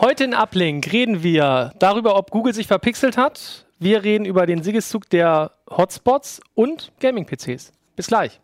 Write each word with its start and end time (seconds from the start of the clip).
Heute 0.00 0.22
in 0.22 0.32
Uplink 0.32 0.92
reden 0.92 1.24
wir 1.24 1.72
darüber, 1.80 2.14
ob 2.14 2.30
Google 2.30 2.54
sich 2.54 2.68
verpixelt 2.68 3.16
hat. 3.16 3.66
Wir 3.80 4.04
reden 4.04 4.26
über 4.26 4.46
den 4.46 4.62
Siegeszug 4.62 5.10
der 5.10 5.50
Hotspots 5.68 6.40
und 6.54 6.92
Gaming-PCs. 7.00 7.72
Bis 7.96 8.06
gleich. 8.06 8.40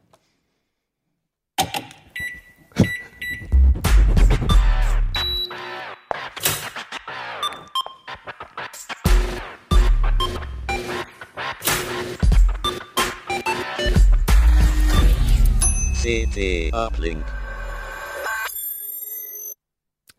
CT 16.03 16.75
Uplink. 16.75 17.25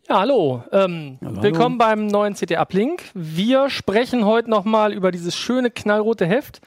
Ja, 0.07 0.19
hallo. 0.19 0.63
Ähm, 0.71 1.17
Hallo, 1.23 1.41
willkommen 1.41 1.79
beim 1.79 2.05
neuen 2.05 2.35
CT 2.35 2.51
Uplink. 2.59 3.01
Wir 3.15 3.71
sprechen 3.71 4.23
heute 4.23 4.51
nochmal 4.51 4.93
über 4.93 5.09
dieses 5.11 5.35
schöne 5.35 5.71
knallrote 5.71 6.27
Heft. 6.27 6.61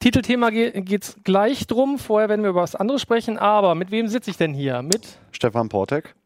Titelthema 0.00 0.50
ge 0.50 0.80
geht's 0.80 1.14
gleich 1.22 1.68
drum. 1.68 1.96
Vorher 2.00 2.28
werden 2.28 2.42
wir 2.42 2.50
über 2.50 2.62
was 2.62 2.74
anderes 2.74 3.02
sprechen. 3.02 3.38
Aber 3.38 3.76
mit 3.76 3.92
wem 3.92 4.08
sitze 4.08 4.30
ich 4.30 4.36
denn 4.36 4.52
hier? 4.52 4.82
Mit 4.82 5.18
Stefan 5.30 5.68
Portek. 5.68 6.16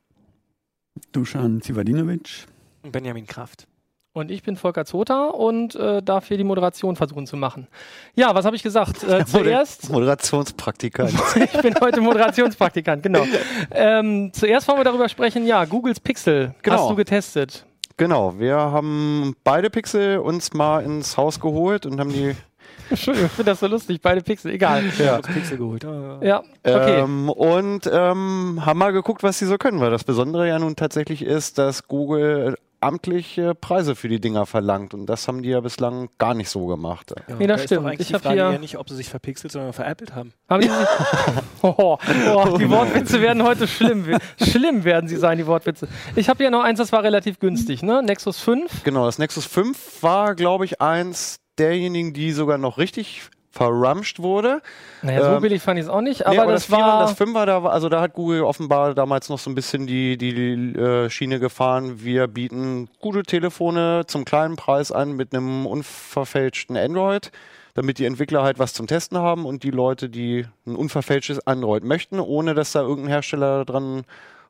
Dusan 1.12 1.60
Zivadinovic. 1.60 2.46
Benjamin 2.90 3.26
Kraft. 3.26 3.66
Und 4.14 4.30
ich 4.30 4.44
bin 4.44 4.56
Volker 4.56 4.84
Zota 4.84 5.26
und 5.26 5.74
äh, 5.74 6.00
darf 6.00 6.28
hier 6.28 6.36
die 6.38 6.44
Moderation 6.44 6.94
versuchen 6.94 7.26
zu 7.26 7.36
machen. 7.36 7.66
Ja, 8.14 8.32
was 8.34 8.44
habe 8.44 8.54
ich 8.54 8.62
gesagt? 8.62 9.02
Äh, 9.02 9.24
zuerst, 9.26 9.90
Moderationspraktikant. 9.90 11.12
ich 11.34 11.60
bin 11.60 11.74
heute 11.80 12.00
Moderationspraktikant, 12.00 13.02
genau. 13.02 13.24
Ähm, 13.72 14.30
zuerst 14.32 14.68
wollen 14.68 14.78
wir 14.78 14.84
darüber 14.84 15.08
sprechen, 15.08 15.44
ja, 15.46 15.64
Googles 15.64 15.98
Pixel 16.00 16.54
Genau. 16.62 16.78
hast 16.78 16.90
du 16.90 16.94
getestet. 16.94 17.66
genau, 17.96 18.38
wir 18.38 18.56
haben 18.56 19.34
beide 19.42 19.68
Pixel 19.68 20.18
uns 20.18 20.52
mal 20.54 20.84
ins 20.84 21.16
Haus 21.16 21.40
geholt 21.40 21.84
und 21.84 21.98
haben 21.98 22.12
die 22.12 22.36
Entschuldigung, 22.90 23.26
ich 23.26 23.32
finde 23.32 23.50
das 23.50 23.60
so 23.60 23.66
lustig, 23.66 24.00
beide 24.00 24.20
Pixel, 24.22 24.52
egal. 24.52 24.84
ja, 24.98 25.18
Pixel 25.18 25.58
geholt. 25.58 25.82
Ja. 25.84 26.20
Ja, 26.22 26.42
okay. 26.62 27.00
ähm, 27.00 27.30
und 27.30 27.90
ähm, 27.92 28.62
haben 28.64 28.78
mal 28.78 28.92
geguckt, 28.92 29.22
was 29.24 29.38
sie 29.40 29.46
so 29.46 29.56
können, 29.58 29.80
weil 29.80 29.90
das 29.90 30.04
Besondere 30.04 30.46
ja 30.46 30.58
nun 30.58 30.76
tatsächlich 30.76 31.22
ist, 31.22 31.58
dass 31.58 31.88
Google 31.88 32.56
amtliche 32.84 33.54
Preise 33.54 33.96
für 33.96 34.08
die 34.08 34.20
Dinger 34.20 34.46
verlangt 34.46 34.94
und 34.94 35.06
das 35.06 35.26
haben 35.26 35.42
die 35.42 35.48
ja 35.48 35.60
bislang 35.60 36.08
gar 36.18 36.34
nicht 36.34 36.48
so 36.50 36.66
gemacht. 36.66 37.12
Ja, 37.28 37.34
Nee, 37.36 37.46
das 37.46 37.56
da 37.58 37.62
ist 37.62 37.68
stimmt. 37.68 37.80
Doch 37.84 37.88
eigentlich 37.90 38.00
Ich 38.10 38.16
die 38.16 38.22
Frage 38.22 38.34
hier- 38.34 38.50
eher 38.52 38.58
nicht, 38.58 38.78
ob 38.78 38.88
sie 38.88 38.96
sich 38.96 39.08
verpixelt, 39.08 39.52
sondern 39.52 39.72
veräppelt 39.72 40.14
haben. 40.14 40.32
Haben 40.48 40.60
die 40.62 40.70
oh, 41.62 41.98
oh, 41.98 42.58
die 42.58 42.70
Wortwitze 42.70 43.20
werden 43.20 43.42
heute 43.42 43.66
schlimm. 43.66 44.06
Schlimm 44.40 44.84
werden 44.84 45.08
sie 45.08 45.16
sein, 45.16 45.38
die 45.38 45.46
Wortwitze. 45.46 45.88
Ich 46.16 46.28
habe 46.28 46.38
hier 46.44 46.50
noch 46.50 46.62
eins, 46.62 46.78
das 46.78 46.92
war 46.92 47.02
relativ 47.02 47.38
günstig, 47.40 47.82
ne? 47.82 48.02
Nexus 48.02 48.38
5. 48.40 48.84
Genau, 48.84 49.06
das 49.06 49.18
Nexus 49.18 49.46
5 49.46 50.02
war, 50.02 50.34
glaube 50.34 50.64
ich, 50.64 50.80
eins 50.80 51.40
derjenigen, 51.58 52.12
die 52.12 52.32
sogar 52.32 52.58
noch 52.58 52.78
richtig 52.78 53.22
verramscht 53.54 54.18
wurde. 54.18 54.60
Naja, 55.02 55.22
so 55.24 55.36
Ähm, 55.36 55.42
billig 55.42 55.62
fand 55.62 55.78
ich 55.78 55.84
es 55.84 55.90
auch 55.90 56.00
nicht, 56.00 56.26
Nee, 56.28 56.38
aber, 56.38 56.50
das, 56.52 56.64
Vierer 56.66 56.80
war. 56.80 56.94
und 57.00 57.08
das 57.08 57.12
Fünfer, 57.16 57.46
da 57.46 57.62
war, 57.62 57.72
also 57.72 57.88
da 57.88 58.00
hat 58.00 58.12
Google 58.14 58.42
offenbar 58.42 58.94
damals 58.94 59.28
noch 59.28 59.38
so 59.38 59.48
ein 59.48 59.54
bisschen 59.54 59.86
die, 59.86 60.16
die 60.18 60.32
äh, 60.76 61.08
Schiene 61.08 61.38
gefahren. 61.38 62.02
Wir 62.02 62.26
bieten 62.26 62.88
gute 63.00 63.22
Telefone 63.22 64.04
zum 64.08 64.24
kleinen 64.24 64.56
Preis 64.56 64.90
an 64.90 65.12
mit 65.12 65.32
einem 65.34 65.66
unverfälschten 65.66 66.76
Android, 66.76 67.30
damit 67.74 67.98
die 67.98 68.04
Entwickler 68.06 68.42
halt 68.42 68.58
was 68.58 68.72
zum 68.72 68.86
Testen 68.88 69.18
haben 69.18 69.46
und 69.46 69.62
die 69.62 69.70
Leute, 69.70 70.08
die 70.10 70.46
ein 70.66 70.74
unverfälschtes 70.76 71.46
Android 71.46 71.84
möchten, 71.84 72.18
ohne 72.20 72.54
dass 72.54 72.72
da 72.72 72.80
irgendein 72.82 73.10
Hersteller 73.12 73.64
dran 73.64 74.02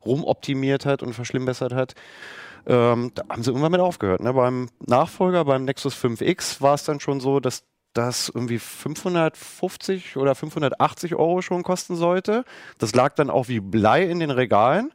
rumoptimiert 0.04 0.86
hat 0.86 1.02
und 1.02 1.12
verschlimmbessert 1.14 1.74
hat. 1.74 1.94
Ähm, 2.66 3.12
da 3.14 3.24
haben 3.28 3.42
sie 3.42 3.50
irgendwann 3.50 3.72
mit 3.72 3.80
aufgehört. 3.82 4.22
Ne? 4.22 4.32
Beim 4.32 4.68
Nachfolger, 4.86 5.44
beim 5.44 5.64
Nexus 5.64 5.94
5X, 5.94 6.62
war 6.62 6.74
es 6.74 6.84
dann 6.84 7.00
schon 7.00 7.20
so, 7.20 7.40
dass 7.40 7.64
das 7.94 8.28
irgendwie 8.28 8.58
550 8.58 10.16
oder 10.16 10.34
580 10.34 11.14
Euro 11.14 11.40
schon 11.42 11.62
kosten 11.62 11.96
sollte. 11.96 12.44
Das 12.78 12.94
lag 12.94 13.14
dann 13.14 13.30
auch 13.30 13.48
wie 13.48 13.60
Blei 13.60 14.02
in 14.04 14.20
den 14.20 14.30
Regalen. 14.30 14.92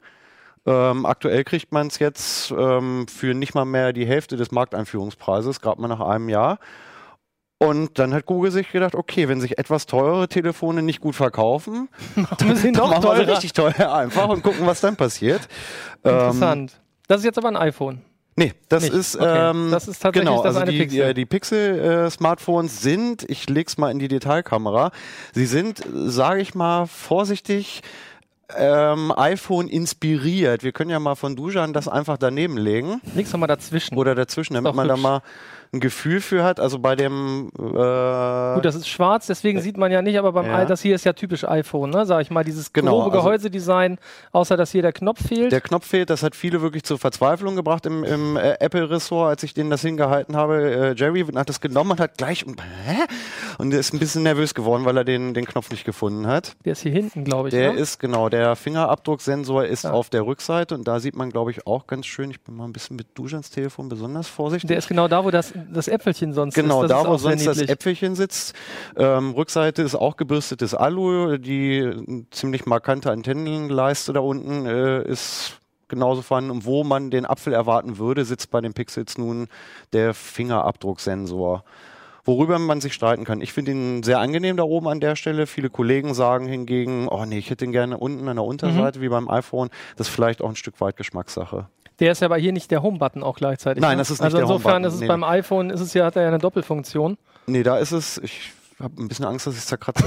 Ähm, 0.66 1.06
aktuell 1.06 1.44
kriegt 1.44 1.72
man 1.72 1.88
es 1.88 2.00
jetzt 2.00 2.52
ähm, 2.52 3.08
für 3.08 3.34
nicht 3.34 3.56
mal 3.56 3.66
mehr 3.66 3.94
die 3.94 4.06
Hälfte 4.06 4.36
des 4.36 4.52
Markteinführungspreises, 4.52 5.62
gerade 5.62 5.82
mal 5.82 5.88
nach 5.88 6.02
einem 6.02 6.30
Jahr. 6.30 6.60
Und 7.58 8.00
dann 8.00 8.14
hat 8.14 8.26
Google 8.26 8.52
sich 8.52 8.72
gedacht, 8.72 8.96
okay, 8.96 9.28
wenn 9.28 9.42
sich 9.42 9.58
etwas 9.58 9.86
teurere 9.86 10.30
Telefone 10.30 10.82
nicht 10.82 11.02
gut 11.02 11.16
verkaufen, 11.16 11.90
wir 12.16 12.56
sie 12.56 12.72
dann 12.72 12.90
machen 12.90 13.04
wir 13.04 13.16
sie 13.16 13.24
teurer. 13.24 13.32
richtig 13.32 13.54
teuer 13.54 13.94
einfach 13.94 14.30
und 14.30 14.44
gucken, 14.44 14.66
was 14.66 14.80
dann 14.80 14.96
passiert. 14.96 15.48
Ähm, 16.04 16.14
Interessant. 16.14 16.82
Das 17.08 17.20
ist 17.20 17.26
jetzt 17.26 17.38
aber 17.38 17.50
ein 17.50 17.58
iPhone. 17.58 18.02
Nee, 18.40 18.54
das 18.70 18.84
Nicht. 18.84 18.94
ist, 18.94 19.16
Okay. 19.18 19.50
ähm, 19.52 19.70
Das 19.70 19.90
ist 19.90 20.02
tatsächlich 20.02 20.30
genau, 20.30 20.38
das 20.44 20.56
also 20.56 20.60
eine 20.62 20.72
die, 20.72 20.78
Pixel. 20.80 21.08
Die, 21.10 21.14
die 21.14 21.26
Pixel-Smartphones 21.26 22.82
sind, 22.82 23.30
ich 23.30 23.50
leg's 23.50 23.78
mal 23.78 23.92
in 23.92 24.00
die 24.00 24.08
Detailkamera, 24.08 24.92
sie 25.34 25.46
sind, 25.46 25.82
sage 25.94 26.40
ich 26.42 26.56
mal, 26.56 26.88
vorsichtig 26.88 27.82
ähm, 28.58 29.12
iPhone 29.16 29.68
inspiriert. 29.68 30.64
Wir 30.64 30.72
können 30.72 30.90
ja 30.90 31.00
mal 31.00 31.16
von 31.16 31.36
Dujan 31.36 31.74
das 31.74 31.88
einfach 31.90 32.18
daneben 32.18 32.58
legen 32.58 33.02
Links 33.14 33.32
nochmal 33.34 33.48
dazwischen. 33.48 33.98
oder 33.98 34.16
dazwischen, 34.16 34.54
damit 34.54 34.74
man 34.74 34.88
da 34.88 34.94
hübsch. 34.96 35.04
mal 35.04 35.22
ein 35.72 35.80
Gefühl 35.80 36.20
für 36.22 36.44
hat. 36.44 36.60
Also 36.60 36.80
bei 36.80 36.96
dem 36.96 37.50
äh, 37.58 37.62
Gut, 38.56 38.66
das 38.66 38.76
ist 38.76 38.88
schwarz, 38.88 39.28
deswegen 39.28 39.62
sieht 39.62 39.78
man 39.78 39.92
ja 39.92 40.02
nicht, 40.02 40.18
aber 40.18 40.32
beim 40.32 40.46
Ja. 40.48 40.64
i, 40.64 40.66
das 40.66 40.82
hier 40.82 40.96
ist 40.96 41.06
ja 41.06 41.14
typisch 41.14 41.44
iPhone, 41.48 41.92
ne? 41.92 42.06
Sag 42.06 42.22
ich 42.22 42.32
mal, 42.32 42.44
dieses 42.44 42.74
Genau, 42.74 42.92
grobe 43.04 43.12
also- 43.18 43.18
Gehäusedesign, 43.28 44.00
außer 44.32 44.58
dass 44.58 44.72
hier 44.72 44.82
der 44.82 44.94
Knopf 44.94 45.28
fehlt. 45.28 45.52
Der 45.52 45.62
Knopf 45.62 45.86
fehlt, 45.86 46.10
das 46.10 46.24
hat 46.24 46.36
viele 46.36 46.62
wirklich 46.62 46.84
zur 46.84 46.98
Verzweiflung 46.98 47.56
gebracht 47.56 47.86
im, 47.86 48.04
im 48.04 48.36
äh, 48.38 48.54
Apple-Ressort, 48.60 49.30
als 49.30 49.44
ich 49.44 49.54
denen 49.54 49.70
das 49.70 49.82
hingehalten 49.82 50.36
habe. 50.36 50.72
Äh, 50.72 50.94
Jerry 50.96 51.24
hat 51.36 51.50
das 51.50 51.62
genommen 51.62 51.92
und 51.92 52.00
hat 52.00 52.18
gleich 52.18 52.46
hä? 52.46 52.98
und 53.60 53.72
er 53.74 53.80
ist 53.80 53.94
ein 53.94 54.00
bisschen 54.00 54.24
nervös 54.24 54.54
geworden, 54.56 54.86
weil 54.86 54.98
er 54.98 55.04
den, 55.04 55.34
den 55.34 55.46
Knopf 55.46 55.70
nicht 55.72 55.86
gefunden 55.86 56.26
hat. 56.28 56.56
der 56.66 56.72
ist 56.72 56.82
hier 56.82 56.92
hinten, 56.92 57.24
glaube 57.24 57.50
ich. 57.50 57.54
Der 57.54 57.74
ne? 57.74 57.80
ist 57.80 58.00
genau, 58.00 58.30
der 58.30 58.56
Fingerabdrucksensor 58.56 59.66
ist 59.66 59.84
Ja. 59.84 59.92
auf 59.92 60.10
der 60.10 60.26
Rückseite 60.26 60.74
und 60.76 60.88
da 60.88 61.00
sieht 61.00 61.16
man, 61.16 61.30
glaube 61.30 61.52
ich, 61.52 61.68
auch 61.68 61.86
ganz 61.88 62.06
schön. 62.08 62.32
Ich 62.32 62.42
bin 62.42 62.56
mal 62.56 62.66
ein 62.66 62.74
bisschen 62.74 62.96
mit 62.96 63.08
Dujans 63.18 63.50
Telefon 63.52 63.88
besonders 63.90 64.28
vorsichtig. 64.28 64.68
der 64.68 64.78
ist 64.78 64.88
genau 64.88 65.08
da, 65.08 65.24
wo 65.24 65.32
das, 65.32 65.54
das 65.72 65.88
Äpfelchen 65.88 66.34
sonst 66.34 66.54
Genau, 66.56 66.84
ist. 66.84 66.90
Das 66.90 67.04
da 67.04 67.10
wo 67.10 67.18
sonst 67.18 67.46
das. 67.46 67.60
Äpfelchen 67.60 68.16
sitzt. 68.16 68.54
Ähm, 68.96 69.32
Rückseite 69.32 69.82
ist 69.82 69.96
auch 69.96 70.18
gebürstetes 70.18 70.74
Alu. 70.74 71.38
Die 71.38 72.26
ziemlich 72.32 72.66
markante 72.66 73.12
Antennenleiste 73.12 74.14
da 74.14 74.20
unten 74.20 74.66
äh, 74.66 75.04
ist 75.04 75.60
genauso 75.88 76.22
vorhanden. 76.22 76.52
Und 76.52 76.66
wo 76.66 76.84
man 76.84 77.10
den 77.12 77.26
Apfel 77.26 77.54
erwarten 77.54 77.98
würde, 77.98 78.24
sitzt 78.26 78.52
bei 78.52 78.62
den 78.62 78.74
Pixels 78.74 79.18
nun 79.18 79.48
der 79.94 80.14
Fingerabdrucksensor. 80.14 81.64
Worüber 82.26 82.60
man 82.60 82.80
sich 82.80 82.94
streiten 82.94 83.24
kann. 83.24 83.42
Ich 83.42 83.54
finde 83.54 83.72
ihn 83.72 84.04
sehr 84.04 84.20
angenehm 84.20 84.56
da 84.56 84.64
oben 84.64 84.88
an 84.88 85.00
der 85.00 85.16
Stelle. 85.16 85.48
Viele 85.48 85.70
Kollegen 85.70 86.14
sagen 86.14 86.48
hingegen, 86.48 87.08
oh 87.08 87.26
nee, 87.26 87.40
ich 87.40 87.50
hätte 87.50 87.66
ihn 87.66 87.72
gerne 87.72 87.98
unten 87.98 88.28
an 88.28 88.36
der 88.36 88.46
Unterseite, 88.46 89.02
wie 89.02 89.10
beim 89.10 89.30
iPhone. 89.30 89.70
Das 89.96 90.10
ist 90.10 90.14
vielleicht 90.14 90.42
auch 90.42 90.50
ein 90.50 90.56
Stück 90.56 90.80
weit 90.80 90.96
Geschmackssache. 90.96 91.68
Der 92.00 92.12
ist 92.12 92.22
ja 92.22 92.26
aber 92.26 92.38
hier 92.38 92.54
nicht 92.54 92.72
der 92.72 92.82
Home-Button 92.82 93.24
auch 93.24 93.36
gleichzeitig. 93.38 93.82
Nein, 93.82 93.98
ne? 93.98 94.02
das 94.02 94.10
ist 94.10 94.20
nicht 94.20 94.26
also 94.26 94.38
der 94.38 94.44
insofern 94.44 94.74
Home-Button, 94.74 94.88
ist 94.88 94.94
es 94.96 95.00
nee. 95.02 95.08
beim 95.08 95.24
iPhone, 95.24 95.70
ist 95.70 95.82
es 95.82 95.94
ja, 95.94 96.06
hat 96.06 96.16
er 96.16 96.24
ja 96.24 96.28
eine 96.30 96.40
Doppelfunktion. 96.40 97.18
Nee, 97.48 97.64
da 97.64 97.78
ist 97.78 97.92
es. 97.92 98.18
Ich 98.20 98.52
habe 98.80 99.02
ein 99.02 99.08
bisschen 99.08 99.26
Angst, 99.26 99.48
dass 99.48 99.56
ich 99.58 99.66
zerkratze. 99.66 100.06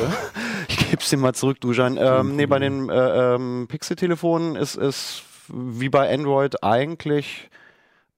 ich 0.69 0.78
gebe 0.91 1.03
es 1.03 1.10
dir 1.10 1.16
mal 1.19 1.34
zurück, 1.34 1.60
Dujan. 1.60 1.98
Ähm, 2.00 2.36
nee, 2.36 2.47
bei 2.47 2.58
den 2.58 2.88
äh, 2.88 3.34
ähm, 3.34 3.66
Pixel-Telefonen 3.69 4.56
ist 4.56 4.76
es 4.76 5.22
wie 5.48 5.88
bei 5.88 6.12
Android 6.12 6.62
eigentlich 6.62 7.50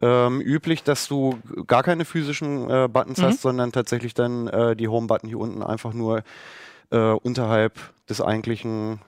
ähm, 0.00 0.40
üblich, 0.40 0.82
dass 0.82 1.08
du 1.08 1.38
gar 1.66 1.82
keine 1.82 2.04
physischen 2.04 2.68
äh, 2.68 2.88
Buttons 2.88 3.18
Mhm. 3.18 3.22
hast, 3.24 3.40
sondern 3.42 3.72
tatsächlich 3.72 4.14
dann 4.14 4.48
äh, 4.48 4.76
die 4.76 4.88
Home-Button 4.88 5.28
hier 5.28 5.38
unten 5.38 5.62
einfach 5.62 5.94
nur 5.94 6.22
äh, 6.90 6.98
unterhalb 6.98 7.78
des 8.08 8.20
eigentlichen 8.20 9.00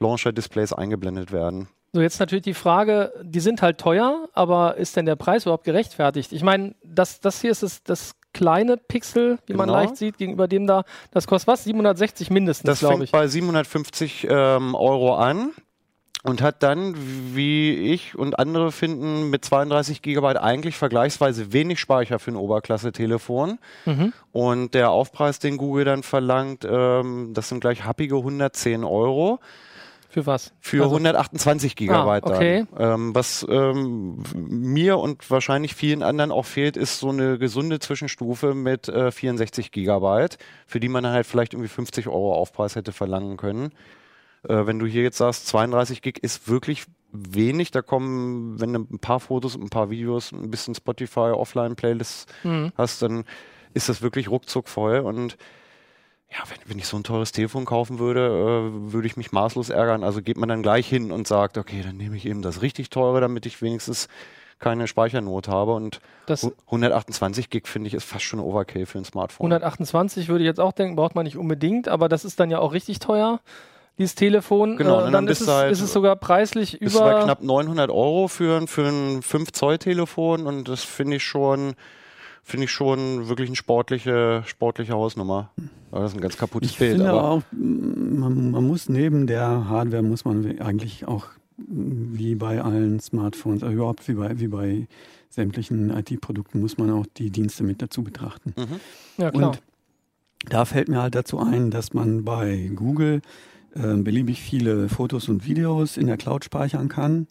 Launcher-Displays 0.00 0.72
eingeblendet 0.72 1.30
werden. 1.30 1.68
So, 1.92 2.00
jetzt 2.00 2.20
natürlich 2.20 2.44
die 2.44 2.54
Frage, 2.54 3.12
die 3.22 3.40
sind 3.40 3.62
halt 3.62 3.78
teuer, 3.78 4.28
aber 4.32 4.76
ist 4.76 4.96
denn 4.96 5.06
der 5.06 5.16
Preis 5.16 5.42
überhaupt 5.44 5.64
gerechtfertigt? 5.64 6.32
Ich 6.32 6.42
meine, 6.42 6.74
das, 6.84 7.20
das 7.20 7.40
hier 7.40 7.50
ist 7.50 7.64
das, 7.64 7.82
das 7.82 8.14
kleine 8.32 8.76
Pixel, 8.76 9.38
wie 9.46 9.54
man 9.54 9.66
Genau. 9.66 9.80
leicht 9.80 9.96
sieht, 9.96 10.16
gegenüber 10.16 10.46
dem 10.46 10.68
da, 10.68 10.84
das 11.10 11.26
kostet 11.26 11.48
was? 11.48 11.64
760 11.64 12.30
mindestens, 12.30 12.66
Das 12.66 12.78
glaube 12.78 12.94
fängt 12.94 13.04
ich. 13.06 13.10
bei 13.12 13.26
750 13.26 14.28
ähm, 14.30 14.76
Euro 14.76 15.16
an 15.16 15.50
und 16.22 16.42
hat 16.42 16.62
dann, 16.62 16.94
wie 17.34 17.72
ich 17.92 18.16
und 18.16 18.38
andere 18.38 18.70
finden, 18.70 19.30
mit 19.30 19.44
32 19.44 20.00
Gigabyte 20.00 20.36
eigentlich 20.36 20.76
vergleichsweise 20.76 21.52
wenig 21.52 21.80
Speicher 21.80 22.20
für 22.20 22.30
ein 22.30 22.36
Oberklasse-Telefon. 22.36 23.58
Mhm. 23.86 24.12
Und 24.30 24.74
der 24.74 24.90
Aufpreis, 24.90 25.40
den 25.40 25.56
Google 25.56 25.86
dann 25.86 26.04
verlangt, 26.04 26.64
ähm, 26.70 27.32
das 27.34 27.48
sind 27.48 27.60
gleich 27.60 27.84
happige 27.84 28.16
110 28.16 28.84
Euro 28.84 29.40
Für 30.10 30.26
was? 30.26 30.52
für 30.60 30.82
Also- 30.82 30.96
128 30.96 31.76
Gigabyte. 31.76 32.24
Ah, 32.24 32.34
okay. 32.34 32.66
Ähm, 32.78 33.14
was 33.14 33.46
ähm, 33.48 34.22
mir 34.34 34.98
und 34.98 35.30
wahrscheinlich 35.30 35.74
vielen 35.74 36.02
anderen 36.02 36.32
auch 36.32 36.44
fehlt, 36.46 36.76
ist 36.76 36.98
so 36.98 37.08
eine 37.10 37.38
gesunde 37.38 37.78
Zwischenstufe 37.78 38.54
mit 38.54 38.88
äh, 38.88 39.10
64 39.12 39.70
Gigabyte, 39.72 40.36
für 40.66 40.80
die 40.80 40.88
man 40.88 41.04
dann 41.04 41.12
halt 41.12 41.26
vielleicht 41.26 41.54
irgendwie 41.54 41.68
50 41.68 42.08
Euro 42.08 42.34
Aufpreis 42.34 42.76
hätte 42.76 42.92
verlangen 42.92 43.36
können. 43.36 43.72
Äh, 44.48 44.66
wenn 44.66 44.78
du 44.78 44.86
hier 44.86 45.02
jetzt 45.02 45.18
sagst, 45.18 45.46
32 45.46 46.02
Gig 46.02 46.18
ist 46.22 46.48
wirklich 46.48 46.84
wenig. 47.12 47.70
Da 47.70 47.82
kommen, 47.82 48.60
wenn 48.60 48.72
du 48.72 48.80
ein 48.90 48.98
paar 49.00 49.20
Fotos, 49.20 49.54
ein 49.56 49.68
paar 49.70 49.90
Videos, 49.90 50.32
ein 50.32 50.50
bisschen 50.50 50.74
Spotify, 50.74 51.30
Offline-Playlists 51.32 52.26
Mhm. 52.44 52.72
hast, 52.76 53.02
dann 53.02 53.24
ist 53.74 53.88
das 53.88 54.02
wirklich 54.02 54.28
ruckzuck 54.30 54.68
voll. 54.68 54.98
Und 55.00 55.36
ja, 56.32 56.38
wenn, 56.48 56.58
wenn 56.70 56.78
ich 56.78 56.86
so 56.86 56.96
ein 56.96 57.02
teures 57.04 57.32
Telefon 57.32 57.64
kaufen 57.64 57.98
würde, 57.98 58.26
äh, 58.28 58.92
würde 58.92 59.06
ich 59.06 59.16
mich 59.16 59.32
maßlos 59.32 59.68
ärgern. 59.70 60.04
Also 60.04 60.22
geht 60.22 60.36
man 60.36 60.48
dann 60.48 60.62
gleich 60.62 60.88
hin 60.88 61.10
und 61.12 61.26
sagt, 61.26 61.58
okay, 61.58 61.82
dann 61.84 61.96
nehme 61.96 62.16
ich 62.16 62.26
eben 62.26 62.42
das 62.42 62.62
richtig 62.62 62.90
teure, 62.90 63.20
damit 63.20 63.46
ich 63.46 63.60
wenigstens 63.62 64.08
keine 64.60 64.86
Speichernot 64.86 65.48
habe. 65.48 65.72
Und 65.74 66.00
Das 66.26 66.42
hu- 66.42 66.52
128 66.66 67.50
Gig 67.50 67.66
finde 67.66 67.88
ich 67.88 67.94
ist 67.94 68.04
fast 68.04 68.24
schon 68.24 68.38
Overkill 68.40 68.86
für 68.86 68.98
ein 68.98 69.04
Smartphone. 69.04 69.46
128 69.50 70.28
würde 70.28 70.44
ich 70.44 70.46
jetzt 70.48 70.60
auch 70.60 70.72
denken, 70.72 70.96
braucht 70.96 71.14
man 71.14 71.24
nicht 71.24 71.36
unbedingt, 71.36 71.88
aber 71.88 72.08
das 72.08 72.24
ist 72.24 72.38
dann 72.38 72.50
ja 72.50 72.58
auch 72.60 72.72
richtig 72.74 72.98
teuer, 73.00 73.40
dieses 73.98 74.14
Telefon. 74.14 74.76
Genau, 74.76 74.98
und 74.98 75.04
dann, 75.04 75.12
dann 75.12 75.28
ist, 75.28 75.40
es, 75.40 75.48
halt- 75.48 75.72
ist 75.72 75.80
es 75.80 75.92
sogar 75.92 76.14
preislich 76.16 76.80
über. 76.80 77.22
knapp 77.24 77.42
900 77.42 77.90
Euro 77.90 78.28
für, 78.28 78.58
ein- 78.60 78.68
für 78.68 78.86
ein 78.86 79.22
5 79.22 79.50
Zoll 79.52 79.78
Telefon 79.78 80.46
und 80.46 80.68
das 80.68 80.84
finde 80.84 81.16
ich 81.16 81.24
schon 81.24 81.74
finde 82.42 82.64
ich 82.64 82.70
schon 82.70 83.28
wirklich 83.28 83.48
eine 83.48 83.56
sportliche, 83.56 84.42
sportliche 84.46 84.92
Hausnummer. 84.92 85.50
Aber 85.90 86.02
das 86.02 86.12
ist 86.12 86.18
ein 86.18 86.20
ganz 86.20 86.36
kaputtes 86.36 86.70
Ich 86.70 86.78
Bild. 86.78 86.92
finde 86.92 87.10
aber 87.10 87.24
auch, 87.24 87.42
man, 87.52 88.50
man 88.50 88.66
muss 88.66 88.88
neben 88.88 89.26
der 89.26 89.68
Hardware, 89.68 90.02
muss 90.02 90.24
man 90.24 90.60
eigentlich 90.60 91.06
auch 91.06 91.26
wie 91.56 92.34
bei 92.34 92.62
allen 92.62 93.00
Smartphones, 93.00 93.62
also 93.62 93.74
überhaupt 93.74 94.08
wie 94.08 94.14
bei, 94.14 94.40
wie 94.40 94.48
bei 94.48 94.88
sämtlichen 95.28 95.90
IT-Produkten, 95.90 96.60
muss 96.60 96.78
man 96.78 96.90
auch 96.90 97.06
die 97.16 97.30
Dienste 97.30 97.62
mit 97.64 97.82
dazu 97.82 98.02
betrachten. 98.02 98.54
mhm. 98.56 98.80
ja, 99.18 99.30
klar. 99.30 99.50
Und 99.50 99.62
da 100.48 100.64
fällt 100.64 100.88
mir 100.88 101.02
halt 101.02 101.14
dazu 101.14 101.38
ein, 101.38 101.70
dass 101.70 101.92
man 101.92 102.24
bei 102.24 102.70
Google 102.74 103.20
äh, 103.74 103.94
beliebig 103.96 104.40
viele 104.40 104.88
Fotos 104.88 105.28
und 105.28 105.46
Videos 105.46 105.96
in 105.96 106.06
der 106.06 106.16
Cloud 106.16 106.44
speichern 106.44 106.88
kann. 106.88 107.26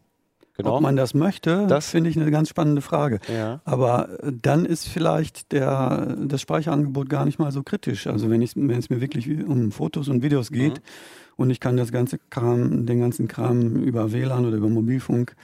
Genau. 0.64 0.76
Ob 0.78 0.82
man 0.82 0.96
das 0.96 1.14
möchte, 1.14 1.66
Das- 1.68 1.90
finde 1.90 2.10
ich 2.10 2.20
eine 2.20 2.30
ganz 2.32 2.50
spannende 2.50 2.82
Frage. 2.82 3.20
ja. 3.28 3.62
Aber 3.66 4.10
äh, 4.24 4.32
dann 4.42 4.66
ist 4.66 4.88
vielleicht 4.88 5.52
der, 5.52 6.16
das 6.22 6.42
Speicherangebot 6.42 7.10
gar 7.10 7.26
nicht 7.26 7.40
mal 7.40 7.52
so 7.52 7.64
kritisch. 7.64 8.08
Also 8.08 8.30
wenn, 8.30 8.42
es 8.42 8.56
mir 8.56 9.02
wirklich 9.02 9.28
um 9.46 9.72
Fotos 9.72 10.08
und 10.10 10.22
Videos 10.24 10.52
geht 10.52 10.76
Mhm. 10.76 10.82
und 11.38 11.50
ich 11.50 11.60
kann 11.60 11.78
das 11.78 11.92
ganze 11.92 12.20
Kram, 12.30 12.86
den 12.86 13.00
ganzen 13.00 13.28
Kram 13.28 13.76
über 13.84 14.12
WLAN 14.12 14.46
oder 14.46 14.58
über 14.58 14.70
Mobilfunk 14.70 15.36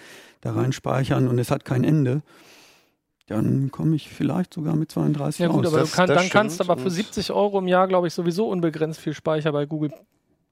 da 0.41 0.53
rein 0.53 0.71
speichern 0.73 1.27
und 1.27 1.39
es 1.39 1.50
hat 1.50 1.65
kein 1.65 1.83
Ende, 1.83 2.21
dann 3.27 3.71
komme 3.71 3.95
ich 3.95 4.09
vielleicht 4.09 4.53
sogar 4.53 4.75
mit 4.75 4.91
32 4.91 5.39
Ja 5.39 5.47
gut, 5.47 5.65
aus. 5.65 5.73
aber 5.73 5.81
Das- 5.81 5.91
du 5.91 5.95
kann, 5.95 6.07
das 6.07 6.17
dann 6.17 6.29
kannst 6.29 6.59
du 6.59 6.63
aber 6.63 6.77
für 6.77 6.85
Und- 6.85 6.91
70 6.91 7.31
Euro 7.31 7.57
im 7.57 7.67
Jahr, 7.67 7.88
glaube 7.88 8.06
ich, 8.07 8.13
sowieso 8.13 8.47
unbegrenzt 8.50 9.00
viel 9.00 9.13
Speicher 9.15 9.51
bei 9.51 9.65
Google 9.65 9.91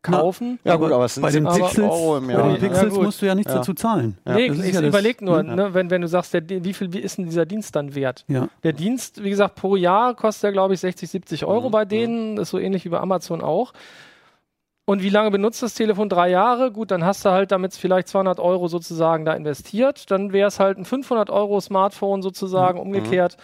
kaufen. 0.04 0.60
ja 0.64 0.76
gut, 0.76 0.92
aber 0.92 1.06
es 1.06 1.16
sind 1.16 1.24
bei 1.24 1.32
den 1.32 1.46
70 1.46 1.64
Pixels, 1.64 1.92
Euro 1.92 2.18
im 2.18 2.28
bei 2.28 2.34
Jahr. 2.34 2.44
den 2.44 2.52
Ja, 2.54 2.60
Pixels 2.60 2.94
gut. 2.94 3.04
musst 3.04 3.22
du 3.22 3.26
ja 3.26 3.36
nichts 3.36 3.52
Ja. 3.52 3.58
dazu 3.60 3.74
zahlen. 3.74 4.18
Ja. 4.28 4.36
nee, 4.36 4.50
das 4.50 4.60
ich 4.60 4.66
ja 4.76 4.82
das- 4.82 4.90
überleg 4.90 5.22
nur, 5.22 5.38
ja. 5.38 5.44
ne, 5.44 5.74
wenn, 5.74 5.90
wenn 5.90 6.02
du 6.02 6.08
sagst, 6.08 6.34
der, 6.34 6.44
wie 6.48 6.74
viel 6.74 6.96
ist 6.96 7.18
denn 7.18 7.26
dieser 7.26 7.46
Dienst 7.46 7.76
dann 7.76 7.96
wert? 7.96 8.26
Ja. 8.28 8.50
Der 8.64 8.74
Dienst, 8.74 9.24
wie 9.24 9.30
gesagt, 9.30 9.56
pro 9.56 9.76
Jahr 9.76 10.14
kostet 10.16 10.44
ja, 10.44 10.52
glaube 10.52 10.74
ich, 10.74 10.80
60, 10.82 11.10
70 11.10 11.46
Euro 11.46 11.70
Mhm, 11.70 11.72
bei 11.72 11.86
denen. 11.86 12.38
Ist 12.38 12.50
so 12.52 12.60
ähnlich 12.60 12.86
wie 12.86 12.90
bei 12.90 13.00
Amazon 13.00 13.42
auch. 13.42 13.74
Und 14.86 15.02
wie 15.02 15.10
lange 15.10 15.32
benutzt 15.32 15.64
das 15.64 15.76
Telefon? 15.76 16.10
Drei 16.10 16.30
Jahre. 16.30 16.70
Gut, 16.72 16.92
dann 16.92 17.06
hast 17.06 17.24
du 17.24 17.30
halt 17.30 17.52
damit 17.54 17.74
vielleicht 17.74 18.10
200 18.10 18.40
Euro 18.42 18.68
sozusagen 18.68 19.24
da 19.24 19.32
investiert. 19.34 20.12
Dann 20.12 20.34
wäre 20.34 20.50
es 20.50 20.60
halt 20.60 20.78
ein 20.78 20.84
500 20.84 21.30
Euro 21.30 21.62
Smartphone 21.62 22.22
sozusagen 22.22 22.80
Mhm. 22.80 22.88
umgekehrt. 22.88 23.38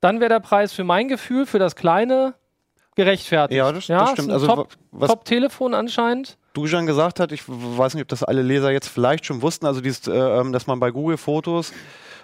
Dann 0.00 0.20
wäre 0.20 0.30
der 0.30 0.40
Preis 0.40 0.72
für 0.72 0.84
mein 0.84 1.08
Gefühl, 1.08 1.44
für 1.44 1.58
das 1.58 1.76
kleine, 1.76 2.32
gerechtfertigt. 2.96 3.56
Ja, 3.56 3.72
das, 3.72 3.88
ja 3.88 4.00
das 4.00 4.10
stimmt. 4.12 4.30
Also 4.30 4.46
Top, 4.46 4.68
was 4.90 5.10
Top-Telefon 5.10 5.74
anscheinend. 5.74 6.36
Dujan 6.52 6.86
gesagt 6.86 7.20
hat, 7.20 7.32
ich 7.32 7.42
weiß 7.46 7.94
nicht, 7.94 8.02
ob 8.02 8.08
das 8.08 8.24
alle 8.24 8.42
Leser 8.42 8.70
jetzt 8.72 8.88
vielleicht 8.88 9.24
schon 9.24 9.42
wussten, 9.42 9.66
also 9.66 9.80
dieses, 9.80 10.06
äh, 10.08 10.12
ähm, 10.12 10.52
dass 10.52 10.66
man 10.66 10.80
bei 10.80 10.90
Google 10.90 11.16
Fotos 11.16 11.72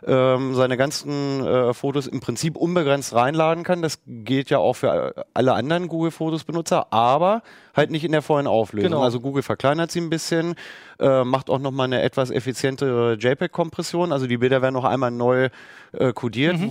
ähm, 0.04 0.54
seine 0.54 0.76
ganzen 0.76 1.44
äh, 1.46 1.72
Fotos 1.72 2.06
im 2.06 2.20
Prinzip 2.20 2.56
unbegrenzt 2.56 3.14
reinladen 3.14 3.64
kann. 3.64 3.82
Das 3.82 4.00
gilt 4.06 4.50
ja 4.50 4.58
auch 4.58 4.74
für 4.74 5.16
äh, 5.16 5.22
alle 5.34 5.54
anderen 5.54 5.88
Google 5.88 6.10
Fotos 6.10 6.44
Benutzer, 6.44 6.92
aber 6.92 7.42
halt 7.74 7.90
nicht 7.90 8.04
in 8.04 8.12
der 8.12 8.22
vollen 8.22 8.46
Auflösung. 8.46 8.90
Genau. 8.90 9.02
Also 9.02 9.20
Google 9.20 9.42
verkleinert 9.42 9.90
sie 9.90 10.00
ein 10.00 10.10
bisschen, 10.10 10.54
äh, 10.98 11.24
macht 11.24 11.50
auch 11.50 11.58
nochmal 11.58 11.84
eine 11.86 12.02
etwas 12.02 12.30
effizientere 12.30 13.14
JPEG-Kompression. 13.14 14.12
Also 14.12 14.26
die 14.26 14.38
Bilder 14.38 14.62
werden 14.62 14.74
noch 14.74 14.84
einmal 14.84 15.10
neu 15.10 15.48
äh, 15.92 16.12
kodiert, 16.12 16.58
Mhm. 16.58 16.70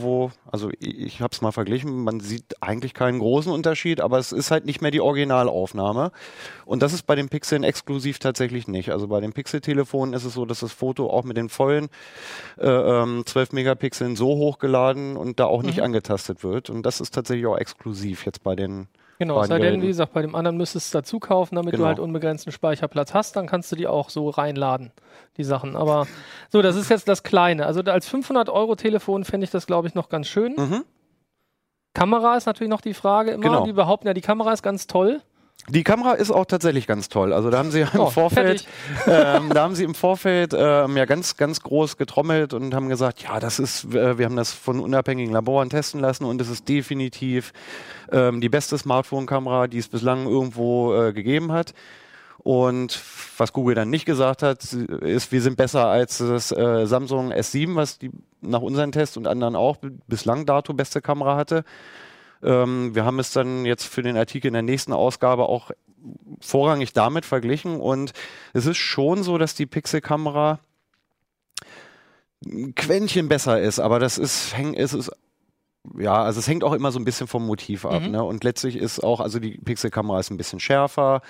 wo, 0.00 0.30
also 0.50 0.70
ich, 0.78 0.98
ich 0.98 1.20
habe 1.20 1.30
es 1.32 1.40
mal 1.40 1.50
verglichen, 1.52 2.04
man 2.04 2.20
sieht 2.20 2.62
eigentlich 2.62 2.94
keinen 2.94 3.18
großen 3.18 3.50
Unterschied, 3.50 4.00
aber 4.00 4.18
es 4.18 4.32
ist 4.32 4.50
halt 4.50 4.64
nicht 4.64 4.80
mehr 4.80 4.90
die 4.90 5.00
Originalaufnahme. 5.00 6.12
Und 6.66 6.82
das 6.82 6.92
ist 6.92 7.06
bei 7.06 7.14
den 7.14 7.28
Pixeln 7.28 7.64
exklusiv 7.64 8.18
tatsächlich 8.18 8.68
nicht. 8.68 8.90
Also 8.90 9.08
bei 9.08 9.20
den 9.20 9.32
Pixel-Telefonen 9.32 10.14
ist 10.14 10.24
es 10.24 10.34
so, 10.34 10.44
dass 10.46 10.60
das 10.60 10.72
Foto 10.72 11.10
auch 11.10 11.24
mit 11.24 11.36
den 11.36 11.48
vollen 11.48 11.88
äh, 12.58 12.68
ähm, 12.68 13.22
12 13.26 13.52
Megapixeln 13.52 14.14
so 14.16 14.28
hochgeladen 14.28 15.16
und 15.16 15.40
da 15.40 15.46
auch 15.46 15.62
nicht 15.62 15.78
Mhm. 15.78 15.84
angetastet 15.84 16.44
wird. 16.44 16.70
Und 16.70 16.84
das 16.84 17.00
ist 17.00 17.14
tatsächlich 17.14 17.46
auch 17.46 17.58
exklusiv 17.58 18.24
jetzt 18.26 18.42
bei 18.42 18.54
den 18.54 18.88
Genau, 19.20 19.42
sei 19.44 19.58
denn, 19.58 19.82
wie 19.82 19.88
gesagt, 19.88 20.14
bei 20.14 20.22
dem 20.22 20.34
anderen 20.34 20.56
müsstest 20.56 20.86
du 20.86 20.88
es 20.98 21.02
dazu 21.02 21.20
kaufen, 21.20 21.54
damit 21.56 21.74
du 21.74 21.76
Genau. 21.76 21.88
halt 21.88 21.98
unbegrenzten 21.98 22.52
Speicherplatz 22.52 23.12
hast, 23.12 23.36
dann 23.36 23.46
kannst 23.46 23.70
du 23.70 23.76
die 23.76 23.86
auch 23.86 24.08
so 24.08 24.30
reinladen, 24.30 24.92
die 25.36 25.44
Sachen. 25.44 25.76
Aber 25.76 26.06
so, 26.48 26.62
das 26.62 26.74
ist 26.74 26.88
jetzt 26.88 27.06
das 27.06 27.22
Kleine. 27.22 27.66
Also 27.66 27.82
als 27.82 28.08
500 28.08 28.48
Euro 28.48 28.76
Telefon 28.76 29.24
fände 29.24 29.44
ich 29.44 29.50
das, 29.50 29.66
glaube 29.66 29.86
ich, 29.88 29.94
noch 29.94 30.08
ganz 30.08 30.26
schön. 30.26 30.54
Mhm. 30.56 30.84
Kamera 31.92 32.34
ist 32.38 32.46
natürlich 32.46 32.70
noch 32.70 32.80
die 32.80 32.94
Frage 32.94 33.32
immer. 33.32 33.42
Genau. 33.42 33.64
Die 33.66 33.74
behaupten 33.74 34.06
ja, 34.06 34.14
die 34.14 34.22
Kamera 34.22 34.54
ist 34.54 34.62
ganz 34.62 34.86
toll. 34.86 35.20
Die 35.68 35.84
Kamera 35.84 36.14
ist 36.14 36.30
auch 36.30 36.46
tatsächlich 36.46 36.86
ganz 36.86 37.08
toll. 37.08 37.32
Also 37.32 37.50
da 37.50 37.58
haben 37.58 37.70
sie 37.70 37.80
ja 37.80 37.88
im 37.92 38.00
Oh, 38.00 38.10
Vorfeld, 38.10 38.66
ähm, 39.06 39.50
da 39.52 39.62
haben 39.62 39.74
sie 39.74 39.84
im 39.84 39.94
Vorfeld 39.94 40.54
ähm, 40.56 40.96
ja 40.96 41.04
ganz, 41.04 41.36
ganz 41.36 41.60
groß 41.60 41.96
getrommelt 41.96 42.54
und 42.54 42.74
haben 42.74 42.88
gesagt, 42.88 43.22
ja, 43.22 43.38
das 43.38 43.58
ist, 43.58 43.84
äh, 43.94 44.18
wir 44.18 44.24
haben 44.24 44.36
das 44.36 44.52
von 44.52 44.80
unabhängigen 44.80 45.32
Laboren 45.32 45.70
testen 45.70 46.00
lassen 46.00 46.24
und 46.24 46.40
es 46.40 46.48
ist 46.48 46.68
definitiv 46.68 47.52
ähm, 48.10 48.40
die 48.40 48.48
beste 48.48 48.78
Smartphone-Kamera, 48.78 49.66
die 49.66 49.78
es 49.78 49.88
bislang 49.88 50.26
irgendwo 50.26 50.94
äh, 50.94 51.12
gegeben 51.12 51.52
hat. 51.52 51.74
Und 52.42 52.98
was 53.36 53.52
Google 53.52 53.74
dann 53.74 53.90
nicht 53.90 54.06
gesagt 54.06 54.42
hat, 54.42 54.64
ist, 54.72 55.30
wir 55.30 55.42
sind 55.42 55.58
besser 55.58 55.86
als 55.86 56.18
das 56.18 56.50
äh, 56.52 56.86
Samsung 56.86 57.32
S7, 57.32 57.74
was 57.74 57.98
die 57.98 58.10
nach 58.40 58.62
unseren 58.62 58.92
Tests 58.92 59.18
und 59.18 59.26
anderen 59.26 59.56
auch 59.56 59.76
bislang 60.06 60.46
dato 60.46 60.72
beste 60.72 61.02
Kamera 61.02 61.36
hatte. 61.36 61.64
Ähm, 62.42 62.94
wir 62.94 63.04
haben 63.04 63.18
es 63.18 63.32
dann 63.32 63.64
jetzt 63.64 63.84
für 63.84 64.02
den 64.02 64.16
Artikel 64.16 64.48
in 64.48 64.54
der 64.54 64.62
nächsten 64.62 64.92
Ausgabe 64.92 65.48
auch 65.48 65.70
vorrangig 66.40 66.92
damit 66.92 67.26
verglichen 67.26 67.80
und 67.80 68.12
es 68.54 68.66
ist 68.66 68.78
schon 68.78 69.22
so, 69.22 69.36
dass 69.36 69.54
die 69.54 69.66
Pixel-Kamera 69.66 70.58
ein 72.46 72.74
Quäntchen 72.74 73.28
besser 73.28 73.60
ist, 73.60 73.80
aber 73.80 73.98
das 73.98 74.16
ist, 74.16 74.56
häng, 74.56 74.74
es 74.74 74.94
ist 74.94 75.10
ja, 75.98 76.22
also 76.22 76.40
es 76.40 76.48
hängt 76.48 76.64
auch 76.64 76.72
immer 76.72 76.92
so 76.92 76.98
ein 76.98 77.04
bisschen 77.04 77.26
vom 77.26 77.46
Motiv 77.46 77.86
ab. 77.86 78.02
Mhm. 78.02 78.10
Ne? 78.10 78.22
Und 78.22 78.44
letztlich 78.44 78.76
ist 78.76 79.00
auch, 79.00 79.20
also 79.20 79.38
die 79.38 79.58
Pixel-Kamera 79.58 80.20
ist 80.20 80.30
ein 80.30 80.36
bisschen 80.36 80.60
schärfer. 80.60 81.22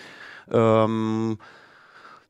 Ähm, 0.50 1.38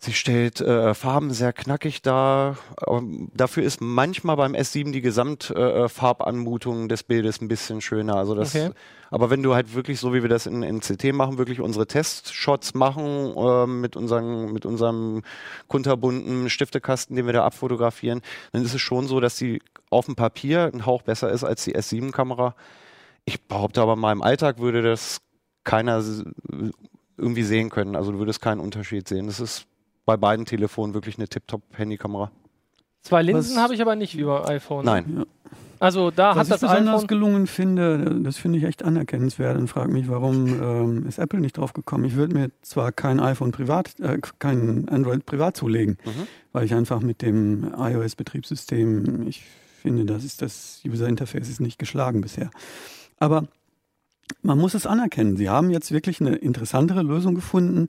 sie 0.02 0.14
stellt 0.14 0.62
äh, 0.62 0.94
Farben 0.94 1.30
sehr 1.30 1.52
knackig 1.52 2.00
dar. 2.00 2.56
Ähm, 2.86 3.30
dafür 3.34 3.62
ist 3.62 3.82
manchmal 3.82 4.36
beim 4.36 4.54
S7 4.54 4.92
die 4.92 5.02
Gesamtfarbanmutung 5.02 6.88
des 6.88 7.02
Bildes 7.02 7.42
ein 7.42 7.48
bisschen 7.48 7.82
schöner. 7.82 8.16
Also 8.16 8.34
das, 8.34 8.54
Okay. 8.54 8.70
aber 9.10 9.28
wenn 9.28 9.42
du 9.42 9.54
halt 9.54 9.74
wirklich, 9.74 10.00
so 10.00 10.14
wie 10.14 10.22
wir 10.22 10.30
das 10.30 10.46
in, 10.46 10.62
in 10.62 10.80
CT 10.80 11.12
machen, 11.12 11.36
wirklich 11.36 11.60
unsere 11.60 11.86
Testshots 11.86 12.72
machen 12.72 13.34
ähm, 13.36 13.82
mit, 13.82 13.94
unseren, 13.94 14.52
mit 14.52 14.64
unserem 14.64 15.22
kunterbunten 15.68 16.48
Stiftekasten, 16.48 17.14
den 17.14 17.26
wir 17.26 17.34
da 17.34 17.44
abfotografieren, 17.44 18.22
dann 18.52 18.64
ist 18.64 18.72
es 18.72 18.80
schon 18.80 19.06
so, 19.06 19.20
dass 19.20 19.36
die 19.36 19.60
auf 19.90 20.06
dem 20.06 20.16
Papier 20.16 20.70
ein 20.72 20.86
Hauch 20.86 21.02
besser 21.02 21.30
ist 21.30 21.44
als 21.44 21.64
die 21.64 21.76
S7-Kamera. 21.76 22.54
Ich 23.26 23.42
behaupte 23.42 23.82
aber 23.82 23.96
mal, 23.96 24.12
im 24.12 24.22
Alltag 24.22 24.60
würde 24.60 24.80
das 24.80 25.20
keiner 25.62 26.02
irgendwie 27.18 27.42
sehen 27.42 27.68
können. 27.68 27.96
Also 27.96 28.12
du 28.12 28.18
würdest 28.18 28.40
keinen 28.40 28.60
Unterschied 28.60 29.06
sehen. 29.06 29.26
Das 29.26 29.40
ist 29.40 29.66
bei 30.10 30.16
beiden 30.16 30.44
Telefonen 30.44 30.92
wirklich 30.92 31.18
eine 31.18 31.28
Tip-Top-Handykamera. 31.28 32.32
Zwei 33.02 33.22
Linsen 33.22 33.58
habe 33.58 33.74
ich 33.74 33.80
aber 33.80 33.94
nicht 33.94 34.16
wie 34.18 34.24
beim 34.24 34.44
iPhone. 34.46 34.84
Nein. 34.84 35.24
Also 35.78 36.10
da 36.10 36.30
Was 36.30 36.36
hat 36.36 36.44
ich 36.44 36.50
das 36.50 36.60
besonders 36.62 36.94
iPhone. 36.96 37.06
gelungen 37.06 37.46
finde, 37.46 38.20
das 38.24 38.36
finde 38.36 38.58
ich 38.58 38.64
echt 38.64 38.82
anerkennenswert 38.82 39.56
und 39.56 39.68
frage 39.68 39.92
mich, 39.92 40.08
warum 40.08 40.48
ähm, 40.48 41.06
ist 41.06 41.18
Apple 41.18 41.38
nicht 41.40 41.56
drauf 41.56 41.72
gekommen? 41.72 42.04
Ich 42.04 42.16
würde 42.16 42.34
mir 42.34 42.50
zwar 42.60 42.90
kein 42.92 43.20
iPhone 43.20 43.52
privat, 43.52 43.98
äh, 44.00 44.18
kein 44.40 44.88
Android 44.88 45.24
privat 45.24 45.56
zulegen, 45.56 45.96
Mhm. 46.04 46.26
weil 46.52 46.64
ich 46.66 46.74
einfach 46.74 47.00
mit 47.00 47.22
dem 47.22 47.72
iOS-Betriebssystem, 47.78 49.26
ich 49.28 49.44
finde, 49.80 50.04
das 50.04 50.24
ist 50.24 50.42
das 50.42 50.82
User 50.86 51.08
Interface 51.08 51.48
ist 51.48 51.60
nicht 51.60 51.78
geschlagen 51.78 52.20
bisher. 52.20 52.50
Aber 53.18 53.44
man 54.42 54.58
muss 54.58 54.74
es 54.74 54.86
anerkennen. 54.86 55.36
Sie 55.36 55.48
haben 55.48 55.70
jetzt 55.70 55.90
wirklich 55.92 56.20
eine 56.20 56.36
interessantere 56.36 57.02
Lösung 57.02 57.34
gefunden, 57.34 57.86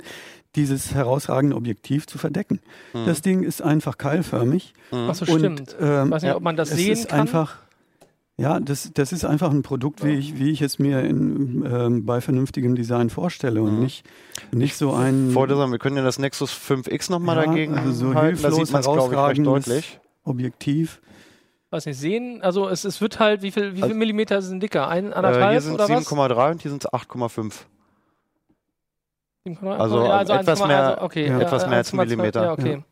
dieses 0.55 0.93
herausragende 0.93 1.55
Objektiv 1.55 2.07
zu 2.07 2.17
verdecken. 2.17 2.59
Mhm. 2.93 3.05
Das 3.05 3.21
Ding 3.21 3.43
ist 3.43 3.61
einfach 3.61 3.97
keilförmig. 3.97 4.73
Mhm. 4.91 4.97
Achso, 5.09 5.31
und, 5.31 5.39
stimmt. 5.39 5.75
ähm, 5.79 6.11
Weiß 6.11 6.21
nicht, 6.23 6.29
ja, 6.29 6.35
ob 6.35 6.43
man 6.43 6.55
das 6.57 6.71
es 6.71 6.77
sehen 6.77 6.91
ist 6.93 7.09
kann. 7.09 7.21
einfach, 7.21 7.55
Ja, 8.37 8.59
das, 8.59 8.89
das 8.93 9.11
ist 9.11 9.23
einfach 9.23 9.51
ein 9.51 9.61
Produkt, 9.61 10.03
wie 10.03 10.13
ich, 10.13 10.39
wie 10.39 10.49
ich 10.49 10.61
es 10.63 10.79
mir 10.79 11.01
in, 11.01 11.63
ähm, 11.69 12.05
bei 12.05 12.21
vernünftigem 12.21 12.73
Design 12.75 13.09
vorstelle 13.11 13.61
und 13.61 13.75
Mhm. 13.75 13.83
nicht, 13.83 14.03
nicht 14.51 14.75
so 14.77 14.93
ein 14.93 15.35
Wollte 15.35 15.55
sagen, 15.55 15.71
wir 15.71 15.77
können 15.79 15.97
ja 15.97 16.03
das 16.03 16.17
Nexus 16.17 16.51
5X 16.51 17.11
nochmal 17.11 17.35
Ja, 17.37 17.45
dagegen 17.45 17.77
also 17.77 17.91
so 17.91 18.05
halten. 18.15 18.41
Da 18.41 18.49
hilflos 18.49 18.55
sieht 18.55 18.71
man 18.71 18.79
es, 18.81 18.85
glaube 18.87 18.99
ich, 19.13 19.19
recht 19.19 19.37
herausragendes- 19.39 19.43
deutlich. 19.45 19.99
Objektiv. 20.23 21.01
Weiß 21.69 21.85
nicht, 21.85 21.97
sehen, 21.99 22.41
also 22.41 22.67
es, 22.67 22.83
es 22.83 22.99
wird 22.99 23.19
halt, 23.19 23.43
wie 23.43 23.51
viel, 23.51 23.71
wie 23.73 23.75
viel 23.75 23.83
Also- 23.83 23.95
Millimeter 23.95 24.41
sind 24.41 24.61
dicker? 24.63 24.87
Ein, 24.87 25.11
Äh, 25.11 25.13
anderthalb 25.13 25.51
hier 25.51 25.61
sind 25.61 25.73
oder 25.75 25.83
was? 25.83 25.89
7,3 26.07 26.51
und 26.51 26.61
hier 26.63 26.71
sind 26.71 26.83
es 26.85 26.91
8,5. 26.91 27.65
7,3? 29.47 29.77
Also, 29.77 30.05
ja, 30.05 30.21
etwas 30.21 30.61
1,1, 30.61 30.67
mehr- 30.67 30.87
also, 30.91 31.01
okay, 31.03 31.27
ja, 31.27 31.39
etwas 31.39 31.67
mehr 31.67 31.77
als 31.77 31.93
ein 31.93 31.99
1,2, 31.99 32.05
Millimeter. 32.05 32.43
Ja, 32.43 32.51
okay. 32.53 32.83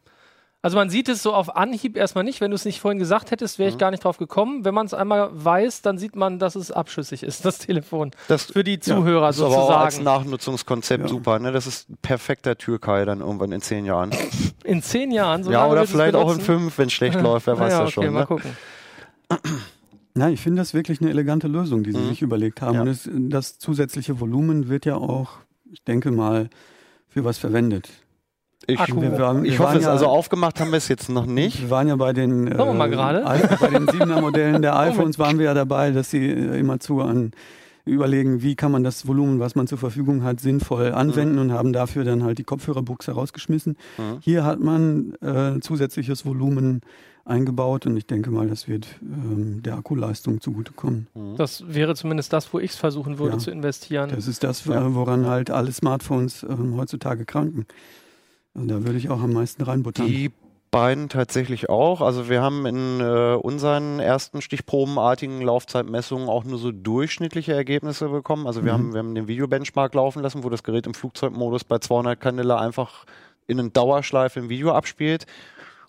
Also 0.62 0.75
man 0.75 0.89
sieht 0.89 1.08
es 1.08 1.24
so 1.24 1.34
auf 1.34 1.56
Anhieb 1.56 1.96
erstmal 1.96 2.25
nicht. 2.25 2.41
Wenn 2.41 2.51
du 2.51 2.56
es 2.56 2.65
nicht 2.65 2.82
vorhin 2.82 3.00
gesagt 3.00 3.32
hättest, 3.32 3.60
wäre 3.60 3.70
ich 3.70 3.75
Mhm. 3.75 3.79
gar 3.79 3.91
nicht 3.91 4.03
drauf 4.03 4.18
gekommen. 4.18 4.65
Wenn 4.65 4.74
man 4.74 4.88
es 4.88 4.94
einmal 4.94 5.29
weiß, 5.32 5.84
dann 5.84 5.98
sieht 5.98 6.18
man, 6.18 6.38
dass 6.38 6.56
es 6.56 6.70
abschüssig 6.70 7.24
ist, 7.24 7.46
das 7.46 7.60
Telefon. 7.60 8.12
Das 8.27 8.44
Für 8.51 8.65
die 8.65 8.77
Zuhörer 8.77 9.29
ist 9.29 9.39
aber 9.39 9.58
auch 9.58 9.70
als 9.70 9.96
sozusagen. 9.96 10.03
Nachnutzungskonzept 10.24 11.03
Ja. 11.03 11.08
super. 11.08 11.39
Ne? 11.39 11.53
Das 11.53 11.65
ist 11.65 11.89
ein 11.89 11.98
perfekter 12.01 12.58
Türkei 12.58 13.06
dann 13.06 13.22
irgendwann 13.22 13.53
in 13.53 13.62
zehn 13.62 13.86
Jahren. 13.86 14.12
In 14.65 14.82
zehn 14.84 15.12
Jahren. 15.12 15.46
So 15.46 15.51
ja, 15.51 15.65
oder 15.65 15.88
vielleicht 15.88 16.15
auch 16.15 16.32
in 16.34 16.41
fünf, 16.41 16.77
wenn 16.77 16.88
es 16.88 16.94
schlecht 16.94 17.20
läuft. 17.22 17.48
Wer 17.48 17.58
weiß 17.58 17.72
ja, 17.72 17.79
das 17.86 17.98
okay, 17.98 18.06
schon. 18.08 18.13
mal 18.13 18.20
Ne? 18.20 18.25
gucken. 18.27 18.58
Nein, 20.15 20.34
ich 20.34 20.41
finde 20.41 20.62
das 20.62 20.74
wirklich 20.74 21.00
eine 21.00 21.10
elegante 21.10 21.48
Lösung, 21.48 21.84
die 21.84 21.94
sie 21.94 22.00
Mhm. 22.00 22.10
sich 22.10 22.22
überlegt 22.22 22.62
haben. 22.62 22.75
Ja. 22.75 22.82
Und 22.82 22.88
es, 22.89 23.10
das 23.13 23.58
zusätzliche 23.60 24.20
Volumen 24.20 24.68
wird 24.68 24.86
ja 24.86 24.96
auch, 24.96 25.29
ich 25.71 25.83
denke 25.83 26.11
mal, 26.11 26.49
für 27.07 27.23
was 27.23 27.38
verwendet. 27.38 27.89
Ich, 28.67 28.79
Akku. 28.79 29.01
Wir 29.01 29.17
waren, 29.17 29.43
wir 29.43 29.51
ich 29.51 29.59
hoffe 29.59 29.77
es. 29.77 29.85
ja, 29.85 29.91
Also 29.91 30.07
aufgemacht 30.07 30.59
haben 30.59 30.71
wir 30.71 30.77
es 30.77 30.89
jetzt 30.89 31.09
noch 31.09 31.25
nicht. 31.25 31.61
Wir 31.61 31.69
waren 31.69 31.88
ja 31.88 31.95
bei 31.95 32.13
den, 32.13 32.47
äh, 32.47 32.57
wir 32.57 32.73
mal 32.73 32.89
bei 33.59 33.67
den 33.69 33.88
7er 33.88 34.21
Modellen 34.21 34.61
der 34.61 34.77
iPhones 34.79 35.17
waren 35.17 35.39
wir 35.39 35.45
ja 35.45 35.53
dabei, 35.53 35.91
dass 35.91 36.11
sie 36.11 36.27
äh, 36.27 36.59
immerzu 36.59 37.01
an 37.01 37.31
überlegen, 37.85 38.43
wie 38.43 38.55
kann 38.55 38.71
man 38.71 38.83
das 38.83 39.07
Volumen, 39.07 39.39
was 39.39 39.55
man 39.55 39.65
zur 39.65 39.77
Verfügung 39.77 40.23
hat, 40.23 40.39
sinnvoll 40.39 40.91
anwenden 40.91 41.39
und 41.39 41.51
haben 41.51 41.73
dafür 41.73 42.03
dann 42.03 42.23
halt 42.23 42.38
die 42.38 42.43
Kopfhörerbuchse 42.43 43.13
rausgeschmissen. 43.13 43.77
Mhm. 43.97 44.17
Hier 44.21 44.43
hat 44.43 44.59
man 44.59 45.13
äh, 45.21 45.59
zusätzliches 45.59 46.25
Volumen 46.25 46.81
eingebaut 47.29 47.86
und 47.86 47.95
ich 47.98 48.05
denke 48.05 48.31
mal, 48.31 48.48
das 48.48 48.67
wird 48.67 48.88
ähm, 49.01 49.62
der 49.63 49.75
Akkuleistung 49.75 50.41
zugutekommen. 50.41 51.07
Mhm. 51.13 51.36
Das 51.38 51.63
wäre 51.67 51.95
zumindest 51.95 52.33
das, 52.33 52.51
wo 52.53 52.59
ich 52.59 52.71
es 52.71 52.77
versuchen 52.77 53.19
würde 53.19 53.33
Ja. 53.33 53.39
zu 53.39 53.51
investieren. 53.51 54.09
Das 54.13 54.27
ist 54.27 54.43
das, 54.43 54.65
Ja. 54.65 54.93
woran 54.95 55.25
halt 55.27 55.51
alle 55.51 55.71
Smartphones 55.71 56.43
ähm, 56.43 56.75
heutzutage 56.77 57.25
kranken. 57.25 57.65
Also 58.55 58.67
da 58.67 58.83
würde 58.83 58.98
ich 58.98 59.09
auch 59.09 59.21
am 59.21 59.33
meisten 59.33 59.62
reinbuttern. 59.63 60.07
Die 60.07 60.31
beiden 60.71 61.09
tatsächlich 61.09 61.69
auch. 61.69 62.01
Also 62.01 62.29
wir 62.29 62.41
haben 62.41 62.65
in 62.65 63.00
äh, 63.00 63.33
unseren 63.36 64.00
ersten 64.00 64.41
stichprobenartigen 64.41 65.41
Laufzeitmessungen 65.41 66.29
auch 66.29 66.43
nur 66.43 66.59
so 66.59 66.71
durchschnittliche 66.71 67.53
Ergebnisse 67.53 68.09
bekommen. 68.09 68.45
Also 68.45 68.63
wir, 68.65 68.74
Mhm. 68.74 68.77
haben, 68.77 68.93
wir 68.93 69.00
haben 69.00 69.15
den 69.15 69.27
Videobenchmark 69.27 69.93
laufen 69.95 70.21
lassen, 70.21 70.43
wo 70.43 70.50
das 70.50 70.62
Gerät 70.63 70.86
im 70.86 70.93
Flugzeugmodus 70.93 71.63
bei 71.63 71.79
200 71.79 72.19
Kanäle 72.19 72.57
einfach 72.59 73.05
in 73.48 73.59
einen 73.59 73.74
Dauerschleife 73.74 74.39
ein 74.41 74.50
Video 74.50 74.71
abspielt. 74.74 75.25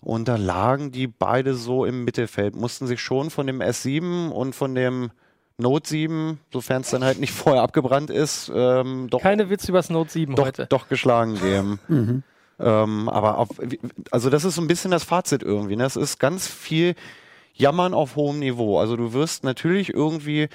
Und 0.01 0.27
da 0.27 0.35
lagen 0.35 0.91
die 0.91 1.07
beide 1.07 1.53
so 1.53 1.85
im 1.85 2.03
Mittelfeld, 2.03 2.55
mussten 2.55 2.87
sich 2.87 3.01
schon 3.01 3.29
von 3.29 3.45
dem 3.47 3.61
S7 3.61 4.29
und 4.29 4.55
von 4.55 4.73
dem 4.73 5.11
Note 5.57 5.87
7, 5.87 6.39
sofern 6.51 6.81
es 6.81 6.89
dann 6.89 7.03
halt 7.03 7.19
nicht 7.19 7.31
vorher 7.33 7.61
abgebrannt 7.61 8.09
ist, 8.09 8.51
ähm, 8.53 9.07
doch, 9.09 9.21
Keine 9.21 9.49
Witz 9.49 9.69
übers 9.69 9.89
Note 9.89 10.11
7 10.11 10.35
doch, 10.35 10.45
heute. 10.45 10.65
doch 10.67 10.87
geschlagen 10.89 11.39
geben. 11.39 11.79
Mhm. 11.87 12.23
Ähm, 12.59 13.09
aber 13.09 13.39
auf, 13.39 13.49
also 14.11 14.29
das 14.29 14.43
ist 14.45 14.53
so 14.53 14.61
ein 14.61 14.67
bisschen 14.67 14.91
das 14.91 15.03
Fazit 15.03 15.41
irgendwie. 15.41 15.75
Ne? 15.75 15.81
Das 15.81 15.95
ist 15.95 16.19
ganz 16.19 16.47
viel 16.47 16.93
Jammern 17.55 17.95
auf 17.95 18.15
hohem 18.15 18.37
Niveau. 18.37 18.79
Also 18.79 18.95
du 18.95 19.13
wirst 19.13 19.43
natürlich 19.43 19.91
irgendwie 19.91 20.47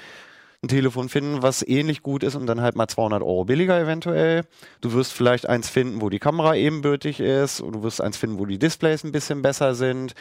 ein 0.67 0.69
Telefon 0.69 1.09
finden, 1.09 1.41
was 1.41 1.65
ähnlich 1.67 2.03
gut 2.03 2.23
ist 2.23 2.35
und 2.35 2.45
dann 2.45 2.61
halt 2.61 2.75
mal 2.75 2.87
200 2.87 3.21
Euro 3.23 3.45
billiger 3.45 3.79
eventuell. 3.79 4.43
Du 4.81 4.93
wirst 4.93 5.13
vielleicht 5.13 5.47
eins 5.49 5.69
finden, 5.69 6.01
wo 6.01 6.09
die 6.09 6.19
Kamera 6.19 6.55
ebenbürtig 6.55 7.19
ist 7.19 7.61
und 7.61 7.73
du 7.73 7.83
wirst 7.83 8.01
eins 8.01 8.17
finden, 8.17 8.37
wo 8.37 8.45
die 8.45 8.59
Displays 8.59 9.03
ein 9.03 9.11
bisschen 9.11 9.41
besser 9.41 9.73
sind. 9.75 10.13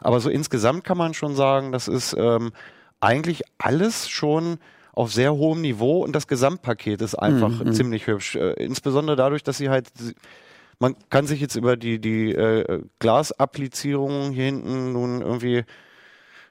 Aber 0.00 0.20
so 0.20 0.30
insgesamt 0.30 0.84
kann 0.84 0.98
man 0.98 1.14
schon 1.14 1.34
sagen, 1.36 1.70
das 1.72 1.86
ist 1.88 2.14
ähm, 2.18 2.52
eigentlich 3.00 3.42
alles 3.58 4.08
schon 4.08 4.58
auf 4.92 5.12
sehr 5.12 5.34
hohem 5.34 5.60
Niveau 5.60 6.02
und 6.02 6.14
das 6.16 6.26
Gesamtpaket 6.26 7.00
ist 7.00 7.14
einfach 7.14 7.64
Mhm. 7.64 7.72
ziemlich 7.72 8.06
hübsch. 8.06 8.36
Äh, 8.36 8.52
insbesondere 8.64 9.16
dadurch, 9.16 9.42
dass 9.42 9.58
sie 9.58 9.68
halt 9.70 9.88
man 10.82 10.96
kann 11.10 11.26
sich 11.26 11.40
jetzt 11.42 11.56
über 11.56 11.76
die, 11.76 12.00
die 12.00 12.32
äh, 12.32 12.82
Glasapplizierung 13.00 14.30
hier 14.32 14.44
hinten 14.46 14.92
nun 14.92 15.20
irgendwie 15.20 15.64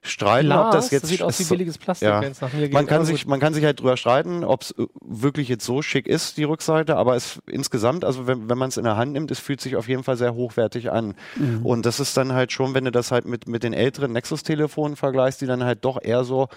streiten, 0.09 0.51
ob 0.51 0.71
das 0.71 0.91
jetzt 0.91 1.07
sieht 1.07 1.21
aus 1.21 1.39
wie 1.39 1.43
billiges 1.43 1.77
Plastik, 1.77 2.07
ja. 2.07 2.21
wenn 2.21 2.31
es 2.31 2.41
nach 2.41 2.51
mir 2.53 2.61
geht. 2.61 2.73
man 2.73 2.85
kann 2.87 2.97
aber 2.97 3.05
sich, 3.05 3.25
man 3.25 3.39
kann 3.39 3.53
sich 3.53 3.63
halt 3.63 3.79
drüber 3.79 3.97
streiten, 3.97 4.43
ob 4.43 4.61
es 4.61 4.75
wirklich 5.01 5.47
jetzt 5.47 5.65
so 5.65 5.81
schick 5.81 6.07
ist, 6.07 6.37
die 6.37 6.43
Rückseite, 6.43 6.95
aber 6.97 7.15
es 7.15 7.39
insgesamt, 7.49 8.03
also 8.05 8.27
wenn, 8.27 8.49
wenn 8.49 8.57
man 8.57 8.69
es 8.69 8.77
in 8.77 8.83
der 8.83 8.97
Hand 8.97 9.13
nimmt, 9.13 9.31
es 9.31 9.39
fühlt 9.39 9.61
sich 9.61 9.75
auf 9.75 9.87
jeden 9.87 10.03
Fall 10.03 10.17
sehr 10.17 10.33
hochwertig 10.35 10.91
an. 10.91 11.15
Mhm. 11.35 11.65
Und 11.65 11.85
das 11.85 11.99
ist 11.99 12.15
dann 12.17 12.33
halt 12.33 12.51
schon, 12.51 12.73
wenn 12.73 12.85
du 12.85 12.91
das 12.91 13.11
halt 13.11 13.25
mit, 13.25 13.47
mit 13.47 13.63
den 13.63 13.73
älteren 13.73 14.11
Nexus-Telefonen 14.11 14.95
vergleichst, 14.95 15.41
die 15.41 15.45
dann 15.45 15.63
halt 15.63 15.85
doch 15.85 16.01
eher 16.01 16.23
so 16.23 16.47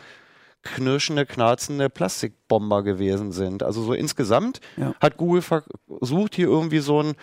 knirschende, 0.63 1.27
knarzende 1.27 1.91
Plastikbomber 1.91 2.83
gewesen 2.83 3.33
sind. 3.33 3.63
Also 3.63 3.83
so 3.83 3.95
insgesamt 3.95 4.61
Ja. 4.77 4.95
hat 5.01 5.17
Google 5.17 5.43
versucht, 5.43 6.35
hier 6.35 6.47
irgendwie 6.47 6.79
so 6.79 7.03
ein 7.03 7.15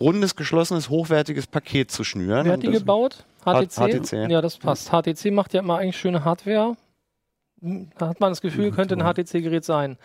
rundes, 0.00 0.36
geschlossenes, 0.36 0.90
hochwertiges 0.90 1.46
Paket 1.46 1.90
zu 1.90 2.04
schnüren. 2.04 2.44
Wer 2.44 2.52
hat 2.54 2.62
die 2.62 2.70
gebaut? 2.70 3.24
HTC? 3.44 3.70
HTC. 4.04 4.30
Ja, 4.30 4.40
das 4.40 4.58
passt. 4.58 4.90
HTC 4.90 5.30
macht 5.32 5.54
ja 5.54 5.60
immer 5.60 5.78
eigentlich 5.78 5.96
schöne 5.96 6.24
Hardware. 6.24 6.76
Hm, 7.62 7.88
Da 7.98 8.08
hat 8.08 8.20
man 8.20 8.32
das 8.32 8.40
Gefühl, 8.40 8.70
könnte 8.72 8.96
ein 8.96 9.00
toll. 9.14 9.24
HTC-Gerät 9.24 9.64
sein. 9.64 9.96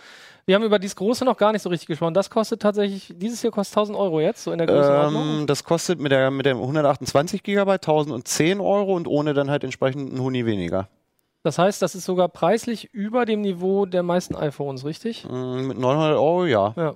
Wir 0.46 0.56
haben 0.56 0.64
über 0.64 0.80
dieses 0.80 0.96
große 0.96 1.24
noch 1.26 1.38
gar 1.38 1.52
nicht 1.52 1.62
so 1.62 1.70
richtig 1.70 1.88
gesprochen. 1.88 2.14
Das 2.14 2.30
kostet 2.30 2.62
tatsächlich, 2.62 3.14
dieses 3.16 3.42
hier 3.42 3.52
kostet 3.52 3.78
1000 3.78 3.98
Euro 3.98 4.22
jetzt, 4.22 4.44
so 4.44 4.52
in 4.52 4.58
der 4.58 4.68
Größenordnung. 4.68 5.40
Ähm, 5.42 5.48
das 5.48 5.64
kostet 5.64 6.00
mit 6.00 6.12
der, 6.12 6.32
mit 6.32 6.46
der 6.46 6.56
128 6.56 7.44
GB 7.44 7.72
1010 7.72 8.60
Euro 8.60 8.96
und 8.96 9.08
ohne 9.08 9.34
dann 9.34 9.50
halt 9.52 9.64
entsprechend 9.64 10.12
einen 10.12 10.22
Huni 10.22 10.46
weniger. 10.46 10.88
Das 11.44 11.58
heißt, 11.58 11.82
das 11.82 11.96
ist 11.96 12.06
sogar 12.06 12.30
preislich 12.30 12.94
über 12.94 13.26
dem 13.26 13.42
Niveau 13.42 13.86
der 13.88 14.04
meisten 14.04 14.36
iPhones, 14.36 14.86
richtig? 14.86 15.26
Mm, 15.28 15.68
Mit 15.68 15.78
900 15.80 16.16
Euro, 16.18 16.46
ja. 16.46 16.74
Ja. 16.78 16.94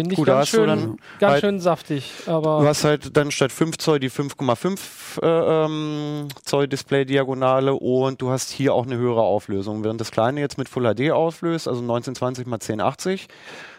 Finde 0.00 0.14
ich 0.14 0.20
da 0.24 0.32
ganz, 0.34 0.50
du 0.50 0.56
schön, 0.56 0.66
dann 0.68 0.96
ganz 1.18 1.32
halt- 1.32 1.40
schön 1.40 1.60
saftig. 1.60 2.12
Du 2.24 2.30
Aber 2.32 2.64
hast 2.66 2.84
halt 2.84 3.16
dann 3.16 3.30
statt 3.30 3.52
5 3.52 3.78
Zoll 3.78 4.00
die 4.00 4.10
5,5 4.10 5.20
äh, 5.22 5.64
ähm, 5.64 6.28
Zoll 6.44 6.68
Display-Diagonale 6.68 7.74
und 7.74 8.20
du 8.22 8.30
hast 8.30 8.50
hier 8.50 8.74
auch 8.74 8.86
eine 8.86 8.96
höhere 8.96 9.22
Auflösung. 9.22 9.84
Während 9.84 10.00
das 10.00 10.10
kleine 10.10 10.40
jetzt 10.40 10.58
mit 10.58 10.68
Full 10.68 10.84
HD 10.94 11.10
auflöst, 11.10 11.68
also 11.68 11.80
1920 11.80 12.46
x 12.46 12.52
1080, 12.70 13.28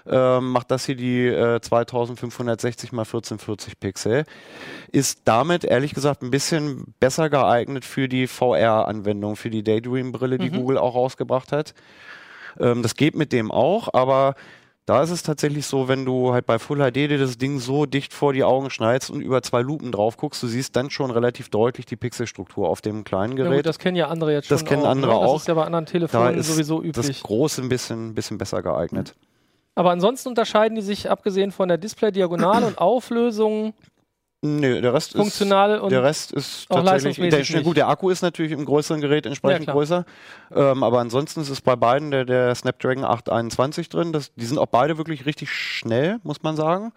ähm, 0.08 0.52
macht 0.52 0.72
das 0.72 0.86
hier 0.86 0.96
die 0.96 1.28
äh, 1.28 1.60
2560 1.62 2.90
x 2.90 2.94
1440 2.94 3.80
Pixel. 3.80 4.24
Ist 4.92 5.22
damit 5.26 5.64
ehrlich 5.64 5.94
gesagt 5.94 6.24
ein 6.24 6.32
bisschen 6.32 6.94
besser 7.00 7.30
geeignet 7.30 7.86
für 7.86 8.08
die 8.10 8.28
VR-Anwendung, 8.28 9.36
für 9.36 9.50
die 9.50 9.64
Daydream-Brille, 9.64 10.38
die 10.38 10.50
Mhm. 10.50 10.56
Google 10.56 10.78
auch 10.78 10.96
rausgebracht 10.96 11.52
hat. 11.52 11.74
Ähm, 12.60 12.82
das 12.84 12.96
geht 12.96 13.16
mit 13.16 13.32
dem 13.32 13.52
auch, 13.52 13.94
aber 13.94 14.36
da 14.92 15.02
ist 15.02 15.10
es 15.10 15.24
tatsächlich 15.24 15.66
so, 15.66 15.88
wenn 15.88 16.04
du 16.04 16.34
halt 16.34 16.46
bei 16.46 16.60
Full 16.60 16.80
HD 16.80 16.96
dir 17.10 17.18
das 17.18 17.38
Ding 17.38 17.60
so 17.60 17.86
dicht 17.86 18.14
vor 18.14 18.34
die 18.34 18.44
Augen 18.44 18.70
schneidest 18.70 19.10
und 19.10 19.22
über 19.22 19.42
zwei 19.42 19.62
Lupen 19.62 19.94
drauf 19.94 20.18
guckst, 20.18 20.44
du 20.44 20.48
siehst 20.48 20.76
dann 20.76 20.90
schon 20.90 21.12
relativ 21.12 21.48
deutlich 21.48 21.86
die 21.86 21.96
Pixelstruktur 21.96 22.68
auf 22.68 22.82
dem 22.82 23.06
kleinen 23.06 23.38
ja, 23.38 23.46
Gerät. 23.46 23.60
gut, 23.60 23.66
das 23.68 23.80
kennen 23.80 23.96
ja 23.96 24.10
andere 24.10 24.34
jetzt 24.34 24.50
schon. 24.50 24.56
Das 24.58 24.66
kennen 24.66 24.84
auch, 24.84 24.90
andere 24.90 25.14
ne? 25.14 25.18
auch. 25.18 25.34
Das 25.36 25.44
ist 25.44 25.48
ja 25.48 25.54
bei 25.54 25.64
anderen 25.64 25.86
da 25.86 25.92
Telefonen 25.92 26.36
ist 26.36 26.48
sowieso 26.48 26.82
das 26.82 27.06
üblich. 27.06 27.24
große 27.24 27.62
ein 27.62 27.70
bisschen, 27.70 28.16
bisschen 28.16 28.38
besser 28.38 28.62
geeignet. 28.62 29.16
Aber 29.76 29.92
ansonsten 29.92 30.28
unterscheiden 30.28 30.76
die 30.76 30.82
sich, 30.82 31.10
abgesehen 31.10 31.52
von 31.52 31.70
der 31.70 31.78
Display-Diagonale 31.78 32.66
und 32.68 32.78
Auflösung, 32.78 33.74
Nö, 34.44 34.82
der 34.82 34.94
Rest 34.94 35.14
funktional 35.14 35.76
ist. 35.76 35.82
und 35.82 35.92
Der 35.92 36.04
Rest 36.04 36.32
ist 36.32 36.68
tatsächlich. 36.68 37.20
nicht. 37.20 37.64
gut, 37.64 37.78
der 37.78 37.90
Akku 37.90 38.10
ist 38.10 38.24
natürlich 38.24 38.52
im 38.52 38.66
größeren 38.66 39.00
Gerät 39.00 39.28
entsprechend 39.28 39.68
Ja, 39.68 39.74
größer. 39.74 40.04
Ähm, 40.56 40.82
aber 40.82 41.00
ansonsten 41.00 41.42
ist 41.42 41.50
es 41.50 41.62
bei 41.62 41.76
beiden 41.76 42.10
der, 42.10 42.26
der 42.26 42.56
Snapdragon 42.56 43.04
821 43.04 43.90
drin. 43.90 44.14
Das, 44.14 44.34
die 44.34 44.46
sind 44.46 44.58
auch 44.58 44.66
beide 44.66 44.98
wirklich 44.98 45.28
richtig 45.28 45.52
schnell, 45.52 46.20
muss 46.24 46.42
man 46.42 46.56
sagen. 46.56 46.92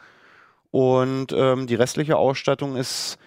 Und 0.71 1.33
ähm, 1.33 1.67
die 1.67 1.75
restliche 1.75 2.17
Ausstattung 2.17 2.77
ist 2.77 3.19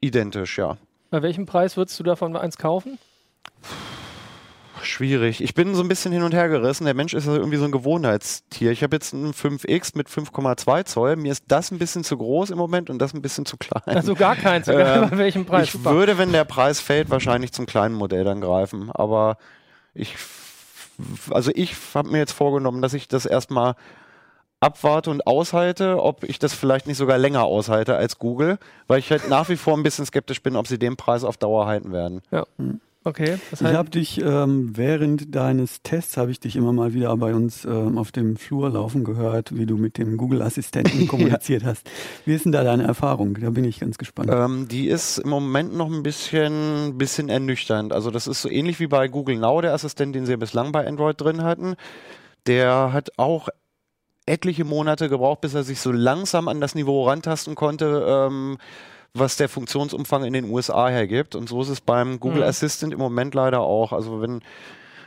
identisch, 0.00 0.58
ja. 0.58 0.76
bei 1.10 1.22
welchem 1.22 1.46
Preis 1.46 1.76
würdest 1.76 1.98
du 2.00 2.02
davon 2.02 2.36
eins 2.36 2.58
kaufen? 2.58 2.98
Schwierig. 4.84 5.42
Ich 5.42 5.54
bin 5.54 5.74
so 5.74 5.82
ein 5.82 5.88
bisschen 5.88 6.12
hin 6.12 6.22
und 6.22 6.34
her 6.34 6.48
gerissen. 6.48 6.84
Der 6.84 6.94
Mensch 6.94 7.14
ist 7.14 7.26
ja 7.26 7.34
irgendwie 7.34 7.56
so 7.56 7.64
ein 7.64 7.72
Gewohnheitstier. 7.72 8.70
Ich 8.72 8.82
habe 8.82 8.96
jetzt 8.96 9.14
einen 9.14 9.32
5X 9.32 9.96
mit 9.96 10.08
5,2 10.08 10.84
Zoll. 10.84 11.16
Mir 11.16 11.32
ist 11.32 11.44
das 11.48 11.70
ein 11.70 11.78
bisschen 11.78 12.04
zu 12.04 12.16
groß 12.16 12.50
im 12.50 12.58
Moment 12.58 12.90
und 12.90 12.98
das 12.98 13.14
ein 13.14 13.22
bisschen 13.22 13.46
zu 13.46 13.56
klein. 13.56 13.82
Also 13.96 14.14
gar 14.14 14.36
keins, 14.36 14.68
egal 14.68 15.04
Ähm, 15.04 15.10
bei 15.10 15.18
welchem 15.18 15.46
Preis. 15.46 15.66
ich 15.66 15.72
Super. 15.72 15.92
würde, 15.94 16.18
wenn 16.18 16.32
der 16.32 16.44
Preis 16.44 16.80
fällt, 16.80 17.10
wahrscheinlich 17.10 17.52
zum 17.52 17.66
kleinen 17.66 17.94
Modell 17.94 18.24
dann 18.24 18.40
greifen. 18.40 18.90
Aber 18.92 19.36
ich, 19.94 20.16
also 21.30 21.50
ich 21.54 21.74
habe 21.94 22.08
mir 22.10 22.18
jetzt 22.18 22.32
vorgenommen, 22.32 22.82
dass 22.82 22.94
ich 22.94 23.08
das 23.08 23.26
erstmal 23.26 23.74
abwarte 24.60 25.10
und 25.10 25.26
aushalte, 25.26 26.00
ob 26.02 26.22
ich 26.24 26.38
das 26.38 26.54
vielleicht 26.54 26.86
nicht 26.86 26.96
sogar 26.96 27.18
länger 27.18 27.42
aushalte 27.44 27.96
als 27.96 28.18
Google, 28.18 28.58
weil 28.86 29.00
ich 29.00 29.10
halt 29.10 29.28
nach 29.28 29.48
wie 29.48 29.56
vor 29.56 29.76
ein 29.76 29.82
bisschen 29.82 30.06
skeptisch 30.06 30.40
bin, 30.42 30.54
ob 30.54 30.68
sie 30.68 30.78
den 30.78 30.96
Preis 30.96 31.24
auf 31.24 31.36
Dauer 31.36 31.66
halten 31.66 31.92
werden. 31.92 32.22
Okay, 33.04 33.36
Ich 33.52 33.60
heißt, 33.60 33.74
habe 33.74 33.90
dich 33.90 34.20
ähm, 34.20 34.76
während 34.76 35.34
deines 35.34 35.82
Tests 35.82 36.16
habe 36.16 36.30
ich 36.30 36.38
dich 36.38 36.54
immer 36.54 36.72
mal 36.72 36.94
wieder 36.94 37.16
bei 37.16 37.34
uns 37.34 37.64
ähm, 37.64 37.98
auf 37.98 38.12
dem 38.12 38.36
Flur 38.36 38.70
laufen 38.70 39.02
gehört, 39.02 39.56
wie 39.56 39.66
du 39.66 39.76
mit 39.76 39.98
dem 39.98 40.16
Google 40.16 40.40
Assistenten 40.42 41.08
kommuniziert 41.08 41.64
hast. 41.64 41.90
Wie 42.24 42.34
ist 42.34 42.44
denn 42.44 42.52
da 42.52 42.62
deine 42.62 42.84
Erfahrung? 42.84 43.38
Da 43.40 43.50
bin 43.50 43.64
ich 43.64 43.80
ganz 43.80 43.98
gespannt. 43.98 44.30
Ähm, 44.32 44.68
die 44.68 44.86
ist 44.86 45.18
im 45.18 45.30
Moment 45.30 45.74
noch 45.74 45.90
ein 45.90 46.04
bisschen, 46.04 46.96
bisschen 46.96 47.28
ernüchternd. 47.28 47.92
Also 47.92 48.12
das 48.12 48.28
ist 48.28 48.40
so 48.40 48.48
ähnlich 48.48 48.78
wie 48.78 48.86
bei 48.86 49.08
Google 49.08 49.36
Now, 49.36 49.60
der 49.60 49.74
Assistent, 49.74 50.14
den 50.14 50.24
sie 50.24 50.32
ja 50.32 50.38
bislang 50.38 50.70
bei 50.70 50.86
Android 50.86 51.20
drin 51.20 51.42
hatten. 51.42 51.74
Der 52.46 52.92
hat 52.92 53.18
auch 53.18 53.48
etliche 54.26 54.64
Monate 54.64 55.08
gebraucht, 55.08 55.40
bis 55.40 55.54
er 55.54 55.64
sich 55.64 55.80
so 55.80 55.90
langsam 55.90 56.48
an 56.48 56.60
das 56.60 56.74
Niveau 56.74 57.06
rantasten 57.08 57.54
konnte, 57.54 58.04
ähm, 58.06 58.58
was 59.14 59.36
der 59.36 59.48
Funktionsumfang 59.48 60.24
in 60.24 60.32
den 60.32 60.50
USA 60.50 60.88
hergibt. 60.88 61.34
Und 61.34 61.48
so 61.48 61.60
ist 61.62 61.68
es 61.68 61.80
beim 61.80 62.18
Google 62.20 62.42
Mhm. 62.42 62.48
Assistant 62.48 62.92
im 62.92 62.98
Moment 62.98 63.34
leider 63.34 63.60
auch. 63.60 63.92
Also 63.92 64.20
wenn, 64.22 64.42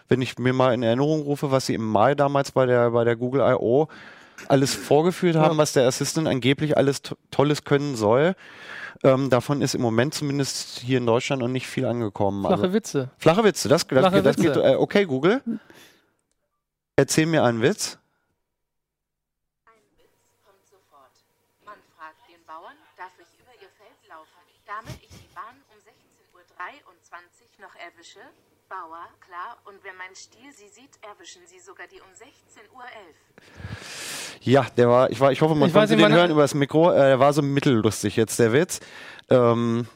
wenn 0.07 0.21
ich 0.21 0.37
mir 0.37 0.53
mal 0.53 0.73
in 0.73 0.83
Erinnerung 0.83 1.21
rufe, 1.23 1.51
was 1.51 1.65
sie 1.65 1.73
im 1.73 1.85
Mai 1.89 2.13
damals 2.15 2.51
bei 2.51 2.65
der, 2.65 2.91
bei 2.91 3.03
der 3.03 3.15
Google 3.15 3.41
I.O. 3.41 3.87
alles 4.47 4.73
vorgeführt 4.75 5.35
haben, 5.35 5.53
Ja. 5.55 5.57
was 5.57 5.73
der 5.73 5.87
Assistant 5.87 6.27
angeblich 6.27 6.77
alles 6.77 7.01
to 7.01 7.15
Tolles 7.31 7.63
können 7.63 7.95
soll. 7.95 8.35
Ähm, 9.03 9.29
davon 9.29 9.61
ist 9.61 9.75
im 9.75 9.81
Moment 9.81 10.13
zumindest 10.13 10.79
hier 10.79 10.99
in 10.99 11.05
Deutschland 11.05 11.41
noch 11.41 11.47
nicht 11.49 11.67
viel 11.67 11.85
angekommen. 11.85 12.41
flache 12.45 12.61
also, 12.63 12.73
Witze. 12.73 13.09
flache 13.17 13.43
Witze, 13.43 13.67
das, 13.69 13.87
das, 13.87 13.99
Flache 13.99 14.21
das 14.23 14.37
Witze. 14.37 14.53
geht. 14.53 14.63
Äh, 14.63 14.75
okay, 14.75 15.05
Google. 15.05 15.41
Erzähl 16.95 17.25
mir 17.25 17.43
einen 17.43 17.61
Witz. 17.61 17.97
kommt 20.45 20.63
sofort. 20.69 21.11
Man 21.65 21.75
fragt 21.97 22.23
den 22.31 22.39
Bauern, 22.47 22.77
darf 22.95 23.11
ich 23.19 23.27
über 23.35 23.51
ihr 23.59 23.67
Feld 23.75 23.99
laufen, 24.07 24.39
damit 24.65 24.95
ich 25.03 25.11
die 25.11 25.27
Bahn 25.35 25.59
um 25.67 25.77
16.23 25.83 27.59
Erwische? 28.05 28.19
Bauer, 28.69 29.07
klar, 29.19 29.57
und 29.65 29.83
wenn 29.83 29.95
mein 29.97 30.13
Stiel 30.15 30.51
sie 30.51 30.67
sieht, 30.67 30.91
erwischen 31.01 31.41
sie 31.47 31.59
sogar 31.59 31.87
die 31.87 32.01
um 32.01 32.07
16.11 32.09 32.75
Uhr. 32.75 32.83
Ja, 34.41 34.67
der 34.77 34.89
war, 34.89 35.09
ich 35.09 35.19
war, 35.19 35.31
ich 35.31 35.41
hoffe, 35.41 35.55
man 35.55 35.69
Ich 35.69 35.75
weiß 35.75 35.89
konnte 35.89 35.95
nicht, 35.95 36.05
den 36.05 36.15
hören 36.15 36.31
über 36.31 36.41
das 36.41 36.53
Mikro. 36.53 36.91
Äh, 36.91 36.97
der 36.97 37.19
war 37.19 37.33
so 37.33 37.41
mittellustig 37.41 38.15
jetzt, 38.15 38.37
der 38.37 38.53
Witz. 38.53 38.79
Ähm, 39.29 39.87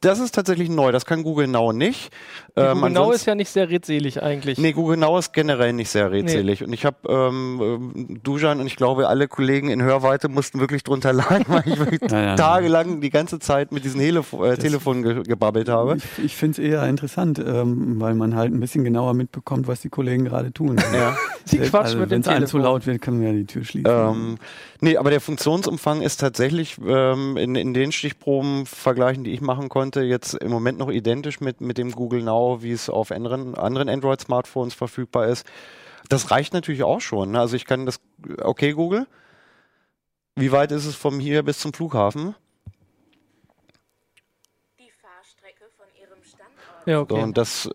das 0.00 0.18
ist 0.18 0.34
tatsächlich 0.34 0.68
neu, 0.70 0.92
das 0.92 1.04
kann 1.04 1.22
Google 1.22 1.46
Now 1.46 1.72
nicht. 1.72 2.10
Die 2.56 2.60
Ähm, 2.62 2.78
Google 2.78 2.90
Now 2.90 3.12
ist 3.12 3.26
ja 3.26 3.34
nicht 3.34 3.50
sehr 3.50 3.68
redselig 3.68 4.22
eigentlich. 4.22 4.58
Nee, 4.58 4.72
Google 4.72 4.96
Now 4.96 5.18
ist 5.18 5.32
generell 5.32 5.72
nicht 5.72 5.90
sehr 5.90 6.10
redselig. 6.10 6.64
Und 6.64 6.72
ich 6.72 6.84
habe 6.84 6.96
ähm, 7.08 7.60
ähm, 7.62 8.20
Dujan 8.22 8.60
und 8.60 8.66
ich 8.66 8.76
glaube, 8.76 9.08
alle 9.08 9.28
Kollegen 9.28 9.68
in 9.70 9.82
Hörweite 9.82 10.28
mussten 10.28 10.58
wirklich 10.58 10.82
drunter 10.84 11.12
leiden, 11.12 11.44
weil 11.48 11.62
ich 11.66 11.78
wirklich 11.78 12.00
Ja, 12.10 12.22
ja. 12.22 12.34
tagelang 12.36 13.00
die 13.00 13.10
ganze 13.10 13.38
Zeit 13.38 13.72
mit 13.72 13.84
diesen 13.84 14.00
Helefo 14.00 14.44
äh, 14.44 14.56
Telefonen 14.56 15.02
ge 15.02 15.22
gebabbelt 15.22 15.68
habe. 15.68 15.96
Ich, 15.96 16.24
ich 16.24 16.36
finde 16.36 16.62
es 16.62 16.70
eher 16.70 16.86
interessant, 16.88 17.38
ähm, 17.38 18.00
weil 18.00 18.14
man 18.14 18.34
halt 18.34 18.52
ein 18.52 18.60
bisschen 18.60 18.84
genauer 18.84 19.14
mitbekommt, 19.14 19.68
was 19.68 19.80
die 19.82 19.90
Kollegen 19.90 20.24
gerade 20.24 20.52
tun. 20.52 20.76
Ja. 20.92 21.16
Sie 21.44 21.58
quatschen 21.58 21.76
also, 21.78 21.98
mit 21.98 22.10
Wenn 22.10 22.22
dem 22.22 22.22
es 22.22 22.28
einem 22.28 22.46
zu 22.46 22.56
Telefon. 22.58 22.62
laut 22.62 22.86
wird, 22.86 23.00
können 23.00 23.20
wir 23.20 23.28
ja 23.28 23.34
die 23.34 23.46
Tür 23.46 23.64
schließen. 23.64 23.90
Ähm, 23.90 24.38
nee, 24.80 24.96
aber 24.96 25.10
der 25.10 25.20
Funktionsumfang 25.20 26.02
ist 26.02 26.18
tatsächlich 26.18 26.76
ähm, 26.84 27.36
in, 27.36 27.54
in 27.54 27.74
den 27.74 27.92
Stichprobenvergleichen, 27.92 29.24
die 29.24 29.30
ich 29.32 29.40
machen 29.40 29.68
konnte, 29.68 29.89
jetzt 29.96 30.34
im 30.34 30.50
Moment 30.50 30.78
noch 30.78 30.90
identisch 30.90 31.40
mit, 31.40 31.60
mit 31.60 31.78
dem 31.78 31.92
Google 31.92 32.22
Now, 32.22 32.62
wie 32.62 32.72
es 32.72 32.88
auf 32.88 33.10
anderen, 33.10 33.54
anderen 33.54 33.88
Android-Smartphones 33.88 34.74
verfügbar 34.74 35.26
ist. 35.26 35.46
Das 36.08 36.30
reicht 36.30 36.52
natürlich 36.52 36.82
auch 36.82 37.00
schon. 37.00 37.32
Ne? 37.32 37.40
Also 37.40 37.56
ich 37.56 37.64
kann 37.64 37.86
das, 37.86 38.00
okay 38.42 38.72
Google, 38.72 39.06
wie 40.36 40.52
weit 40.52 40.72
ist 40.72 40.86
es 40.86 40.96
von 40.96 41.20
hier 41.20 41.42
bis 41.42 41.58
zum 41.58 41.72
Flughafen? 41.72 42.34
Die 44.78 44.90
Fahrstrecke 44.90 45.64
von 45.76 45.86
ihrem 46.00 46.22
Standort. 46.24 46.86
Ja, 46.86 46.96
So, 46.96 47.02
okay. 47.02 47.22
und 47.22 47.36
das, 47.36 47.68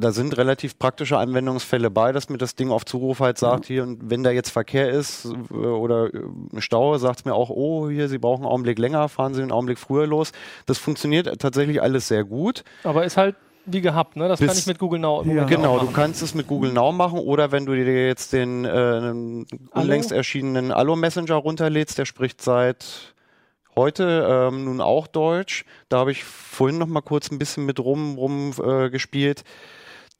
da 0.00 0.12
sind 0.12 0.36
relativ 0.36 0.78
praktische 0.78 1.18
Anwendungsfälle 1.18 1.90
bei, 1.90 2.12
dass 2.12 2.28
mir 2.28 2.38
das 2.38 2.56
Ding 2.56 2.70
auf 2.70 2.84
Zuruf 2.84 3.20
halt 3.20 3.38
sagt, 3.38 3.66
hier, 3.66 3.82
und 3.82 4.10
wenn 4.10 4.22
da 4.22 4.30
jetzt 4.30 4.50
Verkehr 4.50 4.90
ist 4.90 5.26
äh, 5.26 5.54
oder 5.54 6.12
äh, 6.12 6.20
Stau, 6.58 6.96
sagt 6.98 7.20
es 7.20 7.24
mir 7.24 7.34
auch, 7.34 7.50
oh, 7.50 7.88
hier, 7.88 8.08
Sie 8.08 8.18
brauchen 8.18 8.42
einen 8.42 8.52
Augenblick 8.52 8.78
länger, 8.78 9.08
fahren 9.08 9.34
Sie 9.34 9.42
einen 9.42 9.52
Augenblick 9.52 9.78
früher 9.78 10.06
los. 10.06 10.32
Das 10.66 10.78
funktioniert 10.78 11.40
tatsächlich 11.40 11.82
alles 11.82 12.08
sehr 12.08 12.24
gut. 12.24 12.64
Aber 12.84 13.04
ist 13.04 13.16
halt 13.16 13.36
wie 13.66 13.80
gehabt, 13.80 14.16
ne? 14.16 14.26
Das 14.28 14.40
Bis- 14.40 14.48
kann 14.48 14.58
ich 14.58 14.66
mit 14.66 14.78
Google 14.78 14.98
Now 14.98 15.22
im 15.22 15.36
Ja. 15.36 15.44
Genau, 15.44 15.76
auch 15.76 15.80
du 15.80 15.92
kannst 15.92 16.22
es 16.22 16.34
mit 16.34 16.46
Google 16.46 16.72
Now 16.72 16.92
machen 16.92 17.18
oder 17.18 17.52
wenn 17.52 17.66
du 17.66 17.74
dir 17.74 18.06
jetzt 18.06 18.32
den 18.32 18.64
äh, 18.64 19.78
unlängst 19.78 20.12
erschienenen 20.12 20.72
Allo 20.72 20.96
Messenger 20.96 21.34
runterlädst, 21.34 21.98
der 21.98 22.06
spricht 22.06 22.40
seit 22.42 23.14
heute 23.76 24.26
ähm, 24.28 24.64
nun 24.64 24.80
auch 24.80 25.06
Deutsch. 25.06 25.64
Da 25.88 25.98
habe 25.98 26.12
ich 26.12 26.24
vorhin 26.24 26.78
noch 26.78 26.86
mal 26.86 27.02
kurz 27.02 27.30
ein 27.30 27.38
bisschen 27.38 27.66
mit 27.66 27.78
rum, 27.80 28.16
rum 28.16 28.52
äh, 28.62 28.90
gespielt. 28.90 29.44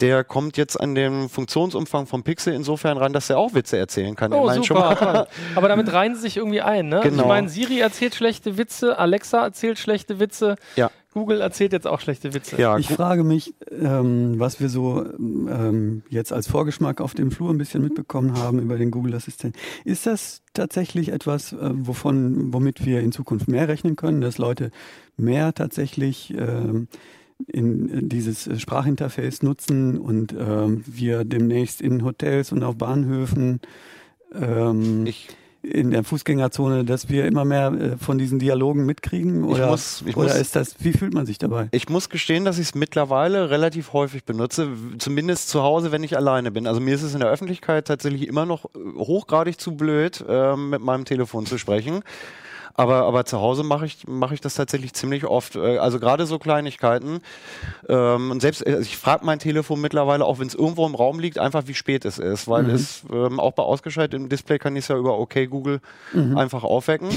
Der 0.00 0.24
kommt 0.24 0.56
jetzt 0.56 0.80
an 0.80 0.94
den 0.94 1.28
Funktionsumfang 1.28 2.06
vom 2.06 2.22
Pixel 2.22 2.54
insofern 2.54 2.96
ran, 2.96 3.12
dass 3.12 3.28
er 3.30 3.38
auch 3.38 3.54
Witze 3.54 3.76
erzählen 3.76 4.16
kann. 4.16 4.32
Oh, 4.32 4.42
Immerhin 4.44 4.64
schon 4.64 4.76
super. 4.76 5.26
Aber 5.54 5.68
damit 5.68 5.92
reihen 5.92 6.14
sie 6.14 6.22
sich 6.22 6.36
irgendwie 6.36 6.60
ein, 6.62 6.88
ne? 6.88 7.00
Genau. 7.02 7.22
Ich 7.22 7.28
meine, 7.28 7.48
Siri 7.48 7.80
erzählt 7.80 8.14
schlechte 8.14 8.56
Witze, 8.56 8.98
Alexa 8.98 9.42
erzählt 9.44 9.78
schlechte 9.78 10.18
Witze, 10.20 10.56
Ja. 10.76 10.90
Google 11.12 11.40
erzählt 11.40 11.72
jetzt 11.72 11.88
auch 11.88 11.98
schlechte 12.00 12.34
Witze. 12.34 12.56
Ja, 12.56 12.78
Ich 12.78 12.86
frage 12.86 13.24
mich, 13.24 13.54
ähm, 13.72 14.38
was 14.38 14.60
wir 14.60 14.68
so 14.68 15.04
ähm, 15.20 16.02
jetzt 16.08 16.32
als 16.32 16.46
Vorgeschmack 16.46 17.00
auf 17.00 17.14
dem 17.14 17.32
Flur 17.32 17.50
ein 17.50 17.58
bisschen 17.58 17.82
mitbekommen 17.82 18.38
haben 18.38 18.60
über 18.60 18.78
den 18.78 18.92
Google 18.92 19.16
Assistent. 19.16 19.56
Ist 19.84 20.06
das 20.06 20.42
tatsächlich 20.54 21.08
etwas, 21.08 21.52
äh, 21.52 21.56
wovon, 21.72 22.52
womit 22.54 22.86
wir 22.86 23.00
in 23.00 23.10
Zukunft 23.10 23.48
mehr 23.48 23.66
rechnen 23.66 23.96
können, 23.96 24.20
dass 24.20 24.38
Leute 24.38 24.70
mehr 25.16 25.52
tatsächlich 25.52 26.32
ähm, 26.38 26.86
in, 27.46 27.88
in 27.88 28.08
dieses 28.08 28.46
äh, 28.46 28.58
Sprachinterface 28.58 29.42
nutzen 29.42 29.98
und 29.98 30.32
ähm, 30.38 30.82
wir 30.86 31.24
demnächst 31.24 31.80
in 31.80 32.04
Hotels 32.04 32.52
und 32.52 32.62
auf 32.62 32.76
Bahnhöfen 32.76 33.60
ähm, 34.34 35.06
ich, 35.06 35.28
in 35.62 35.90
der 35.90 36.04
Fußgängerzone, 36.04 36.84
dass 36.84 37.10
wir 37.10 37.26
immer 37.26 37.44
mehr 37.44 37.72
äh, 37.72 37.96
von 37.98 38.16
diesen 38.16 38.38
Dialogen 38.38 38.86
mitkriegen? 38.86 39.44
Ich 39.44 39.50
Oder, 39.50 39.66
muss- 39.68 40.02
ich 40.06 40.16
oder 40.16 40.28
muss- 40.28 40.38
ist 40.40 40.56
das, 40.56 40.76
wie 40.80 40.92
fühlt 40.92 41.12
man 41.12 41.26
sich 41.26 41.36
dabei? 41.38 41.68
Ich 41.72 41.88
muss 41.88 42.08
gestehen, 42.08 42.44
dass 42.46 42.58
ich 42.58 42.68
es 42.68 42.74
mittlerweile 42.74 43.50
relativ 43.50 43.92
häufig 43.92 44.24
benutze, 44.24 44.68
zumindest 44.98 45.48
zu 45.50 45.62
Hause, 45.62 45.92
wenn 45.92 46.02
ich 46.02 46.16
alleine 46.16 46.50
bin. 46.50 46.66
Also 46.66 46.80
mir 46.80 46.94
ist 46.94 47.02
es 47.02 47.12
in 47.12 47.20
der 47.20 47.28
Öffentlichkeit 47.28 47.86
tatsächlich 47.86 48.26
immer 48.26 48.46
noch 48.46 48.64
äh, 48.66 48.78
hochgradig 48.96 49.60
zu 49.60 49.76
blöd, 49.76 50.24
ähm, 50.28 50.70
mit 50.70 50.80
meinem 50.80 51.04
Telefon 51.04 51.44
zu 51.44 51.58
sprechen. 51.58 52.00
Aber, 52.74 53.04
aber 53.04 53.24
zu 53.24 53.40
Hause 53.40 53.62
mache 53.62 53.86
ich, 53.86 54.06
mache 54.08 54.34
ich 54.34 54.40
das 54.40 54.54
tatsächlich 54.54 54.92
ziemlich 54.94 55.24
oft. 55.26 55.56
Äh, 55.56 55.78
Also 55.78 55.98
gerade 56.00 56.26
so 56.26 56.38
Kleinigkeiten. 56.38 57.20
Ähm, 57.88 58.30
und 58.30 58.40
selbst, 58.40 58.66
also 58.66 58.80
ich 58.80 58.96
frage 58.96 59.24
mein 59.26 59.38
Telefon 59.38 59.80
mittlerweile, 59.80 60.24
auch 60.24 60.38
wenn 60.38 60.46
es 60.46 60.54
irgendwo 60.54 60.86
im 60.86 60.94
Raum 60.94 61.18
liegt, 61.18 61.38
einfach 61.38 61.64
wie 61.66 61.74
spät 61.74 62.04
es 62.04 62.18
ist. 62.18 62.48
Weil 62.48 62.64
Mhm. 62.64 62.70
es 62.70 63.02
ähm, 63.12 63.40
auch 63.40 63.52
bei 63.52 63.62
ausgeschaltetem 63.62 64.28
Display 64.28 64.58
kann 64.58 64.76
ich 64.76 64.84
es 64.84 64.88
ja 64.88 64.96
über 64.96 65.18
OK 65.18 65.46
Google 65.50 65.80
Mhm. 66.12 66.36
einfach 66.38 66.64
aufwecken. 66.64 67.08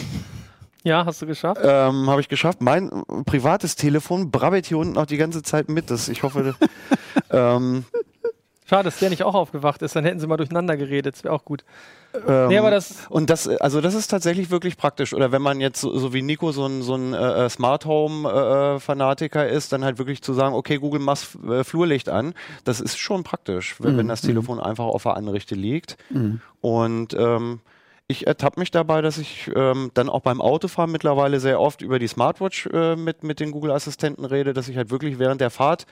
Ja, 0.86 1.06
hast 1.06 1.22
du 1.22 1.26
geschafft? 1.26 1.62
Ähm, 1.64 2.10
Habe 2.10 2.20
ich 2.20 2.28
geschafft. 2.28 2.62
Mein 2.62 2.92
äh, 2.92 3.24
privates 3.24 3.78
Telefon 3.78 4.32
brabbelt 4.32 4.66
hier 4.66 4.78
unten 4.80 4.98
auch 4.98 5.06
die 5.06 5.16
ganze 5.18 5.42
Zeit 5.42 5.70
mit. 5.70 5.90
Das, 5.90 6.10
ich 6.10 6.24
hoffe, 6.24 6.56
ähm, 7.30 7.86
Schade, 8.66 8.86
dass 8.86 9.00
der 9.00 9.10
nicht 9.10 9.24
auch 9.24 9.36
aufgewacht 9.36 9.82
ist, 9.82 9.96
dann 9.96 10.06
hätten 10.06 10.20
sie 10.20 10.28
mal 10.28 10.38
durcheinander 10.38 10.78
geredet, 10.78 11.16
das 11.16 11.24
wäre 11.24 11.34
auch 11.34 11.44
gut. 11.46 11.64
ähm, 12.28 12.48
Nee, 12.48 12.58
aber 12.58 12.72
das, 12.72 13.08
und 13.10 13.30
das, 13.30 13.48
äh, 13.48 13.58
also 13.60 13.82
das 13.82 13.94
ist 13.94 14.08
tatsächlich 14.08 14.52
wirklich 14.52 14.78
praktisch. 14.78 15.14
Oder 15.14 15.32
wenn 15.32 15.42
man 15.42 15.60
jetzt 15.60 15.82
so, 15.82 15.98
so 15.98 16.14
wie 16.14 16.22
Nico 16.22 16.52
so 16.52 16.66
ein, 16.66 16.82
so 16.82 16.96
ein 16.96 17.14
äh, 17.14 17.50
Smart 17.50 17.86
Home 17.86 18.30
äh, 18.30 18.80
Fanatiker 18.80 19.48
ist, 19.48 19.74
dann 19.74 19.84
halt 19.84 19.98
wirklich 19.98 20.22
zu 20.22 20.34
sagen, 20.34 20.56
okay, 20.56 20.78
Google 20.78 21.02
mach 21.02 21.18
äh, 21.50 21.64
Flurlicht 21.64 22.10
an. 22.10 22.34
Das 22.64 22.80
ist 22.80 22.98
schon 22.98 23.24
praktisch, 23.24 23.76
wenn, 23.80 23.98
wenn 23.98 24.08
das 24.08 24.22
Telefon 24.22 24.60
einfach 24.60 24.86
auf 24.86 25.04
der 25.04 25.16
Anrichte 25.18 25.56
liegt. 25.56 25.98
Und 26.62 27.14
ähm, 27.14 27.60
ich 28.08 28.28
ertappe 28.28 28.60
mich 28.60 28.70
dabei, 28.72 29.02
dass 29.02 29.18
ich 29.18 29.50
ähm, 29.56 29.92
dann 29.94 30.10
auch 30.10 30.22
beim 30.22 30.42
Autofahren 30.42 30.92
mittlerweile 30.92 31.40
sehr 31.40 31.60
oft 31.60 31.82
über 31.82 32.00
die 32.00 32.08
Smartwatch 32.08 32.68
äh, 32.68 32.96
mit, 32.96 33.24
mit 33.24 33.40
den 33.40 33.52
Google-Assistenten 33.52 34.26
rede, 34.26 34.54
dass 34.54 34.68
ich 34.68 34.78
halt 34.78 34.92
wirklich 34.92 35.20
während 35.20 35.42
der 35.42 35.50
Fahrt 35.50 35.86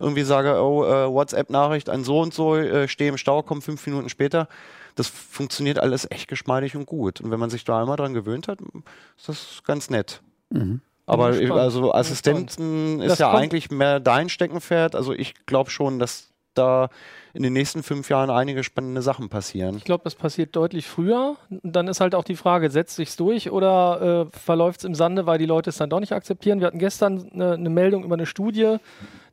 irgendwie 0.00 0.22
sage, 0.22 0.60
oh, 0.62 0.84
äh, 0.84 1.08
WhatsApp-Nachricht 1.12 1.88
an 1.90 2.02
so 2.02 2.20
und 2.20 2.34
so, 2.34 2.56
äh, 2.56 2.88
stehe 2.88 3.10
im 3.10 3.18
Stau, 3.18 3.42
komm 3.42 3.62
fünf 3.62 3.86
Minuten 3.86 4.08
später. 4.08 4.48
Das 4.96 5.06
funktioniert 5.06 5.78
alles 5.78 6.10
echt 6.10 6.26
geschmeidig 6.28 6.74
und 6.74 6.86
gut. 6.86 7.20
Und 7.20 7.30
wenn 7.30 7.38
man 7.38 7.50
sich 7.50 7.62
da 7.64 7.80
einmal 7.80 7.96
dran 7.96 8.12
gewöhnt 8.14 8.48
hat, 8.48 8.58
ist 9.16 9.28
das 9.28 9.62
ganz 9.64 9.88
nett. 9.90 10.20
Aber 11.06 11.30
Bin 11.30 11.40
gespannt. 11.40 11.60
also 11.60 11.92
Assistenten 11.94 12.98
Das 12.98 13.12
ist 13.14 13.18
ja 13.20 13.30
kommt- 13.30 13.42
eigentlich 13.42 13.70
mehr 13.70 14.00
dein 14.00 14.28
Steckenpferd. 14.28 14.96
Also 14.96 15.12
ich 15.12 15.34
glaube 15.46 15.70
schon, 15.70 15.98
dass 15.98 16.28
da 16.54 16.88
in 17.32 17.44
den 17.44 17.52
nächsten 17.52 17.84
fünf 17.84 18.08
Jahren 18.10 18.28
einige 18.28 18.64
spannende 18.64 19.02
Sachen 19.02 19.28
passieren. 19.28 19.76
ich 19.76 19.84
glaube, 19.84 20.02
das 20.02 20.16
passiert 20.16 20.56
deutlich 20.56 20.88
früher. 20.88 21.36
Dann 21.62 21.86
ist 21.86 22.00
halt 22.00 22.16
auch 22.16 22.24
die 22.24 22.34
Frage, 22.34 22.70
setzt 22.70 22.96
sich's 22.96 23.16
durch 23.16 23.52
oder 23.52 24.26
äh, 24.32 24.36
verläuft 24.36 24.80
es 24.80 24.84
im 24.84 24.96
Sande, 24.96 25.26
weil 25.26 25.38
die 25.38 25.46
Leute 25.46 25.70
es 25.70 25.76
dann 25.76 25.88
doch 25.90 26.00
nicht 26.00 26.12
akzeptieren? 26.12 26.58
Wir 26.58 26.66
hatten 26.66 26.80
gestern 26.80 27.30
eine, 27.32 27.52
eine 27.52 27.70
Meldung 27.70 28.02
über 28.02 28.14
eine 28.16 28.26
Studie, 28.26 28.76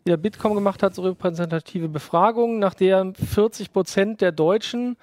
der 0.07 0.17
Bitkom 0.17 0.55
gemacht 0.55 0.81
hat, 0.81 0.95
so 0.95 1.01
repräsentative 1.03 1.89
Befragungen, 1.89 2.59
nach 2.59 2.73
der 2.73 3.13
40 3.13 3.73
Prozent 3.73 4.21
der 4.21 4.31
Deutschen 4.31 4.97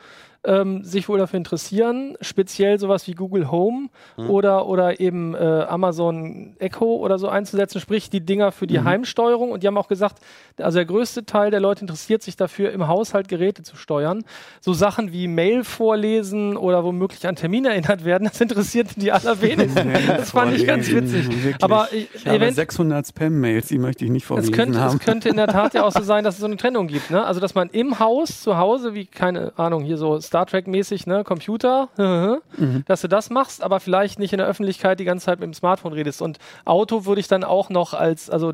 ähm, 0.44 0.84
sich 0.84 1.08
wohl 1.08 1.18
dafür 1.18 1.38
interessieren, 1.38 2.16
speziell 2.20 2.78
sowas 2.78 3.06
wie 3.06 3.12
Google 3.12 3.50
Home 3.50 3.88
Mhm. 4.16 4.30
oder, 4.30 4.66
oder 4.66 5.00
eben 5.00 5.34
äh, 5.34 5.38
Amazon 5.68 6.54
Echo 6.58 6.96
oder 6.96 7.18
so 7.18 7.28
einzusetzen, 7.28 7.80
sprich 7.80 8.10
die 8.10 8.20
Dinger 8.20 8.52
für 8.52 8.66
die 8.66 8.78
Mhm. 8.78 8.84
Heimsteuerung. 8.84 9.50
Und 9.52 9.62
die 9.62 9.66
haben 9.66 9.78
auch 9.78 9.88
gesagt, 9.88 10.18
also 10.58 10.76
der 10.78 10.84
größte 10.84 11.24
Teil 11.24 11.50
der 11.50 11.60
Leute 11.60 11.80
interessiert 11.82 12.22
sich 12.22 12.36
dafür, 12.36 12.72
im 12.72 12.86
Haushalt 12.88 13.28
Geräte 13.28 13.62
zu 13.62 13.76
steuern. 13.76 14.24
So 14.60 14.72
Sachen 14.74 15.12
wie 15.12 15.28
Mail 15.28 15.64
vorlesen 15.64 16.56
oder 16.56 16.84
womöglich 16.84 17.26
an 17.26 17.36
Termine 17.36 17.70
erinnert 17.70 18.04
werden, 18.04 18.24
das 18.30 18.40
interessiert 18.40 18.88
die 18.96 19.12
allerwenigsten. 19.12 19.92
das 20.06 20.30
fand 20.30 20.52
ich 20.54 20.66
ganz 20.66 20.90
witzig. 20.90 21.26
Wirklich. 21.44 21.62
Aber 21.62 21.88
ich, 21.92 22.08
ich 22.14 22.26
habe 22.26 22.36
event- 22.36 22.56
600 22.56 23.06
Spam-Mails, 23.06 23.68
die 23.68 23.78
möchte 23.78 24.04
ich 24.04 24.10
nicht 24.10 24.22
es 24.24 24.28
vorgelesen 24.28 24.54
könnte, 24.54 24.80
haben. 24.80 24.96
es 24.98 25.04
könnte 25.04 25.28
in 25.28 25.36
der 25.36 25.46
Tat 25.48 25.74
ja 25.74 25.84
auch 25.84 25.92
so 25.92 26.02
sein, 26.02 26.24
dass 26.24 26.34
es 26.34 26.40
so 26.40 26.46
eine 26.46 26.56
Trennung 26.56 26.86
gibt. 26.86 27.10
Ne? 27.10 27.24
Also, 27.24 27.40
dass 27.40 27.54
man 27.54 27.68
im 27.70 27.98
Haus, 27.98 28.42
zu 28.42 28.56
Hause, 28.58 28.94
wie, 28.94 29.06
keine 29.06 29.52
Ahnung, 29.56 29.84
hier 29.84 29.96
so 29.96 30.18
Star 30.34 30.46
Trek-mäßig, 30.46 31.06
ne, 31.06 31.22
Computer, 31.22 31.88
Mhm. 31.96 32.82
dass 32.86 33.02
du 33.02 33.08
das 33.08 33.30
machst, 33.30 33.62
aber 33.62 33.78
vielleicht 33.78 34.18
nicht 34.18 34.32
in 34.32 34.38
der 34.38 34.48
Öffentlichkeit 34.48 34.98
die 34.98 35.04
ganze 35.04 35.26
Zeit 35.26 35.38
mit 35.38 35.46
dem 35.46 35.54
Smartphone 35.54 35.92
redest. 35.92 36.20
Und 36.20 36.38
Auto 36.64 37.04
würde 37.06 37.20
ich 37.20 37.28
dann 37.28 37.44
auch 37.44 37.70
noch 37.70 37.94
als, 37.94 38.28
also 38.30 38.52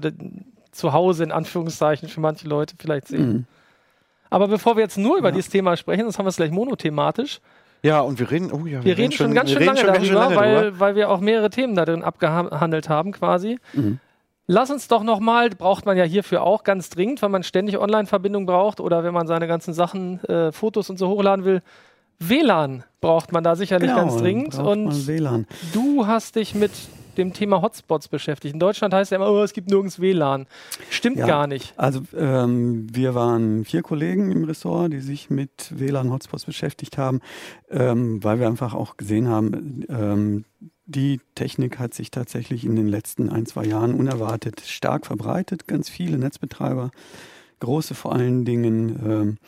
zu 0.73 0.93
Hause 0.93 1.25
in 1.25 1.33
Anführungszeichen 1.33 2.09
für 2.11 2.21
manche 2.21 2.47
Leute 2.47 2.75
vielleicht 2.79 3.09
sehen. 3.09 3.29
Mhm. 3.33 3.45
Aber 4.29 4.47
bevor 4.47 4.77
wir 4.77 4.83
jetzt 4.83 4.99
nur 4.99 5.17
über 5.17 5.29
Ja. 5.31 5.35
dieses 5.35 5.51
Thema 5.51 5.75
sprechen, 5.79 6.03
sonst 6.03 6.19
haben 6.19 6.27
wir 6.27 6.31
es 6.31 6.37
gleich 6.37 6.51
monothematisch. 6.51 7.41
Ja, 7.83 8.01
und 8.01 8.19
wir 8.19 8.31
reden, 8.31 8.53
oh 8.53 8.67
ja, 8.67 8.85
Wir 8.85 8.99
reden 8.99 9.11
schon 9.13 9.33
ganz 9.35 9.49
wir 9.49 9.55
schön 9.59 9.69
reden 9.69 9.77
lange 9.77 9.79
schon 9.81 9.87
ganz 9.95 10.07
schön 10.07 10.15
darüber, 10.15 10.35
lange 10.37 10.55
weil, 10.55 10.63
drüber. 10.65 10.81
weil 10.81 10.95
wir 10.97 11.09
auch 11.11 11.21
mehrere 11.21 11.49
Themen 11.49 11.75
da 11.75 11.87
drin 11.87 12.05
abgehandelt 12.05 12.91
haben 12.91 13.13
quasi. 13.13 13.59
Mhm. 13.73 13.99
Lass 14.53 14.69
uns 14.69 14.89
doch 14.89 15.05
nochmal, 15.05 15.51
braucht 15.51 15.87
man 15.87 15.97
ja 15.97 16.03
hierfür 16.03 16.43
auch 16.43 16.65
ganz 16.65 16.91
dringend, 16.91 17.23
weil 17.23 17.29
man 17.29 17.45
ständig 17.45 17.79
Online-Verbindung 17.79 18.47
braucht 18.47 18.81
oder 18.81 19.05
wenn 19.05 19.15
man 19.15 19.29
seine 19.29 19.47
ganzen 19.47 19.73
Sachen, 19.75 20.25
äh, 20.25 20.51
Fotos 20.51 20.91
und 20.91 20.99
so 20.99 21.07
hochladen 21.07 21.45
will. 21.45 21.63
WLAN 22.19 22.83
braucht 23.01 23.31
man 23.31 23.45
da 23.45 23.55
sicherlich 23.55 23.91
Genau, 23.91 24.01
ganz 24.03 24.17
dringend. 24.17 24.59
Und 24.59 25.07
WLAN. 25.07 25.47
du 25.73 26.09
hast 26.09 26.35
dich 26.35 26.57
mit 26.57 26.73
dem 27.17 27.33
Thema 27.33 27.63
Hotspots 27.63 28.09
beschäftigt. 28.09 28.53
In 28.53 28.59
Deutschland 28.59 28.93
heißt 28.93 29.13
ja 29.13 29.19
immer, 29.19 29.31
oh, 29.31 29.41
es 29.43 29.53
gibt 29.53 29.69
nirgends 29.71 30.01
WLAN. 30.01 30.47
Stimmt 30.91 31.19
Ja. 31.19 31.27
gar 31.29 31.47
nicht. 31.47 31.73
Also 31.77 32.01
ähm, 32.17 32.89
wir 32.93 33.15
waren 33.15 33.65
vier 33.65 33.83
Kollegen 33.83 34.33
im 34.33 34.43
Ressort, 34.43 34.93
die 34.93 35.01
sich 35.01 35.31
mit 35.31 35.71
WLAN-Hotspots 35.79 36.45
beschäftigt 36.45 36.99
haben, 36.99 37.21
ähm, 37.71 38.23
weil 38.25 38.41
wir 38.41 38.49
einfach 38.49 38.75
auch 38.75 38.97
gesehen 38.97 39.29
haben, 39.29 39.85
ähm, 39.89 40.45
die 40.91 41.21
Technik 41.35 41.79
hat 41.79 41.95
sich 41.95 42.11
tatsächlich 42.11 42.65
in 42.65 42.77
den 42.77 42.89
letzten 42.89 43.29
ein, 43.29 43.47
zwei 43.47 43.65
Jahren 43.65 43.95
unerwartet 43.95 44.61
stark 44.61 45.07
verbreitet. 45.07 45.67
Ganz 45.67 45.89
viele 45.89 46.19
Netzbetreiber, 46.19 46.91
große 47.61 47.95
vor 47.95 48.13
allen 48.13 48.45
Dingen, 48.45 49.01
ähm, 49.05 49.39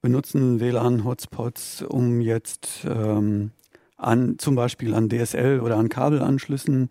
benutzen 0.00 0.60
WLAN-Hotspots, 0.60 1.82
um 1.82 2.20
jetzt 2.20 2.84
ähm, 2.84 3.52
an 3.96 4.38
zum 4.38 4.56
Beispiel 4.56 4.94
an 4.94 5.08
DSL 5.08 5.60
oder 5.60 5.76
an 5.76 5.88
Kabelanschlüssen 5.88 6.88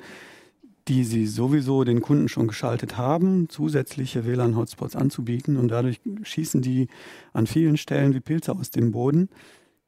die 0.88 1.04
sie 1.04 1.28
sowieso 1.28 1.84
den 1.84 2.02
Kunden 2.02 2.28
schon 2.28 2.48
geschaltet 2.48 2.98
haben, 2.98 3.50
zusätzliche 3.50 4.26
WLAN-Hotspots 4.26 4.96
anzubieten 4.96 5.58
und 5.58 5.68
dadurch 5.68 6.02
schießen 6.24 6.62
die 6.62 6.88
an 7.34 7.48
vielen 7.48 7.78
Stellen 7.78 8.14
wie 8.14 8.20
Pilze 8.20 8.54
aus 8.54 8.72
dem 8.72 8.92
Boden. 8.92 9.30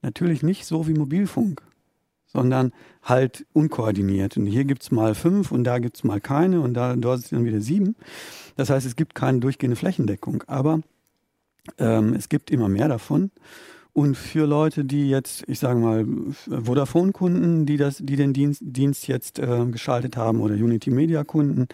Natürlich 0.01 0.43
nicht 0.43 0.65
so 0.65 0.87
wie 0.87 0.93
Mobilfunk, 0.93 1.61
sondern 2.33 2.73
halt 3.03 3.45
unkoordiniert. 3.53 4.37
Und 4.37 4.47
hier 4.47 4.65
gibt's 4.65 4.91
mal 4.91 5.15
fünf 5.15 5.51
und 5.51 5.63
da 5.63 5.79
gibt's 5.79 6.03
mal 6.03 6.19
keine 6.19 6.61
und 6.61 6.73
da 6.73 6.95
dort 6.95 7.21
sind 7.21 7.39
dann 7.39 7.45
wieder 7.45 7.61
sieben. 7.61 7.95
Das 8.55 8.69
heißt, 8.69 8.85
es 8.85 8.95
gibt 8.95 9.15
keine 9.15 9.39
durchgehende 9.39 9.75
Flächendeckung, 9.75 10.43
aber 10.47 10.81
ähm, 11.77 12.13
es 12.13 12.29
gibt 12.29 12.51
immer 12.51 12.67
mehr 12.67 12.87
davon. 12.87 13.31
Und 13.93 14.17
für 14.17 14.47
Leute, 14.47 14.85
die 14.85 15.07
jetzt, 15.07 15.43
ich 15.47 15.59
sage 15.59 15.79
mal, 15.79 16.05
Vodafone-Kunden, 16.49 17.67
die 17.67 17.77
das, 17.77 17.97
die 17.97 18.15
den 18.15 18.33
Dienst, 18.33 18.61
Dienst 18.65 19.07
jetzt 19.07 19.37
äh, 19.37 19.65
geschaltet 19.67 20.17
haben, 20.17 20.41
oder 20.41 20.55
Unity 20.55 20.89
Media-Kunden, 20.89 21.67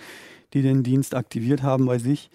die 0.53 0.61
den 0.61 0.83
Dienst 0.83 1.15
aktiviert 1.15 1.63
haben 1.63 1.85
bei 1.85 1.97
sich, 1.97 2.29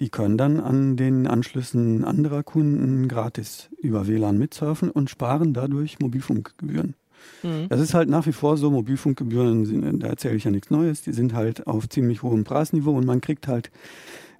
die 0.00 0.08
können 0.08 0.38
dann 0.38 0.58
an 0.60 0.96
den 0.96 1.26
Anschlüssen 1.26 2.04
anderer 2.04 2.42
Kunden 2.42 3.08
gratis 3.08 3.68
über 3.80 4.06
WLAN 4.06 4.38
mitsurfen 4.38 4.90
und 4.90 5.10
sparen 5.10 5.52
dadurch 5.52 5.98
Mobilfunkgebühren. 5.98 6.94
Mhm. 7.42 7.68
Das 7.68 7.80
ist 7.80 7.94
halt 7.94 8.08
nach 8.08 8.26
wie 8.26 8.32
vor 8.32 8.56
so, 8.56 8.70
Mobilfunkgebühren, 8.70 10.00
da 10.00 10.08
erzähle 10.08 10.36
ich 10.36 10.44
ja 10.44 10.50
nichts 10.50 10.70
Neues, 10.70 11.02
die 11.02 11.12
sind 11.12 11.34
halt 11.34 11.66
auf 11.66 11.88
ziemlich 11.88 12.22
hohem 12.22 12.44
Preisniveau 12.44 12.92
und 12.92 13.06
man 13.06 13.20
kriegt 13.20 13.48
halt 13.48 13.70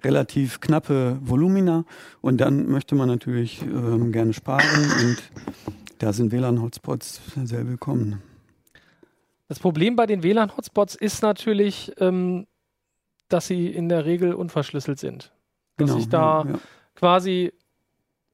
relativ 0.03 0.59
knappe 0.59 1.17
Volumina 1.21 1.85
und 2.21 2.39
dann 2.39 2.69
möchte 2.69 2.95
man 2.95 3.07
natürlich 3.07 3.61
ähm, 3.63 4.11
gerne 4.11 4.33
sparen 4.33 4.91
und 5.01 5.17
da 5.99 6.13
sind 6.13 6.31
WLAN-Hotspots 6.31 7.21
sehr 7.43 7.67
willkommen. 7.67 8.21
Das 9.47 9.59
Problem 9.59 9.95
bei 9.95 10.05
den 10.05 10.23
WLAN-Hotspots 10.23 10.95
ist 10.95 11.23
natürlich, 11.23 11.91
ähm, 11.99 12.47
dass 13.29 13.47
sie 13.47 13.67
in 13.67 13.89
der 13.89 14.05
Regel 14.05 14.33
unverschlüsselt 14.33 14.99
sind. 14.99 15.33
Dass 15.77 15.95
ich 15.95 16.09
da 16.09 16.43
ja, 16.43 16.51
ja. 16.51 16.59
quasi 16.95 17.53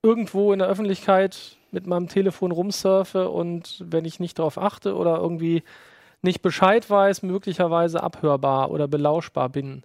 irgendwo 0.03 0.51
in 0.53 0.59
der 0.59 0.67
Öffentlichkeit 0.67 1.57
mit 1.71 1.87
meinem 1.87 2.07
Telefon 2.07 2.51
rumsurfe 2.51 3.29
und 3.29 3.83
wenn 3.87 4.05
ich 4.05 4.19
nicht 4.19 4.37
darauf 4.37 4.57
achte 4.57 4.95
oder 4.95 5.17
irgendwie 5.17 5.63
nicht 6.21 6.41
Bescheid 6.41 6.87
weiß, 6.89 7.23
möglicherweise 7.23 8.03
abhörbar 8.03 8.69
oder 8.69 8.87
belauschbar 8.87 9.49
bin. 9.49 9.83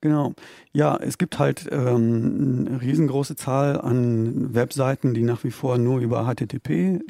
Genau. 0.00 0.32
Ja, 0.72 0.96
es 0.96 1.18
gibt 1.18 1.40
halt 1.40 1.68
ähm, 1.72 2.66
eine 2.68 2.80
riesengroße 2.80 3.34
Zahl 3.34 3.80
an 3.80 4.54
Webseiten, 4.54 5.14
die 5.14 5.22
nach 5.22 5.42
wie 5.42 5.50
vor 5.50 5.78
nur 5.78 5.98
über 5.98 6.24
HTTP 6.24 7.00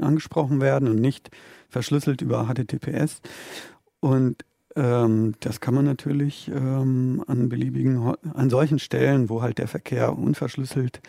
angesprochen 0.00 0.60
werden 0.60 0.88
und 0.88 0.96
nicht 0.96 1.30
verschlüsselt 1.68 2.22
über 2.22 2.46
HTTPS. 2.46 3.20
Und 4.00 4.44
ähm, 4.76 5.34
das 5.40 5.60
kann 5.60 5.74
man 5.74 5.84
natürlich 5.84 6.48
ähm, 6.48 7.22
an 7.26 7.50
beliebigen, 7.50 8.14
an 8.32 8.48
solchen 8.48 8.78
Stellen, 8.78 9.28
wo 9.28 9.42
halt 9.42 9.58
der 9.58 9.68
Verkehr 9.68 10.16
unverschlüsselt 10.16 11.02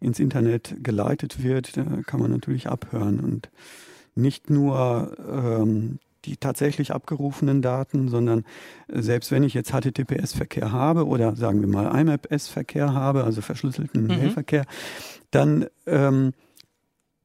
ins 0.00 0.18
Internet 0.20 0.76
geleitet 0.82 1.42
wird, 1.42 1.72
kann 2.06 2.20
man 2.20 2.30
natürlich 2.30 2.68
abhören 2.68 3.20
und 3.20 3.50
nicht 4.14 4.50
nur 4.50 5.16
ähm, 5.28 5.98
die 6.24 6.36
tatsächlich 6.36 6.92
abgerufenen 6.92 7.62
Daten, 7.62 8.08
sondern 8.08 8.44
äh, 8.88 9.00
selbst 9.00 9.30
wenn 9.30 9.42
ich 9.44 9.54
jetzt 9.54 9.72
HTTPS-Verkehr 9.72 10.72
habe 10.72 11.06
oder 11.06 11.36
sagen 11.36 11.60
wir 11.60 11.68
mal 11.68 11.98
IMAP-S-Verkehr 12.00 12.92
habe, 12.94 13.24
also 13.24 13.40
verschlüsselten 13.42 14.02
Mhm. 14.02 14.08
Mailverkehr, 14.08 14.64
dann 15.30 15.66
ähm, 15.86 16.32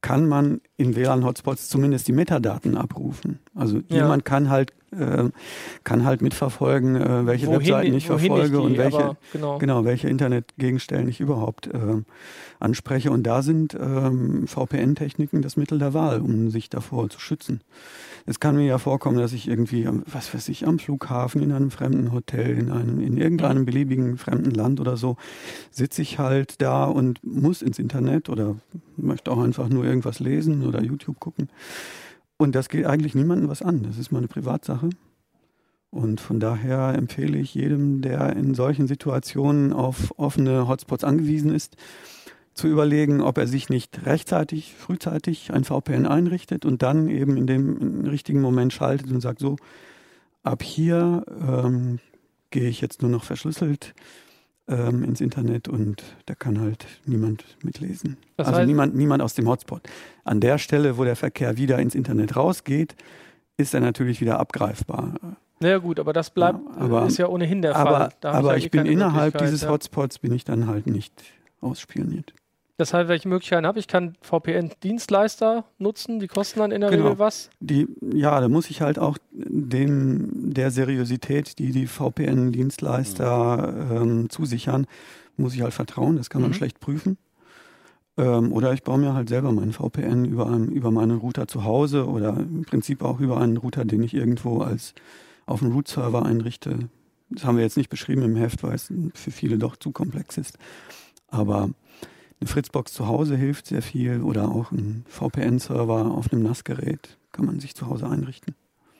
kann 0.02 0.26
man 0.26 0.60
in 0.76 0.96
WLAN-Hotspots 0.96 1.68
zumindest 1.68 2.08
die 2.08 2.12
Metadaten 2.12 2.76
abrufen. 2.76 3.38
Also 3.54 3.78
Ja. 3.88 3.96
jemand 4.02 4.24
kann 4.24 4.50
halt 4.50 4.72
äh, 4.92 5.30
kann 5.84 6.04
halt 6.04 6.22
mitverfolgen, 6.22 6.96
äh, 6.96 7.26
welche 7.26 7.48
Webseiten 7.48 7.94
ich 7.94 8.08
wohin 8.08 8.26
verfolge 8.26 8.50
gehe, 8.50 8.60
und 8.60 8.78
welche 8.78 9.16
genau. 9.32 9.58
genau 9.58 9.84
welche 9.84 10.08
Internetgegenstellen 10.08 11.08
ich 11.08 11.20
überhaupt 11.20 11.66
äh, 11.66 12.02
anspreche. 12.60 13.10
Und 13.10 13.24
da 13.24 13.42
sind 13.42 13.74
ähm, 13.74 14.46
VPN-Techniken 14.46 15.42
das 15.42 15.56
Mittel 15.56 15.78
der 15.78 15.94
Wahl, 15.94 16.20
um 16.20 16.50
sich 16.50 16.70
davor 16.70 17.08
zu 17.10 17.20
schützen. 17.20 17.60
Es 18.24 18.38
kann 18.38 18.56
mir 18.56 18.66
ja 18.66 18.78
vorkommen, 18.78 19.18
dass 19.18 19.32
ich 19.32 19.48
irgendwie, 19.48 19.88
was 20.06 20.32
weiß 20.32 20.48
ich, 20.48 20.66
am 20.66 20.78
Flughafen, 20.78 21.42
in 21.42 21.52
einem 21.52 21.70
fremden 21.70 22.12
Hotel, 22.12 22.56
in 22.56 22.70
einem, 22.70 23.00
in 23.00 23.16
irgendeinem 23.16 23.64
beliebigen 23.64 24.16
fremden 24.16 24.52
Land 24.52 24.80
oder 24.80 24.96
so, 24.96 25.16
sitze 25.70 26.02
ich 26.02 26.18
halt 26.18 26.62
da 26.62 26.84
und 26.84 27.24
muss 27.24 27.62
ins 27.62 27.78
Internet 27.78 28.28
oder 28.28 28.56
möchte 28.96 29.30
auch 29.30 29.42
einfach 29.42 29.68
nur 29.68 29.84
irgendwas 29.84 30.20
lesen 30.20 30.64
oder 30.64 30.82
YouTube 30.82 31.18
gucken. 31.18 31.48
Und 32.42 32.56
das 32.56 32.68
geht 32.68 32.86
eigentlich 32.86 33.14
niemandem 33.14 33.48
was 33.48 33.62
an. 33.62 33.84
Das 33.84 33.98
ist 33.98 34.10
meine 34.10 34.26
Privatsache. 34.26 34.90
Und 35.90 36.20
von 36.20 36.40
daher 36.40 36.92
empfehle 36.98 37.38
ich 37.38 37.54
jedem, 37.54 38.02
der 38.02 38.34
in 38.34 38.54
solchen 38.54 38.88
Situationen 38.88 39.72
auf 39.72 40.12
offene 40.18 40.66
Hotspots 40.66 41.04
angewiesen 41.04 41.54
ist, 41.54 41.76
zu 42.52 42.66
überlegen, 42.66 43.20
ob 43.20 43.38
er 43.38 43.46
sich 43.46 43.68
nicht 43.68 44.06
rechtzeitig, 44.06 44.74
frühzeitig 44.74 45.52
ein 45.52 45.62
VPN 45.62 46.04
einrichtet 46.04 46.64
und 46.64 46.82
dann 46.82 47.08
eben 47.08 47.36
in 47.36 47.46
dem 47.46 48.06
richtigen 48.06 48.40
Moment 48.40 48.72
schaltet 48.72 49.12
und 49.12 49.20
sagt, 49.20 49.38
so, 49.38 49.54
ab 50.42 50.64
hier 50.64 51.24
ähm, 51.48 52.00
gehe 52.50 52.68
ich 52.68 52.80
jetzt 52.80 53.02
nur 53.02 53.10
noch 53.12 53.22
verschlüsselt 53.22 53.94
ähm, 54.68 55.02
ins 55.04 55.20
Internet 55.20 55.68
und 55.68 56.02
da 56.26 56.34
kann 56.34 56.60
halt 56.60 56.86
niemand 57.04 57.44
mitlesen. 57.62 58.16
Das 58.36 58.48
also 58.48 58.60
heißt- 58.60 58.66
niemand, 58.66 58.94
niemand 58.94 59.22
aus 59.22 59.34
dem 59.34 59.48
Hotspot. 59.48 59.82
An 60.24 60.40
der 60.40 60.58
Stelle, 60.58 60.96
wo 60.98 61.04
der 61.04 61.16
Verkehr 61.16 61.56
wieder 61.56 61.78
ins 61.78 61.94
Internet 61.94 62.36
rausgeht, 62.36 62.94
ist 63.56 63.74
er 63.74 63.80
natürlich 63.80 64.20
wieder 64.20 64.38
abgreifbar. 64.40 65.14
Naja 65.60 65.78
gut, 65.78 66.00
aber 66.00 66.12
das 66.12 66.30
bleibt, 66.30 66.58
Ja, 66.76 66.80
aber- 66.82 67.06
ist 67.06 67.18
ja 67.18 67.28
ohnehin 67.28 67.62
der 67.62 67.74
Fall. 67.74 67.86
Aber, 67.86 68.12
Da 68.20 68.30
hab 68.32 68.38
aber 68.40 68.50
ja 68.52 68.56
ich 68.56 68.66
eh 68.66 68.68
bin 68.68 68.86
innerhalb 68.86 69.38
dieses 69.38 69.62
ja. 69.62 69.68
Hotspots 69.70 70.18
bin 70.18 70.32
ich 70.32 70.44
dann 70.44 70.66
halt 70.66 70.86
nicht 70.86 71.12
ausspioniert. 71.60 72.32
Das 72.78 72.94
heißt, 72.94 73.08
welche 73.08 73.28
Möglichkeiten 73.28 73.66
habe 73.66 73.78
ich? 73.78 73.84
Ich 73.84 73.88
kann 73.88 74.14
VPN-Dienstleister 74.22 75.64
nutzen, 75.78 76.18
die 76.20 76.26
kosten 76.26 76.60
dann 76.60 76.70
in 76.72 76.80
der 76.80 76.90
Genau. 76.90 77.04
Regel 77.04 77.18
was. 77.18 77.50
Die, 77.60 77.86
ja, 78.14 78.40
da 78.40 78.48
muss 78.48 78.70
ich 78.70 78.80
halt 78.80 78.98
auch 78.98 79.18
dem 79.32 80.52
der 80.54 80.70
Seriosität, 80.70 81.58
die 81.58 81.72
die 81.72 81.86
VPN-Dienstleister 81.86 84.00
ähm, 84.02 84.30
zusichern, 84.30 84.86
muss 85.36 85.54
ich 85.54 85.62
halt 85.62 85.74
vertrauen. 85.74 86.16
Das 86.16 86.30
kann 86.30 86.42
man 86.42 86.50
Mhm. 86.50 86.54
schlecht 86.54 86.80
prüfen. 86.80 87.18
Ähm, 88.18 88.52
oder 88.52 88.72
ich 88.72 88.82
baue 88.82 88.98
mir 88.98 89.14
halt 89.14 89.28
selber 89.28 89.52
meinen 89.52 89.72
VPN 89.72 90.24
über, 90.26 90.46
einen, 90.46 90.68
über 90.70 90.90
meinen 90.90 91.18
Router 91.18 91.46
zu 91.46 91.64
Hause 91.64 92.06
oder 92.06 92.36
im 92.36 92.64
Prinzip 92.64 93.02
auch 93.02 93.20
über 93.20 93.40
einen 93.40 93.56
Router, 93.56 93.84
den 93.84 94.02
ich 94.02 94.14
irgendwo 94.14 94.60
als 94.60 94.94
auf 95.46 95.62
einem 95.62 95.72
Root-Server 95.72 96.24
einrichte. 96.24 96.90
Das 97.30 97.44
haben 97.44 97.56
wir 97.56 97.64
jetzt 97.64 97.78
nicht 97.78 97.88
beschrieben 97.88 98.22
im 98.22 98.36
Heft, 98.36 98.62
weil 98.62 98.74
es 98.74 98.92
für 99.14 99.30
viele 99.30 99.56
doch 99.56 99.76
zu 99.76 99.90
komplex 99.92 100.36
ist. 100.36 100.58
Aber 101.28 101.70
eine 102.42 102.48
Fritzbox 102.48 102.92
zu 102.92 103.06
Hause 103.06 103.36
hilft 103.36 103.66
sehr 103.66 103.82
viel 103.82 104.20
oder 104.20 104.48
auch 104.48 104.72
ein 104.72 105.04
VPN-Server 105.08 106.10
auf 106.10 106.32
einem 106.32 106.42
NAS-Gerät 106.42 107.16
kann 107.30 107.46
man 107.46 107.60
sich 107.60 107.74
zu 107.74 107.86
Hause 107.86 108.08
einrichten. 108.08 108.54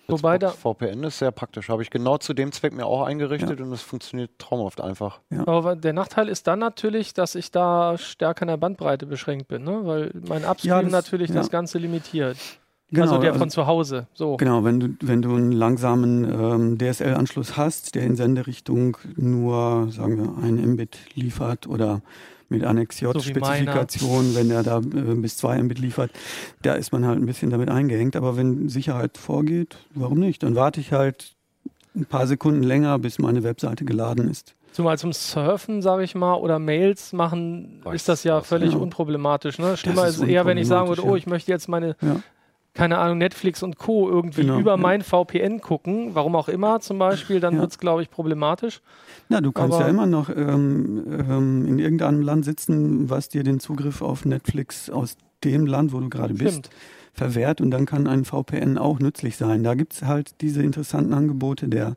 Wobei 0.09 0.39
da, 0.39 0.51
VPN 0.51 1.05
ist 1.05 1.19
sehr 1.19 1.31
praktisch. 1.31 1.69
Habe 1.69 1.83
ich 1.83 1.91
genau 1.91 2.19
zu 2.19 2.35
dem 2.35 2.53
Zweck 2.53 2.73
mir 2.73 2.87
auch 2.87 3.03
eingerichtet 3.03 3.61
und 3.61 3.73
es 3.73 3.83
funktioniert 3.83 4.31
traumhaft 4.39 4.81
einfach. 4.81 5.21
aber 5.47 5.75
der 5.75 5.93
Nachteil 5.93 6.29
ist 6.29 6.47
dann 6.47 6.59
natürlich, 6.59 7.15
dass 7.15 7.35
ich 7.35 7.51
da 7.51 7.99
stärker 7.99 8.43
in 8.43 8.49
der 8.49 8.57
Bandbreite 8.57 9.07
beschränkt 9.07 9.49
bin, 9.49 9.65
ne? 9.65 9.81
weil 9.85 10.11
mein 10.29 10.45
Upstream 10.45 10.85
das- 10.85 10.93
natürlich 10.93 11.31
ja. 11.31 11.37
das 11.37 11.51
Ganze 11.51 11.79
limitiert. 11.79 12.37
Genau, 12.91 13.05
also 13.05 13.19
der 13.19 13.31
also- 13.31 13.41
von 13.41 13.51
zu 13.51 13.67
Hause. 13.67 14.07
So. 14.13 14.37
Genau, 14.37 14.65
wenn 14.65 14.81
du, 14.81 14.89
wenn 15.01 15.23
du 15.23 15.35
einen 15.35 15.53
langsamen 15.53 16.25
ähm, 16.25 16.79
DSL-Anschluss 16.79 17.57
hast, 17.57 17.95
der 17.95 18.03
in 18.03 18.17
Senderichtung 18.17 18.99
nur, 19.17 19.89
sagen 19.91 20.19
wir, 20.19 20.45
ein 20.45 20.57
Mbit 20.73 20.99
liefert 21.15 21.67
oder 21.67 22.03
mit 22.53 22.65
Annex 22.65 22.99
So 22.99 23.13
J-Spezifikation, 23.13 24.35
wenn 24.35 24.51
er 24.51 24.63
da 24.63 24.79
äh, 24.79 25.15
bis 25.15 25.37
zwei 25.37 25.61
Mbit 25.61 25.79
liefert, 25.79 26.11
da 26.63 26.75
ist 26.75 26.93
man 26.93 27.07
halt 27.07 27.19
ein 27.19 27.27
bisschen 27.27 27.51
damit 27.51 27.71
eingehängt. 27.71 28.15
Aber 28.15 28.37
wenn 28.37 28.69
Sicherheit 28.69 29.19
vorgeht, 29.19 29.77
warum 29.95 30.21
nicht? 30.21 30.43
Dann 30.43 30.55
warte 30.55 30.81
ich 30.81 30.93
halt 30.93 31.35
ein 31.95 32.07
paar 32.07 32.27
Sekunden 32.27 32.63
länger, 32.63 32.99
bis 32.99 33.19
meine 33.19 33.43
Webseite 33.43 33.85
geladen 33.85 34.31
ist. 34.31 34.55
Zumal 34.73 34.97
zum 34.99 35.13
Surfen, 35.13 35.83
sage 35.83 36.03
ich 36.03 36.15
mal, 36.15 36.35
oder 36.35 36.59
Mails 36.59 37.13
machen, 37.13 37.81
Weiß 37.85 37.97
ist 37.97 38.09
das 38.09 38.25
ja 38.25 38.41
völlig 38.41 38.73
ja. 38.73 38.79
unproblematisch. 38.79 39.59
Ne? 39.59 39.77
Schlimmer 39.77 40.07
ist 40.07 40.17
ist 40.19 40.29
eher, 40.29 40.47
wenn 40.47 40.57
ich 40.57 40.67
sagen 40.67 40.89
würde, 40.89 41.05
oh, 41.05 41.15
ich 41.15 41.27
möchte 41.27 41.51
jetzt 41.51 41.69
meine, 41.69 41.97
Ja. 42.01 42.23
Keine 42.75 42.99
Ahnung, 42.99 43.19
Netflix 43.19 43.63
und 43.63 43.79
Co. 43.79 44.09
irgendwie 44.09 44.43
Genau, 44.43 44.59
über 44.59 44.77
mein 44.77 45.03
VPN 45.03 45.61
gucken, 45.61 46.15
warum 46.15 46.35
auch 46.37 46.49
immer 46.49 46.81
zum 46.81 46.99
Beispiel, 46.99 47.39
dann 47.41 47.55
Ja. 47.57 47.61
wird 47.61 47.73
es, 47.73 47.79
glaube 47.79 48.03
ich, 48.03 48.11
problematisch. 48.11 48.81
Na, 49.29 49.41
du 49.41 49.53
kannst 49.53 49.75
Aber- 49.75 49.85
ja 49.85 49.91
immer 49.91 50.07
noch 50.07 50.31
ähm, 50.31 51.05
ähm, 51.29 51.67
in 51.67 51.79
irgendeinem 51.79 52.23
Land 52.23 52.45
sitzen, 52.45 53.11
was 53.11 53.29
dir 53.29 53.43
den 53.45 53.61
Zugriff 53.61 54.01
auf 54.01 54.25
Netflix 54.25 54.89
aus 54.89 55.17
dem 55.45 55.67
Land, 55.67 55.93
wo 55.93 56.01
du 56.01 56.09
gerade 56.09 56.35
bist, 56.35 56.71
verwehrt 57.13 57.61
und 57.61 57.71
dann 57.71 57.85
kann 57.85 58.07
ein 58.07 58.25
VPN 58.25 58.79
auch 58.79 58.99
nützlich 59.01 59.37
sein. 59.37 59.63
Da 59.63 59.75
gibt's 59.75 60.03
halt 60.03 60.41
diese 60.41 60.63
interessanten 60.63 61.13
Angebote 61.13 61.69
der 61.69 61.95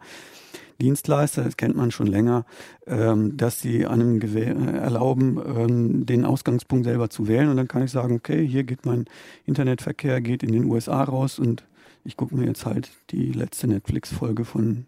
Dienstleister, 0.82 1.44
das 1.44 1.58
kennt 1.58 1.76
man 1.76 1.92
schon 1.92 2.08
länger, 2.08 2.46
ähm, 2.88 3.38
dass 3.38 3.62
sie 3.62 3.86
einem 3.86 4.22
äh, 4.22 4.78
erlauben, 4.78 5.40
ähm, 5.46 6.06
den 6.06 6.26
Ausgangspunkt 6.26 6.86
selber 6.86 7.10
zu 7.10 7.28
wählen 7.28 7.50
und 7.50 7.58
dann 7.58 7.68
kann 7.68 7.84
ich 7.84 7.92
sagen, 7.92 8.16
okay, 8.16 8.46
hier 8.46 8.64
geht 8.64 8.86
mein 8.86 9.06
Internetverkehr, 9.46 10.22
geht 10.22 10.44
in 10.44 10.52
den 10.52 10.66
USA 10.66 11.04
raus 11.04 11.40
und 11.40 11.64
ich 12.04 12.18
gucke 12.18 12.36
mir 12.36 12.46
jetzt 12.46 12.66
halt 12.66 12.92
die 13.12 13.32
letzte 13.32 13.68
Netflix-Folge 13.68 14.46
von 14.46 14.86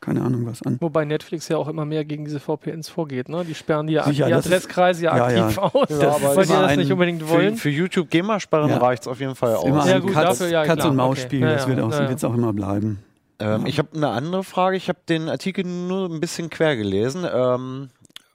keine 0.00 0.22
Ahnung 0.22 0.46
was 0.46 0.62
an. 0.62 0.76
Wobei 0.80 1.04
Netflix 1.04 1.48
ja 1.48 1.56
auch 1.56 1.68
immer 1.68 1.84
mehr 1.84 2.04
gegen 2.04 2.26
diese 2.26 2.38
VPNs 2.38 2.88
vorgeht. 2.88 3.28
Ne? 3.28 3.44
Die 3.44 3.54
sperren 3.54 3.86
die, 3.86 3.94
ja, 3.94 4.04
Sicher, 4.04 4.26
die 4.26 4.34
Adresskreise 4.34 5.04
ja 5.04 5.12
aktiv 5.12 5.56
ja. 5.56 5.62
aus, 5.62 5.88
Ja, 5.88 6.10
aber 6.10 6.36
weil 6.36 6.38
es 6.40 6.48
die 6.48 6.52
das 6.52 6.76
nicht 6.76 6.92
unbedingt 6.92 7.22
Für, 7.22 7.30
wollen. 7.30 7.56
für 7.56 7.70
YouTube 7.70 8.10
GEMA-Sperren 8.10 8.70
Ja. 8.70 8.78
reicht 8.78 9.02
es 9.02 9.08
auf 9.08 9.18
jeden 9.20 9.34
Fall 9.34 9.54
ist 9.54 9.64
immer 9.64 9.80
aus. 9.82 9.88
Ja, 9.88 9.96
ein 9.96 10.02
gut, 10.02 10.12
Katz, 10.12 10.38
dafür 10.38 10.48
ja, 10.48 10.64
Katz 10.64 10.84
und 10.84 10.96
Maus 10.96 11.18
okay. 11.18 11.26
Spiel, 11.26 11.40
Ja, 11.40 11.54
das 11.54 11.66
wird 11.66 11.80
auch, 11.80 11.90
ja, 11.90 12.02
ja. 12.02 12.08
wird's 12.10 12.24
auch 12.24 12.34
immer 12.34 12.52
bleiben. 12.52 12.98
Ähm, 13.38 13.66
ich 13.66 13.78
habe 13.78 13.88
eine 13.94 14.08
andere 14.08 14.44
Frage. 14.44 14.76
Ich 14.76 14.88
habe 14.88 14.98
den 15.08 15.28
Artikel 15.28 15.64
nur 15.64 16.08
ein 16.08 16.20
bisschen 16.20 16.50
quer 16.50 16.76
gelesen. 16.76 17.26
Ähm, 17.30 17.88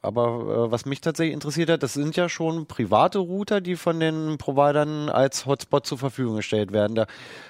aber 0.03 0.65
äh, 0.67 0.71
was 0.71 0.85
mich 0.85 0.99
tatsächlich 1.01 1.33
interessiert 1.33 1.69
hat, 1.69 1.83
das 1.83 1.93
sind 1.93 2.15
ja 2.15 2.27
schon 2.27 2.65
private 2.65 3.19
Router, 3.19 3.61
die 3.61 3.75
von 3.75 3.99
den 3.99 4.37
Providern 4.39 5.09
als 5.09 5.45
Hotspot 5.45 5.85
zur 5.85 5.99
Verfügung 5.99 6.37
gestellt 6.37 6.71
werden. 6.71 6.95
Da 6.95 7.05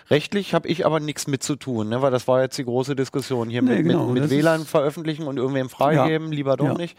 rechtlich 0.09 0.53
habe 0.53 0.67
ich 0.67 0.85
aber 0.85 0.99
nichts 0.99 1.27
mit 1.27 1.43
zu 1.43 1.55
tun, 1.55 1.87
ne? 1.89 2.01
weil 2.01 2.11
das 2.11 2.27
war 2.27 2.41
jetzt 2.41 2.57
die 2.57 2.65
große 2.65 2.95
Diskussion 2.95 3.49
hier 3.49 3.61
Nee, 3.61 3.77
mit, 3.77 3.83
genau, 3.85 4.07
mit, 4.07 4.23
mit 4.23 4.31
WLAN 4.31 4.65
veröffentlichen 4.65 5.27
und 5.27 5.37
irgendwem 5.37 5.69
freigeben, 5.69 6.31
lieber 6.33 6.57
doch 6.57 6.65
Ja. 6.65 6.73
nicht. 6.73 6.97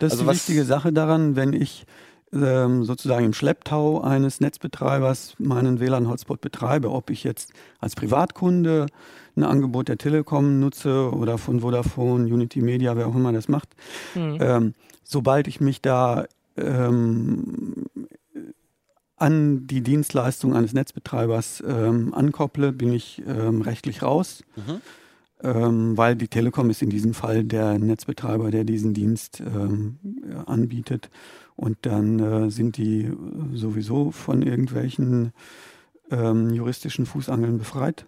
Das 0.00 0.12
Also 0.12 0.24
ist 0.24 0.28
die 0.30 0.34
wichtige 0.52 0.64
Sache 0.64 0.92
daran, 0.92 1.36
wenn 1.36 1.52
ich 1.52 1.86
ähm, 2.32 2.82
sozusagen 2.84 3.24
im 3.24 3.32
Schlepptau 3.34 4.00
eines 4.02 4.40
Netzbetreibers 4.40 5.34
meinen 5.38 5.78
WLAN-Hotspot 5.80 6.40
betreibe, 6.40 6.90
ob 6.90 7.10
ich 7.10 7.22
jetzt 7.24 7.52
als 7.78 7.94
Privatkunde 7.94 8.86
ein 9.38 9.44
Angebot 9.44 9.88
der 9.88 9.98
Telekom 9.98 10.60
nutze 10.60 11.10
oder 11.12 11.38
von 11.38 11.60
Vodafone, 11.60 12.24
Unity 12.32 12.60
Media, 12.60 12.96
wer 12.96 13.06
auch 13.06 13.14
immer 13.14 13.32
das 13.32 13.48
macht, 13.48 13.68
Mhm. 14.14 14.38
ähm, 14.40 14.74
sobald 15.04 15.48
ich 15.48 15.60
mich 15.60 15.80
da 15.80 16.26
ähm, 16.56 17.86
an 19.16 19.66
die 19.66 19.80
Dienstleistung 19.80 20.54
eines 20.54 20.72
Netzbetreibers 20.72 21.62
ähm, 21.66 22.14
ankopple, 22.14 22.72
bin 22.72 22.92
ich 22.92 23.22
ähm, 23.26 23.62
rechtlich 23.62 24.02
raus, 24.02 24.44
Mhm. 24.56 24.80
ähm, 25.42 25.96
weil 25.96 26.14
die 26.16 26.28
Telekom 26.28 26.70
ist 26.70 26.82
in 26.82 26.90
diesem 26.90 27.14
Fall 27.14 27.44
der 27.44 27.78
Netzbetreiber, 27.78 28.50
der 28.50 28.64
diesen 28.64 28.94
Dienst 28.94 29.40
ähm, 29.40 29.98
anbietet. 30.46 31.10
Und 31.56 31.78
dann 31.82 32.18
äh, 32.20 32.50
sind 32.50 32.76
die 32.76 33.10
sowieso 33.54 34.12
von 34.12 34.42
irgendwelchen 34.42 35.32
ähm, 36.10 36.50
juristischen 36.50 37.04
Fußangeln 37.04 37.58
befreit. 37.58 38.06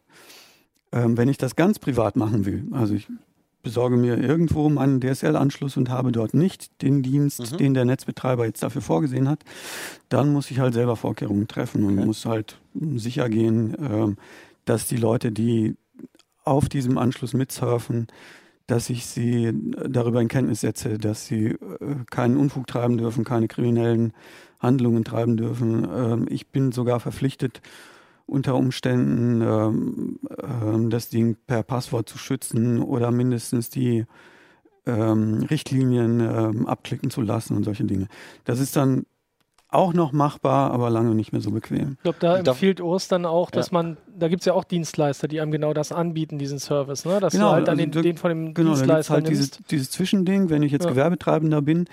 Ähm, 0.92 1.16
wenn 1.16 1.28
ich 1.28 1.38
das 1.38 1.56
ganz 1.56 1.78
privat 1.78 2.16
machen 2.16 2.44
will, 2.46 2.64
also 2.72 2.94
ich 2.94 3.06
besorge 3.62 3.96
mir 3.96 4.16
irgendwo 4.16 4.68
meinen 4.70 5.00
DSL-Anschluss 5.00 5.76
und 5.76 5.90
habe 5.90 6.12
dort 6.12 6.32
nicht 6.34 6.82
den 6.82 7.02
Dienst, 7.02 7.52
Mhm. 7.52 7.56
den 7.58 7.74
der 7.74 7.84
Netzbetreiber 7.84 8.46
jetzt 8.46 8.62
dafür 8.62 8.80
vorgesehen 8.82 9.28
hat, 9.28 9.44
dann 10.08 10.32
muss 10.32 10.50
ich 10.50 10.58
halt 10.60 10.72
selber 10.74 10.96
Vorkehrungen 10.96 11.46
treffen 11.46 11.84
und 11.84 11.98
Okay. 11.98 12.06
muss 12.06 12.24
halt 12.24 12.58
sicher 12.96 13.28
gehen, 13.28 13.76
ähm, 13.78 14.16
dass 14.64 14.86
die 14.88 14.96
Leute, 14.96 15.30
die 15.30 15.76
auf 16.44 16.68
diesem 16.68 16.96
Anschluss 16.96 17.34
mitsurfen, 17.34 18.06
dass 18.66 18.88
ich 18.88 19.04
sie 19.06 19.52
darüber 19.88 20.22
in 20.22 20.28
Kenntnis 20.28 20.60
setze, 20.62 20.96
dass 20.96 21.26
sie 21.26 21.48
äh, 21.48 21.56
keinen 22.10 22.36
Unfug 22.38 22.66
treiben 22.66 22.96
dürfen, 22.98 23.24
keine 23.24 23.46
kriminellen 23.48 24.12
Handlungen 24.58 25.04
treiben 25.04 25.36
dürfen. 25.36 25.86
Ähm, 25.92 26.26
ich 26.30 26.46
bin 26.48 26.72
sogar 26.72 26.98
verpflichtet, 27.00 27.60
unter 28.30 28.54
Umständen 28.54 29.42
ähm, 29.42 30.18
ähm, 30.42 30.90
das 30.90 31.08
Ding 31.08 31.36
per 31.46 31.62
Passwort 31.62 32.08
zu 32.08 32.16
schützen 32.18 32.80
oder 32.82 33.10
mindestens 33.10 33.70
die 33.70 34.06
ähm, 34.86 35.42
Richtlinien 35.50 36.20
ähm, 36.20 36.66
abklicken 36.66 37.10
zu 37.10 37.20
lassen 37.20 37.56
und 37.56 37.64
solche 37.64 37.84
Dinge. 37.84 38.06
Das 38.44 38.60
ist 38.60 38.76
dann 38.76 39.04
auch 39.68 39.92
noch 39.92 40.12
machbar, 40.12 40.72
aber 40.72 40.90
lange 40.90 41.14
nicht 41.14 41.32
mehr 41.32 41.40
so 41.40 41.50
bequem. 41.52 41.92
Ich 41.98 42.02
glaube, 42.02 42.18
da 42.18 42.36
empfiehlt 42.38 42.80
Urs 42.80 43.06
dann 43.06 43.24
auch, 43.24 43.50
dass 43.50 43.70
Ja. 43.70 43.74
man, 43.74 43.98
da 44.16 44.26
gibt 44.28 44.40
es 44.42 44.46
ja 44.46 44.52
auch 44.54 44.64
Dienstleister, 44.64 45.28
die 45.28 45.40
einem 45.40 45.52
genau 45.52 45.74
das 45.74 45.92
anbieten, 45.92 46.38
diesen 46.38 46.58
Service, 46.58 47.04
ne? 47.04 47.20
dass 47.20 47.34
Genau, 47.34 47.48
du 47.48 47.52
halt 47.52 47.68
dann 47.68 47.78
also 47.78 47.82
den, 47.84 47.90
da- 47.92 48.02
den 48.02 48.16
von 48.16 48.30
dem 48.30 48.54
Genau, 48.54 48.70
Dienstleister 48.74 49.14
halt 49.14 49.28
dieses, 49.28 49.50
dieses 49.70 49.90
Zwischending, 49.90 50.50
wenn 50.50 50.62
ich 50.62 50.72
jetzt 50.72 50.84
Ja. 50.84 50.90
Gewerbetreibender 50.90 51.62
bin, 51.62 51.86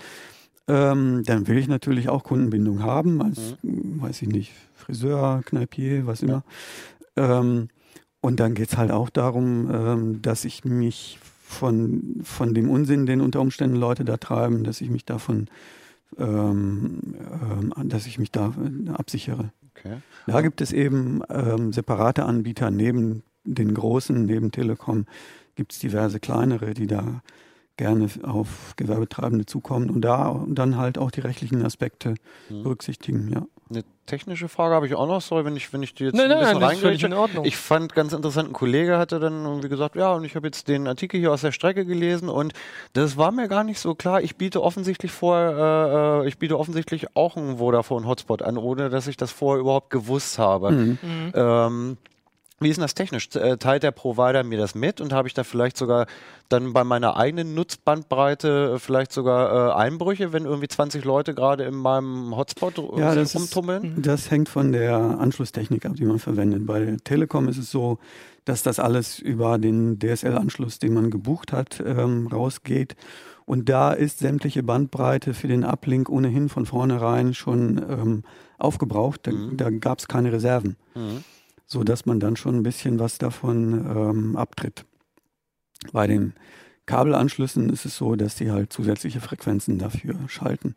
ähm, 0.68 1.22
dann 1.24 1.48
will 1.48 1.58
ich 1.58 1.66
natürlich 1.66 2.08
auch 2.08 2.24
Kundenbindung 2.24 2.82
haben, 2.82 3.22
als, 3.22 3.56
mh, 3.62 4.02
weiß 4.02 4.22
ich 4.22 4.28
nicht, 4.28 4.52
Friseur, 4.74 5.42
Kneipier, 5.44 6.06
was 6.06 6.22
immer. 6.22 6.44
Ähm, 7.16 7.68
und 8.20 8.40
dann 8.40 8.54
geht's 8.54 8.76
halt 8.76 8.90
auch 8.90 9.10
darum, 9.10 9.70
ähm, 9.72 10.22
dass 10.22 10.44
ich 10.44 10.64
mich 10.64 11.18
von, 11.42 12.20
von 12.22 12.52
dem 12.52 12.68
Unsinn, 12.68 13.06
den 13.06 13.20
unter 13.20 13.40
Umständen 13.40 13.76
Leute 13.76 14.04
da 14.04 14.18
treiben, 14.18 14.64
dass 14.64 14.80
ich 14.82 14.90
mich 14.90 15.04
davon, 15.06 15.48
ähm, 16.18 16.98
ähm, 17.42 17.88
dass 17.88 18.06
ich 18.06 18.18
mich 18.18 18.30
da 18.30 18.52
äh, 18.58 18.90
absichere. 18.90 19.50
Okay. 19.74 19.96
Da 20.26 20.42
gibt 20.42 20.60
es 20.60 20.72
eben 20.72 21.22
ähm, 21.30 21.72
separate 21.72 22.24
Anbieter 22.24 22.70
neben 22.70 23.22
den 23.44 23.72
großen, 23.72 24.26
neben 24.26 24.52
Telekom 24.52 25.06
gibt 25.54 25.72
es 25.72 25.78
diverse 25.78 26.20
kleinere, 26.20 26.74
die 26.74 26.86
da 26.86 27.22
gerne 27.78 28.06
auf 28.24 28.74
Gewerbetreibende 28.76 29.46
zukommen 29.46 29.88
und 29.88 30.02
da 30.02 30.44
dann 30.48 30.76
halt 30.76 30.98
auch 30.98 31.10
die 31.10 31.20
rechtlichen 31.20 31.64
Aspekte 31.64 32.14
Mhm. 32.50 32.62
berücksichtigen, 32.64 33.30
ja. 33.32 33.42
Eine 33.70 33.84
technische 34.06 34.48
Frage 34.48 34.74
habe 34.74 34.86
ich 34.86 34.94
auch 34.94 35.06
noch, 35.06 35.20
sorry, 35.20 35.44
wenn 35.44 35.54
ich, 35.54 35.70
wenn 35.74 35.82
ich 35.82 35.94
die 35.94 36.04
jetzt 36.04 36.14
Nein, 36.14 36.24
ein 36.24 36.30
nein, 36.30 36.38
bisschen 36.40 36.52
nein, 36.54 36.60
das 36.62 36.72
ist 36.72 36.80
völlig 36.80 37.02
reingrätsche. 37.04 37.06
in 37.06 37.12
Ordnung. 37.12 37.44
Ich 37.44 37.56
fand 37.58 37.94
ganz 37.94 38.12
interessant, 38.14 38.48
ein 38.48 38.52
Kollege 38.54 38.96
hatte 38.96 39.20
dann 39.20 39.44
irgendwie 39.44 39.68
gesagt, 39.68 39.94
ja, 39.94 40.14
und 40.14 40.24
ich 40.24 40.34
habe 40.36 40.46
jetzt 40.46 40.68
den 40.68 40.86
Artikel 40.88 41.20
hier 41.20 41.30
aus 41.32 41.42
der 41.42 41.52
Strecke 41.52 41.84
gelesen 41.84 42.30
und 42.30 42.54
das 42.94 43.18
war 43.18 43.30
mir 43.30 43.46
gar 43.48 43.64
nicht 43.64 43.78
so 43.78 43.94
klar. 43.94 44.22
Ich 44.22 44.36
biete 44.36 44.62
offensichtlich 44.62 45.12
vorher, 45.12 46.22
äh, 46.22 46.24
äh, 46.24 46.28
ich 46.28 46.38
biete 46.38 46.58
offensichtlich 46.58 47.14
auch 47.14 47.36
einen 47.36 47.58
Vodafone-Hotspot 47.58 48.40
an, 48.42 48.56
ohne 48.56 48.88
dass 48.88 49.06
ich 49.06 49.18
das 49.18 49.30
vorher 49.32 49.60
überhaupt 49.60 49.90
gewusst 49.90 50.38
habe. 50.38 50.70
Mhm. 50.72 50.98
Mhm. 51.02 51.32
Ähm, 51.34 51.96
wie 52.60 52.68
ist 52.70 52.76
denn 52.76 52.82
das 52.82 52.94
technisch? 52.94 53.28
Äh, 53.36 53.56
Teilt 53.56 53.82
der 53.82 53.90
Provider 53.92 54.42
mir 54.44 54.58
das 54.58 54.74
mit 54.74 55.00
und 55.00 55.12
habe 55.12 55.28
ich 55.28 55.34
da 55.34 55.44
vielleicht 55.44 55.76
sogar 55.76 56.06
dann 56.48 56.72
bei 56.72 56.82
meiner 56.84 57.16
eigenen 57.16 57.54
Nutzbandbreite 57.54 58.72
äh, 58.74 58.78
vielleicht 58.78 59.12
sogar 59.12 59.70
äh, 59.70 59.72
Einbrüche, 59.74 60.32
wenn 60.32 60.44
irgendwie 60.44 60.68
20 60.68 61.04
Leute 61.04 61.34
gerade 61.34 61.64
in 61.64 61.74
meinem 61.74 62.36
Hotspot 62.36 62.78
Ja, 62.96 63.14
das 63.14 63.34
ist- 63.34 63.40
rumtummeln? 63.40 64.02
Das 64.02 64.30
hängt 64.30 64.48
von 64.48 64.72
der 64.72 64.96
Anschlusstechnik 64.96 65.84
ab, 65.86 65.92
die 65.96 66.04
man 66.04 66.18
verwendet. 66.18 66.66
Bei 66.66 66.96
Telekom 67.04 67.48
ist 67.48 67.58
es 67.58 67.70
so, 67.70 67.98
dass 68.44 68.62
das 68.62 68.78
alles 68.78 69.18
über 69.18 69.58
den 69.58 69.98
DSL-Anschluss, 69.98 70.78
den 70.78 70.94
man 70.94 71.10
gebucht 71.10 71.52
hat, 71.52 71.82
ähm, 71.84 72.26
rausgeht. 72.28 72.96
Und 73.44 73.68
da 73.68 73.92
ist 73.92 74.18
sämtliche 74.18 74.62
Bandbreite 74.62 75.32
für 75.34 75.48
den 75.48 75.64
Uplink 75.64 76.08
ohnehin 76.10 76.48
von 76.48 76.66
vornherein 76.66 77.32
schon 77.34 77.78
ähm, 77.88 78.22
aufgebraucht. 78.58 79.26
Da, 79.26 79.30
Mhm. 79.32 79.56
da 79.56 79.70
gab 79.70 79.98
es 80.00 80.08
keine 80.08 80.32
Reserven, 80.32 80.76
Mhm. 80.94 81.24
So 81.68 81.84
dass 81.84 82.06
man 82.06 82.18
dann 82.18 82.34
schon 82.34 82.56
ein 82.56 82.62
bisschen 82.62 82.98
was 82.98 83.18
davon 83.18 83.74
ähm, 83.74 84.36
abtritt. 84.36 84.84
Bei 85.92 86.06
den 86.06 86.32
Kabelanschlüssen 86.86 87.68
ist 87.68 87.84
es 87.84 87.96
so, 87.96 88.16
dass 88.16 88.34
die 88.34 88.50
halt 88.50 88.72
zusätzliche 88.72 89.20
Frequenzen 89.20 89.78
dafür 89.78 90.16
schalten. 90.26 90.74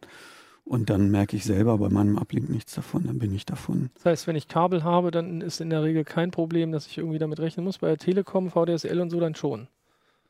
Und 0.66 0.90
dann 0.90 1.10
merke 1.10 1.36
ich 1.38 1.46
selber 1.46 1.78
bei 1.78 1.90
meinem 1.90 2.18
Uplink 2.18 2.50
nichts 2.50 2.76
davon, 2.76 3.06
dann 3.08 3.18
bin 3.18 3.34
ich 3.34 3.46
davon. 3.46 3.90
Das 3.96 4.06
heißt, 4.06 4.28
wenn 4.28 4.36
ich 4.36 4.48
Kabel 4.48 4.84
habe, 4.84 5.10
dann 5.10 5.42
ist 5.42 5.60
in 5.60 5.70
der 5.70 5.82
Regel 5.82 6.04
kein 6.04 6.30
Problem, 6.30 6.72
dass 6.72 6.86
ich 6.86 6.98
irgendwie 6.98 7.18
damit 7.18 7.40
rechnen 7.40 7.66
muss. 7.66 7.80
Bei 7.80 7.88
der 7.88 7.98
Telekom, 7.98 8.52
VDSL 8.52 9.00
und 9.00 9.10
so 9.10 9.20
dann 9.20 9.34
schon. 9.34 9.68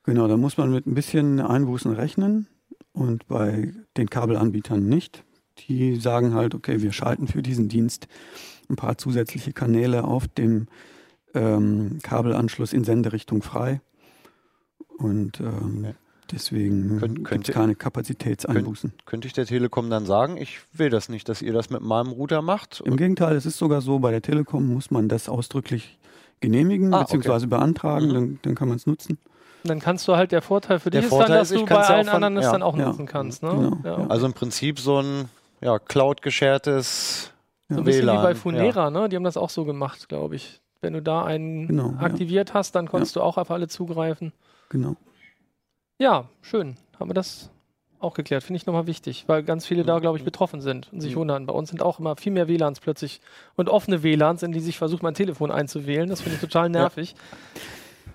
Genau, 0.04 0.28
da 0.28 0.38
muss 0.38 0.58
man 0.58 0.72
mit 0.72 0.88
ein 0.88 0.96
bisschen 0.96 1.40
Einbußen 1.40 1.92
rechnen 1.92 2.48
und 2.94 3.28
bei 3.28 3.74
den 3.98 4.10
Kabelanbietern 4.10 4.84
nicht. 4.88 5.24
Die 5.60 5.96
sagen 5.98 6.34
halt, 6.34 6.56
okay, 6.56 6.82
wir 6.82 6.92
schalten 6.92 7.28
für 7.28 7.42
diesen 7.42 7.68
Dienst 7.70 8.08
ein 8.70 8.76
paar 8.76 8.98
zusätzliche 8.98 9.54
Kanäle 9.54 10.04
auf 10.06 10.28
dem 10.28 10.68
ähm, 11.34 12.00
Kabelanschluss 12.04 12.74
in 12.74 12.84
Senderichtung 12.84 13.42
frei. 13.42 13.82
Und 14.98 15.40
ähm, 15.40 15.86
Ja. 15.86 15.92
deswegen 16.32 17.00
Könnt- 17.00 17.16
gibt 17.16 17.28
könnte- 17.28 17.52
es 17.52 17.56
keine 17.56 17.76
Kapazitätseinbußen. 17.76 18.94
Könnte 19.06 19.28
ich 19.28 19.34
der 19.34 19.46
Telekom 19.46 19.90
dann 19.90 20.06
sagen, 20.06 20.38
ich 20.38 20.60
will 20.74 20.90
das 20.90 21.10
nicht, 21.10 21.28
dass 21.30 21.42
ihr 21.42 21.54
das 21.54 21.70
mit 21.70 21.82
meinem 21.82 22.10
Router 22.12 22.42
macht? 22.42 22.82
Im 22.86 22.98
Gegenteil, 22.98 23.36
es 23.36 23.46
ist 23.46 23.58
sogar 23.58 23.82
so, 23.82 24.00
bei 24.00 24.12
der 24.12 24.22
Telekom 24.22 24.68
muss 24.68 24.92
man 24.92 25.08
das 25.10 25.30
ausdrücklich 25.30 25.98
genehmigen 26.40 26.94
Ah, 26.94 27.02
beziehungsweise 27.04 27.48
beantragen, 27.48 28.08
Mhm. 28.10 28.14
dann, 28.14 28.40
dann 28.42 28.56
kann 28.56 28.68
man 28.68 28.78
es 28.78 28.86
nutzen. 28.88 29.18
Und 29.64 29.70
dann 29.70 29.80
kannst 29.80 30.08
du 30.08 30.16
halt, 30.16 30.32
der 30.32 30.42
Vorteil 30.42 30.80
für 30.80 30.90
Der 30.90 31.02
dich 31.02 31.10
Vorteil 31.10 31.26
ist 31.26 31.30
dann, 31.30 31.38
dass 31.40 31.52
ist, 31.52 31.62
du 31.62 31.66
bei 31.66 31.76
allen 31.88 32.06
von- 32.08 32.16
anderen 32.16 32.38
es 32.38 32.46
ja. 32.46 32.52
dann 32.52 32.64
auch 32.64 32.76
Ja. 32.78 32.88
nutzen 32.88 33.06
kannst. 33.06 33.44
Ne? 33.44 33.50
Genau, 33.52 33.78
ja. 33.84 34.08
Also 34.08 34.26
im 34.26 34.34
Prinzip 34.34 34.80
so 34.80 35.00
ein 35.00 35.26
ja, 35.62 35.80
cloud-geschertes 35.80 37.32
Ja. 37.70 37.76
So 37.76 37.82
ein 37.82 37.86
bisschen 37.86 38.02
wie 38.04 38.08
WLAN, 38.08 38.24
bei 38.24 38.36
Funera, 38.36 38.90
ne? 38.90 39.08
Die 39.10 39.16
haben 39.16 39.24
das 39.24 39.38
auch 39.38 39.50
so 39.50 39.64
gemacht, 39.66 40.10
glaube 40.10 40.36
ich. 40.36 40.60
Wenn 40.82 40.94
du 40.94 41.02
da 41.02 41.24
einen 41.24 41.68
Genau, 41.68 41.92
ja. 41.92 42.00
aktiviert 42.06 42.54
hast, 42.54 42.76
dann 42.76 42.88
konntest 42.88 43.16
du 43.16 43.22
auch 43.22 43.38
auf 43.38 43.52
alle 43.52 43.68
zugreifen. 43.68 44.34
Genau. 44.70 44.96
Ja, 46.00 46.26
schön. 46.42 46.76
Haben 47.00 47.10
wir 47.10 47.14
das 47.14 47.50
auch 48.00 48.16
geklärt. 48.16 48.44
Finde 48.44 48.58
ich 48.58 48.66
nochmal 48.66 48.88
wichtig, 48.88 49.26
weil 49.28 49.44
ganz 49.44 49.66
viele 49.68 49.84
da, 49.84 50.00
glaube 50.00 50.18
ich, 50.18 50.24
betroffen 50.24 50.60
sind 50.60 50.92
und 50.92 51.02
sich 51.02 51.14
Mhm. 51.16 51.20
wundern. 51.20 51.46
Bei 51.46 51.54
uns 51.54 51.70
sind 51.70 51.84
auch 51.84 52.00
immer 52.00 52.16
viel 52.16 52.32
mehr 52.32 52.48
WLANs 52.48 52.80
plötzlich 52.80 53.22
und 53.56 53.70
offene 53.70 54.02
WLANs, 54.02 54.42
in 54.42 54.52
die 54.52 54.60
sich 54.60 54.78
versucht, 54.80 55.04
mein 55.04 55.14
Telefon 55.14 55.52
einzuwählen. 55.52 56.10
Das 56.10 56.22
finde 56.22 56.36
ich 56.36 56.42
total 56.42 56.70
nervig. 56.70 57.16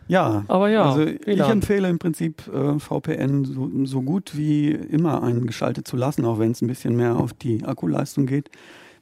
Ja, 0.08 0.44
Aber 0.48 0.68
ja, 0.68 0.84
also 0.84 1.02
ich 1.04 1.38
empfehle 1.52 1.88
im 1.88 1.98
Prinzip 1.98 2.46
äh, 2.48 2.78
VPN 2.78 3.44
so, 3.44 3.70
so 3.84 4.02
gut 4.02 4.36
wie 4.36 4.70
immer 4.70 5.22
eingeschaltet 5.22 5.88
zu 5.88 5.96
lassen, 5.96 6.24
auch 6.24 6.38
wenn 6.38 6.52
es 6.52 6.62
ein 6.62 6.68
bisschen 6.68 6.94
mehr 6.96 7.16
auf 7.16 7.32
die 7.32 7.64
Akkuleistung 7.64 8.26
geht. 8.26 8.50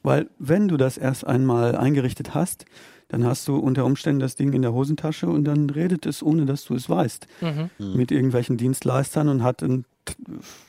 Weil 0.03 0.27
wenn 0.39 0.67
du 0.67 0.77
das 0.77 0.97
erst 0.97 1.25
einmal 1.27 1.75
eingerichtet 1.75 2.33
hast, 2.33 2.65
dann 3.07 3.23
hast 3.23 3.47
du 3.47 3.55
unter 3.57 3.85
Umständen 3.85 4.19
das 4.19 4.35
Ding 4.35 4.51
in 4.53 4.61
der 4.63 4.73
Hosentasche 4.73 5.27
und 5.27 5.43
dann 5.45 5.69
redet 5.69 6.05
es, 6.07 6.23
ohne 6.23 6.45
dass 6.45 6.65
du 6.65 6.73
es 6.75 6.89
weißt, 6.89 7.27
Mhm. 7.41 7.69
Mhm. 7.77 7.95
mit 7.97 8.11
irgendwelchen 8.11 8.57
Dienstleistern 8.57 9.29
und 9.29 9.43
hat 9.43 9.61
einen 9.61 9.83
t- 9.83 9.89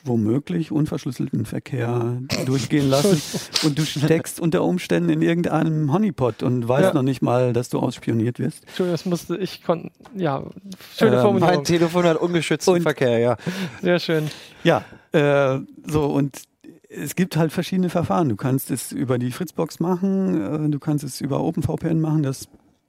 womöglich 0.03 0.71
unverschlüsselten 0.71 1.45
Verkehr 1.45 2.17
durchgehen 2.45 2.89
lassen 2.89 3.21
und 3.65 3.77
du 3.77 3.85
steckst 3.85 4.39
unter 4.39 4.63
Umständen 4.63 5.09
in 5.09 5.21
irgendeinem 5.21 5.91
Honeypot 5.93 6.43
und 6.43 6.67
weißt 6.67 6.89
Ja. 6.89 6.93
noch 6.93 7.03
nicht 7.03 7.21
mal, 7.21 7.53
dass 7.53 7.69
du 7.69 7.79
ausspioniert 7.79 8.39
wirst. 8.39 8.63
Entschuldigung, 8.67 8.93
das 8.93 9.05
musste 9.05 9.37
ich 9.37 9.63
konnten. 9.63 9.91
Ja, 10.19 10.43
schöne 10.95 11.17
Äh, 11.17 11.21
Formulierung. 11.21 11.55
mein 11.55 11.63
Telefon 11.63 12.05
hat 12.05 12.17
ungeschützten 12.17 12.75
Und- 12.75 12.81
Verkehr, 12.83 13.19
ja. 13.19 13.37
Sehr 13.81 13.99
schön. 13.99 14.29
Ja, 14.63 14.83
äh, 15.11 15.59
so 15.85 16.05
und 16.05 16.41
es 16.89 17.15
gibt 17.15 17.35
halt 17.35 17.51
verschiedene 17.51 17.89
Verfahren. 17.89 18.29
Du 18.29 18.35
kannst 18.37 18.71
es 18.71 18.91
über 18.91 19.17
die 19.19 19.31
Fritzbox 19.31 19.79
machen, 19.79 20.67
äh, 20.67 20.69
du 20.69 20.79
kannst 20.79 21.03
es 21.03 21.19
über 21.21 21.41
OpenVPN 21.43 21.99
machen. 21.99 22.23
Das 22.23 22.47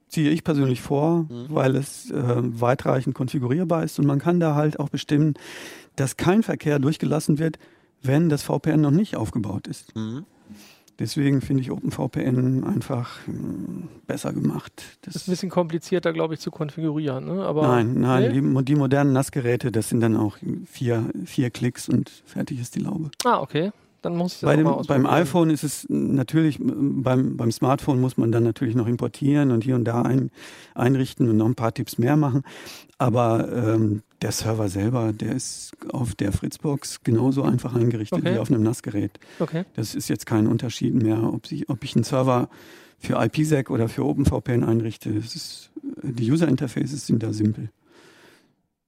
ziehe 0.09 0.29
ich 0.31 0.43
persönlich 0.43 0.81
vor, 0.81 1.27
Mhm. 1.29 1.45
weil 1.49 1.75
es 1.75 2.11
äh, 2.11 2.13
weitreichend 2.61 3.15
konfigurierbar 3.15 3.83
ist 3.83 3.99
und 3.99 4.05
man 4.07 4.19
kann 4.19 4.39
da 4.39 4.55
halt 4.55 4.79
auch 4.79 4.89
bestimmen, 4.89 5.35
dass 5.95 6.17
kein 6.17 6.43
Verkehr 6.43 6.79
durchgelassen 6.79 7.39
wird, 7.39 7.57
wenn 8.01 8.29
das 8.29 8.43
VPN 8.43 8.81
noch 8.81 8.91
nicht 8.91 9.15
aufgebaut 9.15 9.67
ist. 9.67 9.95
Mhm. 9.95 10.25
Deswegen 10.97 11.39
finde 11.39 11.61
ich 11.63 11.71
OpenVPN 11.71 12.65
einfach 12.65 13.25
mh, 13.25 13.87
besser 14.05 14.33
gemacht. 14.33 14.73
Das 15.01 15.13
Das 15.13 15.21
ist 15.21 15.27
ein 15.27 15.31
bisschen 15.31 15.49
komplizierter, 15.49 16.11
glaube 16.11 16.33
ich, 16.33 16.41
zu 16.41 16.51
konfigurieren. 16.51 17.23
Ne? 17.25 17.41
Aber 17.45 17.67
nein, 17.69 18.01
nein, 18.01 18.23
Nee? 18.33 18.41
die, 18.59 18.65
die 18.65 18.75
modernen 18.75 19.13
NAS-Geräte, 19.13 19.71
das 19.71 19.87
sind 19.87 20.01
dann 20.01 20.17
auch 20.17 20.37
vier, 20.65 21.05
vier 21.23 21.51
Klicks 21.51 21.87
und 21.87 22.09
fertig 22.25 22.59
ist 22.59 22.75
die 22.75 22.79
Laube. 22.81 23.11
Ah, 23.23 23.39
okay. 23.39 23.71
Dann 24.01 24.15
muss 24.15 24.35
ich 24.35 24.39
das 24.41 24.47
Bei 24.47 24.55
dem, 24.55 24.65
mal 24.65 24.81
beim 24.87 25.05
iPhone 25.05 25.49
ist 25.49 25.63
es 25.63 25.85
natürlich, 25.89 26.59
beim, 26.59 27.37
beim 27.37 27.51
Smartphone 27.51 27.99
muss 27.99 28.17
man 28.17 28.31
dann 28.31 28.43
natürlich 28.43 28.75
noch 28.75 28.87
importieren 28.87 29.51
und 29.51 29.63
hier 29.63 29.75
und 29.75 29.85
da 29.85 30.01
ein, 30.01 30.31
einrichten 30.73 31.29
und 31.29 31.37
noch 31.37 31.45
ein 31.45 31.55
paar 31.55 31.73
Tipps 31.73 31.97
mehr 31.97 32.15
machen. 32.15 32.43
Aber 32.97 33.51
ähm, 33.53 34.03
der 34.21 34.31
Server 34.31 34.69
selber, 34.69 35.13
der 35.13 35.33
ist 35.33 35.71
auf 35.91 36.15
der 36.15 36.31
Fritzbox 36.31 37.03
genauso 37.03 37.43
einfach 37.43 37.75
eingerichtet 37.75 38.19
Okay. 38.19 38.35
wie 38.35 38.39
auf 38.39 38.49
einem 38.49 38.63
NAS-Gerät. 38.63 39.19
Okay. 39.39 39.65
Das 39.75 39.95
ist 39.95 40.09
jetzt 40.09 40.25
kein 40.25 40.47
Unterschied 40.47 40.93
mehr, 40.93 41.31
ob, 41.33 41.47
sie, 41.47 41.67
ob 41.69 41.83
ich 41.83 41.95
einen 41.95 42.03
Server 42.03 42.49
für 42.97 43.21
IPsec 43.23 43.69
oder 43.69 43.87
für 43.87 44.05
OpenVPN 44.05 44.63
einrichte. 44.63 45.09
Ist, 45.09 45.71
die 46.03 46.29
User-Interfaces 46.31 47.07
sind 47.07 47.23
da 47.23 47.31
simpel. 47.33 47.69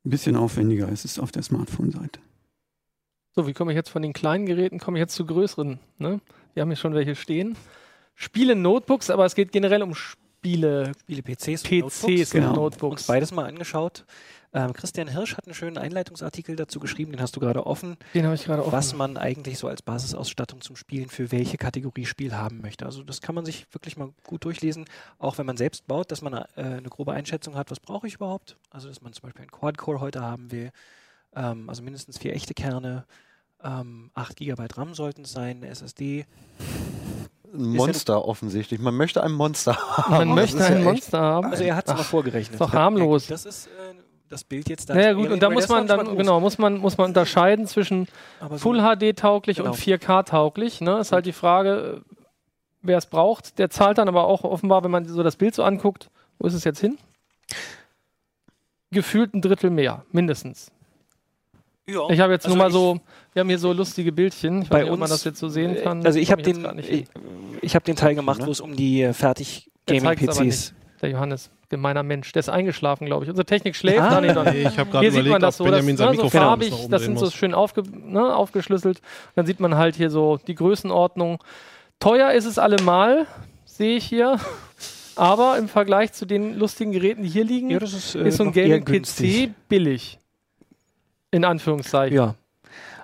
Ein 0.04 0.10
bisschen 0.10 0.36
aufwendiger 0.36 0.90
ist 0.90 1.06
es 1.06 1.20
auf 1.20 1.32
der 1.32 1.44
Smartphone-Seite. 1.44 2.20
So, 3.34 3.48
wie 3.48 3.54
komme 3.54 3.72
ich 3.72 3.76
jetzt 3.78 3.90
von 3.90 4.02
den 4.02 4.14
kleinen 4.14 4.46
Geräten, 4.46 4.80
komme 4.80 4.98
ich 4.98 5.02
jetzt 5.02 5.16
zu 5.16 5.26
größeren? 5.26 5.80
Ne? 5.98 6.20
Wir 6.54 6.62
haben 6.62 6.70
hier 6.70 6.76
schon 6.76 6.94
welche 6.94 7.16
stehen. 7.16 7.56
Spiele 8.16 8.56
Notebooks, 8.56 9.10
aber 9.10 9.26
es 9.26 9.36
geht 9.36 9.52
generell 9.54 9.82
um 9.84 9.96
Spiele, 9.96 10.92
Viele 11.08 11.22
PCs, 11.24 11.64
und 11.64 11.70
PCs 11.70 11.72
Notebooks. 11.72 12.08
und 12.08 12.32
Genau. 12.32 12.54
Notebooks. 12.56 13.02
uns 13.04 13.08
beides 13.08 13.32
mal 13.32 13.46
angeschaut. 13.46 14.06
Ähm, 14.54 14.74
Christian 14.74 15.08
Hirsch 15.08 15.38
hat 15.38 15.46
einen 15.48 15.54
schönen 15.54 15.78
Einleitungsartikel 15.78 16.58
dazu 16.58 16.82
geschrieben, 16.82 17.14
den 17.14 17.22
hast 17.22 17.34
du 17.38 17.40
gerade 17.40 17.66
offen, 17.66 17.96
Den 18.14 18.26
habe 18.26 18.36
ich 18.36 18.44
gerade 18.44 18.64
offen. 18.64 18.74
was 18.74 18.94
man 18.94 19.16
eigentlich 19.16 19.58
so 19.58 19.70
als 19.70 19.82
Basisausstattung 19.82 20.60
zum 20.60 20.76
Spielen 20.76 21.08
für 21.08 21.32
welche 21.32 21.56
Kategorie 21.58 22.06
Spiel 22.06 22.36
haben 22.36 22.60
möchte. 22.60 22.86
Also 22.86 23.02
das 23.04 23.22
kann 23.22 23.34
man 23.34 23.46
sich 23.46 23.66
wirklich 23.72 23.96
mal 23.96 24.10
gut 24.26 24.44
durchlesen, 24.44 24.84
auch 25.20 25.38
wenn 25.38 25.46
man 25.46 25.56
selbst 25.56 25.88
baut, 25.88 26.12
dass 26.12 26.22
man 26.22 26.34
äh, 26.34 26.46
eine 26.58 26.90
grobe 26.90 27.14
Einschätzung 27.14 27.56
hat, 27.56 27.72
was 27.72 27.80
brauche 27.80 28.08
ich 28.08 28.16
überhaupt. 28.16 28.58
Also 28.72 28.90
dass 28.90 29.02
man 29.02 29.14
zum 29.14 29.22
Beispiel 29.22 29.44
einen 29.44 29.52
Quad-Core 29.52 30.02
heute 30.02 30.20
haben 30.22 30.52
will, 30.52 30.72
ähm, 31.36 31.70
also 31.70 31.82
mindestens 31.84 32.18
vier 32.18 32.34
echte 32.36 32.54
Kerne, 32.54 33.06
ähm, 33.64 34.12
8 34.14 34.36
GB 34.38 34.66
RAM 34.76 34.94
sollten 34.94 35.22
es 35.24 35.32
sein, 35.32 35.58
eine 35.58 35.68
SSD. 35.68 36.26
Ein 37.54 37.74
Monster 37.74 38.26
offensichtlich. 38.26 38.80
Man 38.80 38.96
möchte 38.96 39.24
ein 39.24 39.34
Monster 39.34 39.76
haben. 39.98 40.12
Man 40.12 40.28
Das 40.30 40.36
möchte 40.36 40.58
ja 40.60 40.66
ein 40.66 40.76
echt- 40.78 40.84
Monster 40.86 41.20
haben. 41.22 41.52
Also 41.52 41.64
er 41.64 41.76
hat 41.76 41.88
es 41.88 41.94
mal 41.94 42.04
vorgerechnet. 42.04 42.54
ist 42.54 42.62
doch 42.62 42.74
harmlos. 42.74 43.28
Das 43.28 43.46
ist 43.46 43.68
äh, 43.68 43.70
das 44.30 44.44
Bild 44.46 44.70
jetzt 44.70 44.90
da. 44.90 44.96
Naja 44.96 45.12
gut, 45.14 45.30
und 45.30 45.44
da 45.44 45.50
muss 45.50 45.68
man 45.68 45.86
dann, 45.88 46.16
genau, 46.18 46.40
muss 46.40 46.58
man, 46.58 46.78
muss 46.78 46.98
man 46.98 47.08
unterscheiden 47.08 47.68
zwischen 47.68 48.08
so- 48.50 48.58
Full 48.58 48.80
HD 48.80 49.14
tauglich 49.18 49.58
Genau. 49.58 49.72
und 49.72 49.76
4K 49.78 50.24
tauglich. 50.24 50.80
Ne? 50.80 51.00
Ist 51.00 51.12
halt 51.12 51.26
die 51.26 51.34
Frage, 51.34 52.02
wer 52.82 52.98
es 52.98 53.06
braucht. 53.06 53.60
Der 53.60 53.70
zahlt 53.70 53.98
dann 53.98 54.08
aber 54.08 54.24
auch 54.26 54.44
offenbar, 54.46 54.84
wenn 54.86 54.92
man 54.92 55.06
so 55.06 55.22
das 55.22 55.36
Bild 55.36 55.54
so 55.54 55.64
anguckt, 55.64 56.10
wo 56.40 56.48
ist 56.48 56.54
es 56.54 56.64
jetzt 56.64 56.80
hin? 56.80 56.98
Gefühlt 58.92 59.34
ein 59.34 59.42
Drittel 59.42 59.70
mehr, 59.70 60.06
mindestens. 60.12 60.72
Ja. 61.90 62.10
Ich 62.10 62.20
habe 62.20 62.34
jetzt 62.34 62.46
Also 62.46 62.56
nur 62.56 62.64
mal 62.64 62.68
ich- 62.70 62.74
so, 62.74 63.00
wir 63.34 63.40
haben 63.42 63.50
hier 63.50 63.60
so 63.60 63.74
lustige 63.74 64.12
Bildchen. 64.12 64.62
Ich 64.64 64.70
Bei 64.70 64.78
weiß 64.78 64.84
nicht, 64.84 64.92
ob 64.94 65.00
man 65.00 65.10
uns- 65.10 65.20
das 65.20 65.24
jetzt 65.26 65.40
so 65.40 65.50
sehen 65.50 65.78
kann. 65.84 66.06
Also 66.06 66.20
ich 66.20 66.32
habe 66.32 66.42
den, 66.42 66.62
nicht 66.76 66.88
hin. 66.90 67.08
ich, 67.58 67.64
ich 67.64 67.76
habe 67.76 67.84
den 67.86 67.96
Teil 67.96 68.16
gemacht, 68.16 68.42
wo 68.46 68.52
es 68.52 68.62
um 68.62 68.76
die 68.76 69.02
äh, 69.02 69.14
fertig 69.14 69.70
Der 69.88 69.98
Gaming 70.00 70.18
zeigt's 70.18 70.38
aber 70.38 70.48
PCs. 70.50 70.74
Der 71.02 71.10
Johannes, 71.10 71.50
gemeiner 71.70 72.04
Mensch, 72.04 72.32
der 72.32 72.42
ist 72.42 72.50
eingeschlafen, 72.50 73.08
glaube 73.08 73.24
ich. 73.26 73.30
Unsere 73.30 73.46
Technik 73.46 73.76
schläft. 73.76 74.00
Ah. 74.00 74.18
Ah, 74.18 74.22
nee, 74.22 74.28
ich 74.28 74.78
habe 74.78 74.92
gerade 74.92 75.00
Hier 75.00 75.12
sieht 75.12 75.22
überlegt, 75.22 75.30
man 75.32 75.42
das 75.42 75.58
so, 75.58 75.64
das, 75.64 75.72
Benjamin 75.74 75.98
sein 75.98 76.12
ne, 76.16 76.22
so 76.22 76.30
farbig, 76.30 76.74
das 76.90 77.02
sind 77.02 77.18
so 77.18 77.32
schön 77.32 77.56
aufge, 77.56 77.82
ne, 77.92 78.36
aufgeschlüsselt. 78.36 79.02
Dann 79.36 79.48
sieht 79.48 79.60
man 79.60 79.76
halt 79.76 79.96
hier 79.96 80.12
so 80.12 80.38
die 80.46 80.54
Größenordnung. 80.54 81.40
Teuer 82.00 82.32
ist 82.32 82.46
es 82.46 82.60
allemal, 82.60 83.26
sehe 83.66 83.98
ich 83.98 84.06
hier. 84.06 84.38
Aber 85.16 85.58
im 85.58 85.68
Vergleich 85.68 86.14
zu 86.14 86.26
den 86.26 86.58
lustigen 86.58 86.92
Geräten, 86.92 87.24
die 87.24 87.30
hier 87.30 87.44
liegen, 87.44 87.70
Ja, 87.70 87.80
ist, 87.80 88.16
äh, 88.16 88.28
ist 88.28 88.38
so 88.38 88.44
ein 88.44 88.54
Gaming-PC 88.54 89.50
billig. 89.68 90.20
In 91.32 91.46
Anführungszeichen. 91.46 92.16
Ja. 92.16 92.36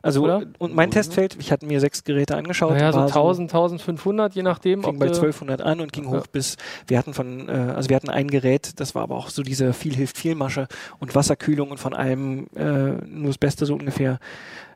Also 0.04 0.24
Oder? 0.24 0.44
und 0.60 0.74
mein 0.76 0.92
Testfeld, 0.92 1.36
ich 1.40 1.52
hatte 1.52 1.66
mir 1.66 1.80
sechs 1.82 2.04
Geräte 2.04 2.38
angeschaut. 2.38 2.72
Naja, 2.72 2.94
so 2.94 3.00
war 3.00 3.08
1000, 3.08 3.50
1500, 3.52 4.36
je 4.36 4.44
nachdem. 4.44 4.82
fing 4.84 4.94
ob 4.94 5.00
bei 5.00 5.08
du- 5.08 5.14
1200 5.14 5.62
an 5.62 5.82
und 5.82 5.92
ging 5.92 6.06
Ja. 6.06 6.12
hoch 6.20 6.28
bis, 6.28 6.56
wir 6.88 6.98
hatten 6.98 7.14
von, 7.14 7.50
äh, 7.50 7.52
also 7.76 7.90
wir 7.90 7.96
hatten 7.96 8.10
ein 8.10 8.30
Gerät, 8.30 8.80
das 8.80 8.96
war 8.96 9.02
aber 9.04 9.16
auch 9.16 9.30
so 9.30 9.42
diese 9.44 9.74
viel 9.74 9.96
hilft 9.96 10.18
viel 10.18 10.36
Masche 10.36 10.68
und 11.00 11.16
Wasserkühlung 11.16 11.72
und 11.72 11.80
von 11.80 11.94
allem 11.94 12.48
äh, 12.56 12.64
nur 13.06 13.28
das 13.28 13.38
Beste 13.38 13.66
so 13.66 13.74
ungefähr. 13.74 14.20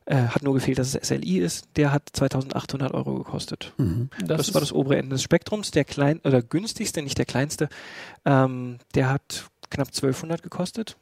Äh, 0.05 0.15
hat 0.15 0.41
nur 0.41 0.55
gefehlt, 0.55 0.79
dass 0.79 0.95
es 0.95 1.07
SLI 1.09 1.37
ist. 1.37 1.67
Der 1.77 1.91
hat 1.93 2.09
2800 2.11 2.91
Euro 2.95 3.13
gekostet. 3.13 3.71
Mhm. 3.77 4.09
Das, 4.25 4.47
ist- 4.47 4.53
war 4.55 4.59
das 4.61 4.73
obere 4.73 4.97
Ende 4.97 5.11
des 5.11 5.21
Spektrums. 5.21 5.69
Der 5.69 5.85
klein 5.85 6.19
oder 6.25 6.41
günstigste, 6.41 7.03
nicht 7.03 7.19
der 7.19 7.25
kleinste, 7.25 7.69
ähm, 8.25 8.79
der 8.95 9.09
hat 9.09 9.45
knapp 9.69 9.89
1200 9.93 10.41
gekostet. 10.41 10.97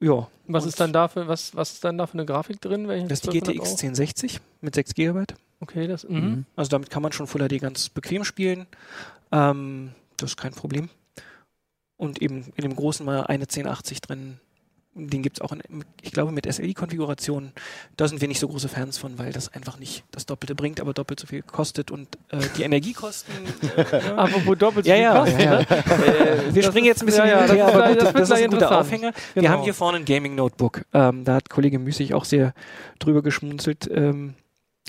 Ja. 0.00 0.28
Was 0.46 0.64
ist 0.64 0.80
dann 0.80 0.92
dafür, 0.92 1.28
was, 1.28 1.54
was 1.54 1.72
ist 1.72 1.84
dann 1.84 1.98
da 1.98 2.06
für 2.06 2.14
eine 2.14 2.24
Grafik 2.24 2.60
drin? 2.60 2.84
Das 3.08 3.20
ist 3.20 3.32
die 3.32 3.38
1200 3.38 3.44
GTX 3.44 3.60
Euro? 3.60 3.70
1060 3.70 4.40
mit 4.60 4.74
6 4.74 4.94
GB. 4.94 5.24
Okay, 5.60 5.86
das, 5.86 6.08
mhm. 6.08 6.16
Mhm. 6.16 6.44
Also 6.56 6.70
damit 6.70 6.90
kann 6.90 7.02
man 7.02 7.12
schon 7.12 7.26
Full 7.26 7.46
HD 7.46 7.60
ganz 7.60 7.88
bequem 7.88 8.24
spielen. 8.24 8.66
Ähm, 9.32 9.92
das 10.16 10.30
ist 10.30 10.36
kein 10.36 10.52
Problem. 10.52 10.88
Und 11.96 12.22
eben 12.22 12.52
in 12.54 12.62
dem 12.62 12.76
großen 12.76 13.04
mal 13.04 13.24
eine 13.24 13.44
1080 13.44 14.00
drin. 14.00 14.40
Den 14.98 15.22
gibt 15.22 15.38
es 15.38 15.40
auch, 15.40 15.52
in, 15.52 15.62
ich 16.02 16.10
glaube, 16.12 16.32
mit 16.32 16.52
SLI-Konfiguration. 16.52 17.52
Da 17.96 18.08
sind 18.08 18.20
wir 18.20 18.28
nicht 18.28 18.40
so 18.40 18.48
große 18.48 18.68
Fans 18.68 18.98
von, 18.98 19.18
weil 19.18 19.32
das 19.32 19.52
einfach 19.54 19.78
nicht 19.78 20.04
das 20.10 20.26
Doppelte 20.26 20.54
bringt, 20.54 20.80
aber 20.80 20.92
doppelt 20.92 21.20
so 21.20 21.26
viel 21.26 21.42
kostet 21.42 21.90
und 21.90 22.08
äh, 22.30 22.38
die 22.56 22.62
Energiekosten. 22.64 23.32
Äh, 23.78 23.84
ja. 24.06 24.16
Apropos 24.16 24.58
doppelt 24.58 24.86
so 24.86 24.90
Ja, 24.92 24.96
viel 24.96 25.02
ja, 25.04 25.20
Kosten, 25.20 25.40
ja, 25.40 25.58
ne? 25.58 25.66
Äh, 25.68 26.54
wir 26.54 26.62
Das 26.62 26.70
springen 26.70 26.86
ist- 26.86 26.88
jetzt 26.88 27.02
ein 27.02 27.06
bisschen 27.06 27.26
ja, 27.26 27.46
ja, 27.46 27.46
her, 27.46 27.66
das 27.66 27.74
aber 27.74 27.88
gut, 27.88 27.96
das 27.96 28.04
das, 28.04 28.14
wird 28.14 28.22
ist 28.24 28.32
ein 28.44 28.50
guter. 28.50 28.78
Aufhänger. 28.80 29.12
Wir 29.34 29.42
Genau. 29.42 29.54
haben 29.54 29.62
hier 29.62 29.74
vorne 29.74 29.98
ein 29.98 30.04
Gaming-Notebook. 30.04 30.82
Ähm, 30.92 31.24
da 31.24 31.34
hat 31.36 31.48
Kollege 31.50 31.78
Müßig 31.78 32.14
auch 32.14 32.24
sehr 32.24 32.54
drüber 32.98 33.22
geschmunzelt. 33.22 33.88
Ähm, 33.92 34.34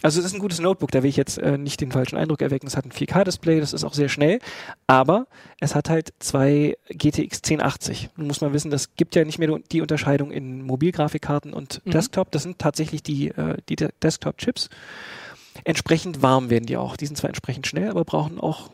also 0.04 0.20
es 0.20 0.26
ist 0.26 0.34
ein 0.34 0.39
gutes 0.39 0.60
Notebook, 0.60 0.91
da 0.91 1.04
will 1.04 1.10
ich 1.10 1.18
jetzt 1.18 1.38
äh, 1.38 1.58
nicht 1.58 1.82
den 1.82 1.91
falschen 1.91 2.18
Eindruck 2.18 2.41
erwecken. 2.41 2.68
Es 2.68 2.78
hat 2.78 2.86
ein 2.86 2.91
4K-Display, 2.91 3.60
das 3.60 3.74
ist 3.74 3.84
auch 3.84 3.93
sehr 3.93 4.10
schnell, 4.10 4.39
aber 4.88 5.28
es 5.60 5.76
hat 5.76 5.89
halt 5.89 6.14
zwei 6.20 6.78
GTX 6.89 7.38
1080. 7.43 8.10
Nun 8.18 8.28
muss 8.28 8.41
man 8.41 8.54
wissen, 8.54 8.72
das 8.72 8.95
gibt 8.95 9.16
ja 9.16 9.26
nicht 9.26 9.39
mehr 9.39 9.60
die 9.72 9.82
Unterscheidung 9.82 10.32
in 10.32 10.62
Mobilgrafikkarten 10.64 11.54
und 11.54 11.82
Mhm. 11.86 11.91
Desktop. 11.91 12.32
Das 12.32 12.43
sind 12.43 12.60
tatsächlich 12.60 13.04
die, 13.04 13.30
äh, 13.30 13.58
die 13.70 13.76
De- 13.76 13.89
Desktop-Chips. 14.02 14.70
Entsprechend 15.64 16.22
warm 16.22 16.50
werden 16.50 16.66
die 16.66 16.78
auch. 16.78 16.95
Die 16.95 17.06
sind 17.06 17.16
zwar 17.18 17.30
entsprechend 17.30 17.68
schnell, 17.68 17.89
aber 17.89 18.06
brauchen 18.06 18.39
auch 18.39 18.70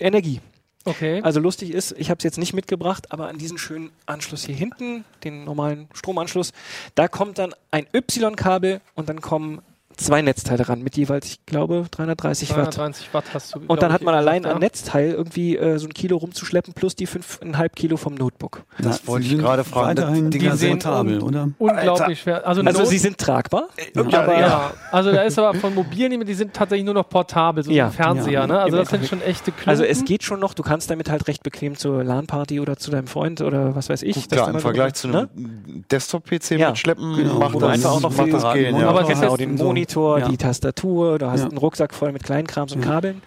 Energie. 0.00 0.40
Okay. 0.84 1.20
Also 1.22 1.38
lustig 1.38 1.70
ist, 1.72 1.94
ich 1.96 2.10
habe 2.10 2.18
es 2.18 2.24
jetzt 2.24 2.38
nicht 2.38 2.54
mitgebracht, 2.54 3.12
aber 3.12 3.28
an 3.28 3.38
diesen 3.38 3.56
schönen 3.56 3.90
Anschluss 4.06 4.44
hier 4.46 4.56
hinten, 4.56 5.04
den 5.22 5.44
normalen 5.44 5.86
Stromanschluss, 5.94 6.52
da 6.96 7.06
kommt 7.06 7.38
dann 7.38 7.54
ein 7.70 7.86
Y-Kabel 7.94 8.80
und 8.94 9.08
dann 9.08 9.20
kommen 9.20 9.60
zwei 9.96 10.22
Netzteile 10.22 10.68
ran 10.68 10.82
mit 10.82 10.96
jeweils, 10.96 11.26
ich 11.26 11.46
glaube, 11.46 11.84
330 11.90 12.50
Watt. 12.50 12.76
330 12.76 13.14
Watt 13.14 13.24
hast 13.34 13.54
du. 13.54 13.60
Und 13.66 13.82
dann 13.82 13.92
hat 13.92 14.02
man 14.02 14.14
allein 14.14 14.44
an 14.44 14.52
ja. 14.52 14.58
Netzteil 14.58 15.12
irgendwie 15.12 15.56
äh, 15.56 15.78
so 15.78 15.86
ein 15.86 15.94
Kilo 15.94 16.16
rumzuschleppen 16.16 16.74
plus 16.74 16.96
die 16.96 17.06
5,5 17.08 17.68
Kilo 17.70 17.96
vom 17.96 18.14
Notebook. 18.14 18.62
Na, 18.78 18.90
wollte 19.06 19.22
sie 19.24 19.30
ich 19.30 19.36
sind 19.36 19.42
gerade 19.44 19.64
fragen. 19.64 19.88
Weiterhin 19.98 20.30
Die 20.30 20.38
Dinger 20.38 20.56
portabel, 20.56 21.16
un- 21.22 21.28
oder? 21.28 21.48
Unglaublich 21.58 22.20
schwer. 22.20 22.46
Also, 22.46 22.62
Also 22.62 22.84
sie 22.84 22.98
sind 22.98 23.18
tragbar, 23.18 23.68
Ja. 23.94 24.02
aber 24.22 24.38
ja, 24.38 24.70
also 24.90 25.12
da 25.12 25.22
ist 25.22 25.38
aber 25.38 25.54
von 25.58 25.74
mobilen, 25.74 26.24
die 26.24 26.34
sind 26.34 26.54
tatsächlich 26.54 26.84
nur 26.84 26.94
noch 26.94 27.08
portabel, 27.08 27.62
so 27.64 27.70
Ja. 27.70 27.90
wie 27.90 27.96
Fernseher, 27.96 28.32
Ja. 28.32 28.46
ne? 28.46 28.58
Also 28.60 28.76
das 28.76 28.88
sind 28.90 29.06
schon 29.06 29.22
echte 29.22 29.52
Klumpen. 29.52 29.68
also 29.70 29.84
es 29.84 30.04
geht 30.04 30.22
schon 30.22 30.40
noch, 30.40 30.54
du 30.54 30.62
kannst 30.62 30.90
damit 30.90 31.10
halt 31.10 31.26
recht 31.28 31.42
bequem 31.42 31.76
zur 31.76 32.02
LAN-Party 32.04 32.60
oder 32.60 32.76
zu 32.76 32.90
deinem 32.90 33.06
Freund 33.06 33.40
oder 33.40 33.74
was 33.76 33.88
weiß 33.88 34.02
ich. 34.02 34.30
Ja, 34.32 34.46
im 34.48 34.58
Vergleich 34.60 34.94
zu 34.94 35.08
ne? 35.08 35.28
einem 35.36 35.84
Desktop-PC 35.90 36.58
Ja. 36.58 36.70
mitschleppen, 36.70 37.16
Genau. 37.16 37.34
macht 37.38 37.54
das, 37.56 37.62
einfach 37.64 37.90
auch 37.92 38.00
noch 38.00 38.10
macht 38.16 38.24
viel- 38.24 38.32
das 38.32 38.52
gehen. 38.54 38.74
Aber 38.82 39.04
genau, 39.04 39.36
den 39.36 39.56
so. 39.58 39.64
Monitor, 39.82 40.18
Ja. 40.20 40.28
die 40.28 40.36
Tastatur, 40.36 41.18
du 41.18 41.30
hast 41.30 41.40
Ja. 41.40 41.48
einen 41.48 41.58
Rucksack 41.58 41.92
voll 41.94 42.12
mit 42.12 42.22
Kleinkrams 42.22 42.72
und. 42.74 42.82
Kabeln. 42.82 43.22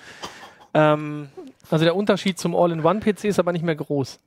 Ähm, 0.74 1.30
also 1.70 1.84
der 1.86 1.96
Unterschied 1.96 2.38
zum 2.40 2.56
All-in-One-PC 2.56 3.26
ist 3.26 3.40
aber 3.40 3.52
nicht 3.52 3.64
mehr 3.66 3.76
groß. 3.76 4.20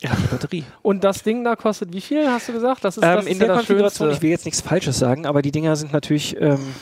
ja, 0.00 0.10
die 0.14 0.26
Batterie. 0.26 0.64
Und 0.82 1.04
das 1.04 1.22
Ding 1.22 1.42
da 1.42 1.56
kostet 1.56 1.90
wie 1.94 2.02
viel, 2.02 2.30
hast 2.30 2.48
du 2.48 2.52
gesagt? 2.52 2.84
Das 2.84 2.98
ist, 2.98 3.02
Ähm, 3.02 3.16
das 3.16 3.24
in 3.26 3.32
ist 3.32 3.40
der 3.40 3.48
ja 3.48 3.54
Konfiguration, 3.54 4.10
ich 4.10 4.20
will 4.20 4.28
jetzt 4.28 4.44
nichts 4.44 4.60
Falsches 4.60 4.98
sagen, 4.98 5.24
aber 5.24 5.40
die 5.40 5.50
Dinger 5.52 5.74
sind 5.76 5.92
natürlich 5.94 6.36
ähm, 6.38 6.74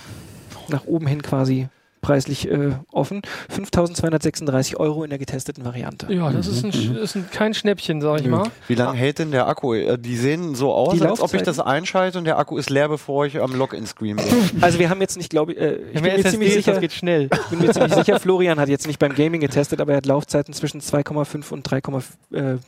nach 0.69 0.85
oben 0.87 1.07
hin 1.07 1.23
quasi 1.23 1.69
preislich 2.05 2.49
äh, 2.51 2.73
offen. 2.93 3.23
5.236 3.51 4.77
Euro 4.77 5.05
in 5.05 5.11
der 5.11 5.19
getesteten 5.19 5.65
Variante. 5.65 6.13
Ja, 6.13 6.31
das 6.31 6.47
ist, 6.47 6.63
ein, 6.65 6.71
Sch- 6.71 6.95
ist 6.97 7.15
ein, 7.17 7.29
kein 7.31 7.55
Schnäppchen, 7.55 8.01
sag 8.03 8.21
ich 8.21 8.27
Nö. 8.27 8.33
mal. 8.33 8.51
Wie 8.69 8.75
lange 8.75 8.97
hält 8.99 9.19
denn 9.19 9.31
der 9.31 9.49
Akku? 9.49 9.73
Äh, 9.75 9.99
Die 9.99 10.17
sehen 10.17 10.55
so 10.55 10.73
aus, 10.73 10.93
Die 10.95 11.01
als 11.01 11.21
ob 11.21 11.29
ich 11.29 11.41
Laufzeiten? 11.41 11.47
das 11.47 11.61
einschalte 11.61 12.19
und 12.19 12.25
der 12.25 12.39
Akku 12.39 12.59
ist 12.59 12.69
leer, 12.69 12.89
bevor 12.89 13.25
ich 13.27 13.41
am 13.41 13.55
Login-Screen 13.55 14.17
bin. 14.17 14.27
Also 14.61 14.79
wir 14.79 14.91
haben 14.91 15.01
jetzt 15.01 15.17
nicht, 15.17 15.31
glaube 15.31 15.53
ich, 15.55 15.59
äh, 15.59 15.77
ich 15.77 15.93
bin 15.95 16.03
mir 16.03 16.23
ziemlich 16.25 16.51
SSDs, 16.51 16.55
das 16.57 16.65
sicher, 16.65 16.81
geht 16.81 16.93
schnell. 16.93 17.31
ich 17.33 17.41
bin 17.51 17.59
mir 17.61 17.73
ziemlich 17.73 17.95
sicher, 17.95 18.21
Florian 18.21 18.61
hat 18.61 18.69
jetzt 18.69 18.87
nicht 18.87 18.99
beim 18.99 19.15
Gaming 19.15 19.41
getestet, 19.41 19.81
aber 19.81 19.93
er 19.93 19.97
hat 19.99 20.07
Laufzeiten 20.07 20.53
zwischen 20.55 20.81
2,5 20.81 21.53
und 21.53 21.67
3,5 21.69 22.05
äh, 22.37 22.59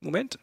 Moment. 0.00 0.38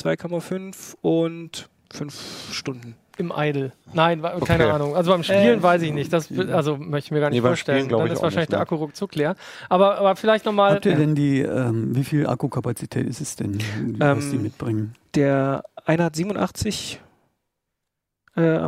2,5 0.00 0.96
und 1.00 1.68
5 1.92 2.14
Stunden. 2.52 2.96
Im 3.18 3.32
Idle. 3.34 3.72
Nein, 3.94 4.22
wa- 4.22 4.38
keine 4.40 4.64
Okay. 4.64 4.72
Ahnung. 4.72 4.94
Also 4.94 5.10
beim 5.10 5.22
Spielen 5.22 5.60
Äh, 5.60 5.62
weiß 5.62 5.80
ich 5.82 5.92
nicht. 5.92 6.12
Das 6.12 6.28
also 6.52 6.76
möchte 6.76 7.08
ich 7.08 7.10
mir 7.12 7.20
gar 7.20 7.30
nicht 7.30 7.36
Nee, 7.36 7.40
beim 7.40 7.50
vorstellen. 7.52 7.84
Spielen 7.86 7.98
Dann 7.98 8.06
ich 8.08 8.12
ist 8.12 8.22
wahrscheinlich 8.22 8.40
nicht, 8.48 8.52
der 8.52 8.58
ne? 8.58 8.62
Akku 8.62 8.74
ruckzuck 8.74 9.14
leer. 9.14 9.36
Aber, 9.70 9.96
aber 9.98 10.16
vielleicht 10.16 10.44
nochmal. 10.44 10.74
Habt 10.74 10.84
ihr 10.86 10.96
denn 10.96 11.14
die, 11.14 11.40
ähm, 11.40 11.96
wie 11.96 12.04
viel 12.04 12.26
Akkukapazität 12.26 13.06
ist 13.06 13.20
es 13.22 13.34
denn, 13.36 13.58
was 13.98 14.28
die 14.30 14.36
Ähm, 14.36 14.42
mitbringen? 14.42 14.94
Der 15.14 15.64
eine 15.86 16.04
hat 16.04 16.14
87 16.16 17.00
äh, 18.36 18.58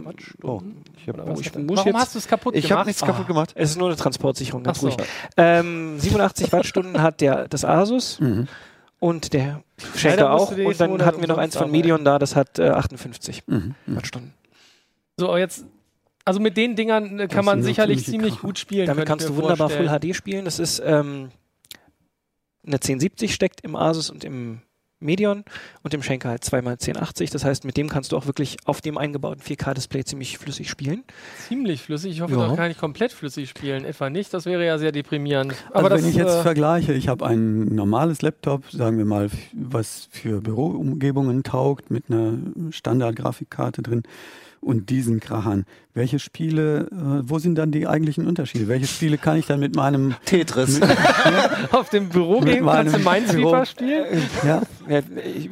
Oh, 0.42 0.62
ich 0.96 1.09
hab- 1.09 1.18
Oh, 1.28 1.34
ich 1.38 1.55
muss 1.55 1.76
Warum 1.76 1.86
jetzt- 1.88 1.94
hast 1.96 2.14
du 2.14 2.18
es 2.20 2.26
kaputt 2.26 2.55
Ich 2.55 2.62
gemacht? 2.68 2.78
habe 2.78 2.88
nichts 2.88 3.03
kaputt 3.05 3.26
gemacht. 3.26 3.51
Es 3.55 3.70
ist 3.70 3.76
nur 3.76 3.88
eine 3.88 3.96
Transportsicherung, 3.96 4.62
ganz 4.62 4.78
Ach 4.78 4.80
so. 4.82 4.88
ruhig. 4.88 4.96
Ähm, 5.36 5.99
87 5.99 6.51
Wattstunden 6.53 7.03
hat 7.03 7.20
der, 7.20 7.49
das 7.49 7.66
Asus 7.66 8.18
Mhm. 8.18 8.49
und 8.99 9.34
der 9.34 9.61
musst 9.76 10.22
auch. 10.22 10.55
die 10.55 10.62
Und 10.64 10.80
dann 10.80 11.05
hatten 11.05 11.20
wir 11.20 11.28
noch 11.28 11.36
eins 11.36 11.55
von. 11.55 11.70
Medion 11.70 12.03
da, 12.03 12.18
das 12.18 12.34
hat 12.34 12.59
äh, 12.59 12.70
58 12.70 13.42
Mhm. 13.46 13.74
Mhm. 13.84 13.96
Wattstunden. 13.96 14.32
So, 15.18 15.36
jetzt. 15.36 15.64
Also 16.24 16.40
mit 16.40 16.56
den 16.56 16.76
Dingern 16.76 17.18
äh, 17.18 17.26
kann 17.28 17.38
Das 17.38 17.44
man 17.46 17.62
sicherlich 17.62 18.04
ziemlich 18.04 18.34
Kracher. 18.34 18.46
gut 18.46 18.58
spielen. 18.58 18.86
Damit 18.86 19.06
kannst 19.06 19.28
du 19.28 19.34
wunderbar 19.36 19.70
vorstellen. 19.70 19.88
Full 19.88 20.10
HD 20.10 20.14
spielen. 20.14 20.44
Das 20.44 20.58
ist 20.58 20.78
ähm, 20.84 21.30
eine 22.66 22.76
1070 22.76 23.32
steckt 23.34 23.62
im 23.62 23.74
Asus 23.76 24.10
und 24.10 24.24
im 24.24 24.60
Medion 25.00 25.44
und 25.84 25.94
im 25.94 26.02
Schenker 26.02 26.28
halt 26.28 26.44
zweimal 26.44 26.72
1080. 26.74 27.30
Das 27.30 27.44
heißt, 27.44 27.64
mit 27.64 27.76
dem 27.76 27.88
kannst 27.88 28.12
du 28.12 28.16
auch 28.16 28.26
wirklich 28.26 28.56
auf 28.66 28.80
dem 28.80 28.98
eingebauten 28.98 29.40
4K-Display 29.42 30.04
ziemlich 30.04 30.36
flüssig 30.38 30.68
spielen. 30.68 31.04
Ziemlich 31.46 31.80
flüssig. 31.82 32.12
Ich 32.12 32.20
hoffe, 32.20 32.34
Ja. 32.34 32.48
doch 32.48 32.56
kann 32.56 32.70
ich 32.70 32.76
komplett 32.78 33.12
flüssig 33.12 33.48
spielen. 33.48 33.84
Etwa 33.86 34.10
nicht. 34.10 34.34
Das 34.34 34.44
wäre 34.44 34.66
ja 34.66 34.76
sehr 34.76 34.92
deprimierend. 34.92 35.52
Also 35.68 35.72
Aber 35.72 35.88
das, 35.88 36.02
wenn 36.02 36.10
ich 36.10 36.16
jetzt 36.16 36.34
äh, 36.34 36.42
vergleiche, 36.42 36.92
ich 36.92 37.08
habe 37.08 37.24
ein 37.24 37.74
normales 37.74 38.20
Laptop, 38.22 38.70
sagen 38.70 38.98
wir 38.98 39.04
mal, 39.06 39.30
was 39.54 40.08
für 40.10 40.40
Büroumgebungen 40.42 41.42
taugt, 41.44 41.90
mit 41.90 42.10
einer 42.10 42.34
Standard-Grafikkarte 42.70 43.82
drin 43.82 44.02
und 44.61 44.90
diesen 44.90 45.20
Krachern. 45.20 45.64
Welche 45.94 46.18
Spiele, 46.18 46.88
äh, 46.92 47.28
wo 47.28 47.38
sind 47.38 47.56
dann 47.56 47.72
die 47.72 47.86
eigentlichen 47.86 48.26
Unterschiede? 48.26 48.68
Welche 48.68 48.86
Spiele 48.86 49.18
kann 49.18 49.36
ich 49.36 49.46
dann 49.46 49.59
mit 49.61 49.74
meinem, 49.74 50.14
Tetris. 50.24 50.78
mit, 50.80 50.88
auf 51.72 51.90
dem 51.90 52.09
Büro 52.09 52.40
Mit 52.40 52.54
gehen 52.54 52.66
kannst 52.66 52.94
du 52.94 52.98
meinem 53.00 53.24
Minesweeper 53.24 53.50
Büro. 53.50 53.64
spielen. 53.64 54.22
ja, 54.44 54.62
Ja, 54.88 54.98
ich, 54.98 55.50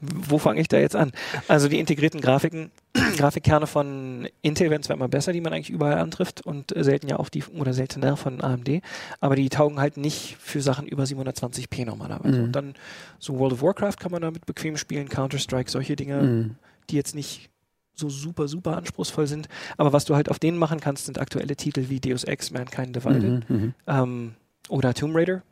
wo 0.00 0.38
fange 0.38 0.60
ich 0.60 0.68
da 0.68 0.78
jetzt 0.78 0.94
an? 0.96 1.12
Also 1.48 1.68
die 1.68 1.80
integrierten 1.80 2.20
Grafiken, 2.20 2.70
Grafikkerne 3.16 3.66
von 3.66 4.28
Intel 4.42 4.70
werden 4.70 4.82
zwar 4.82 4.96
immer 4.96 5.08
besser, 5.08 5.32
die 5.32 5.40
man 5.40 5.52
eigentlich 5.52 5.70
überall 5.70 5.98
antrifft 5.98 6.40
und 6.40 6.72
selten 6.76 7.08
ja 7.08 7.18
auch 7.18 7.28
die 7.28 7.42
oder 7.58 7.72
seltener 7.72 8.16
von 8.16 8.40
AMD, 8.40 8.80
aber 9.20 9.36
die 9.36 9.48
taugen 9.48 9.80
halt 9.80 9.96
nicht 9.96 10.36
für 10.40 10.60
Sachen 10.60 10.86
über 10.86 11.04
720p 11.04 11.84
normalerweise. 11.84 12.38
Mhm. 12.38 12.44
Und 12.44 12.52
dann 12.52 12.74
so 13.18 13.38
World 13.38 13.54
of 13.54 13.62
Warcraft 13.62 13.96
kann 13.98 14.12
man 14.12 14.22
damit 14.22 14.46
bequem 14.46 14.76
spielen, 14.76 15.08
Counter-Strike, 15.08 15.70
solche 15.70 15.96
Dinge, 15.96 16.22
mhm. 16.22 16.56
die 16.90 16.96
jetzt 16.96 17.14
nicht 17.14 17.50
so 17.94 18.08
super, 18.08 18.48
super 18.48 18.76
anspruchsvoll 18.76 19.26
sind. 19.26 19.48
Aber 19.76 19.92
was 19.92 20.04
du 20.04 20.14
halt 20.14 20.28
auf 20.28 20.38
denen 20.38 20.58
machen 20.58 20.80
kannst, 20.80 21.06
sind 21.06 21.18
aktuelle 21.18 21.56
Titel 21.56 21.88
wie 21.88 22.00
Deus 22.00 22.24
Ex, 22.24 22.50
Mankind 22.50 22.96
Divided 22.96 23.48
Mhm. 23.50 23.56
Mhm. 23.56 23.74
ähm, 23.86 24.34
oder 24.68 24.94
Tomb 24.94 25.14
Raider, 25.16 25.42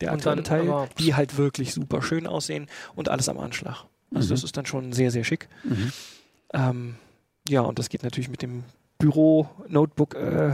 der 0.00 0.12
aktuelle 0.12 0.36
dann 0.36 0.44
Teil, 0.44 0.68
aber- 0.70 0.88
die 0.98 1.14
halt 1.14 1.36
wirklich 1.36 1.72
super 1.72 2.02
schön 2.02 2.26
aussehen 2.26 2.66
und 2.94 3.08
alles 3.08 3.28
am 3.28 3.38
Anschlag. 3.38 3.84
Also 4.14 4.26
Mhm. 4.26 4.30
das 4.30 4.44
ist 4.44 4.56
dann 4.56 4.66
schon 4.66 4.92
sehr, 4.92 5.10
sehr 5.10 5.24
schick. 5.24 5.48
Mhm. 5.64 5.92
Ähm, 6.54 6.94
ja, 7.48 7.60
und 7.62 7.78
das 7.78 7.88
geht 7.88 8.02
natürlich 8.02 8.28
mit 8.28 8.42
dem 8.42 8.64
Büro-Notebook 9.02 10.14
äh, 10.14 10.52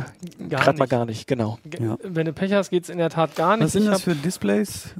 gerade 0.49 0.78
mal 0.78 0.88
gar 0.88 1.05
nicht, 1.05 1.26
genau. 1.26 1.59
Ge- 1.64 1.82
Ja. 1.84 1.96
Wenn 2.03 2.26
du 2.26 2.32
Pech 2.32 2.53
hast, 2.53 2.70
geht 2.70 2.84
es 2.84 2.90
in 2.90 2.99
der 2.99 3.11
Tat 3.11 3.36
gar 3.36 3.57
nicht. 3.57 3.66
Was 3.66 3.72
sind 3.72 3.82
Ich 3.84 3.88
das 3.90 3.99
hab- 3.99 4.05
für 4.05 4.14
Displays? 4.14 4.94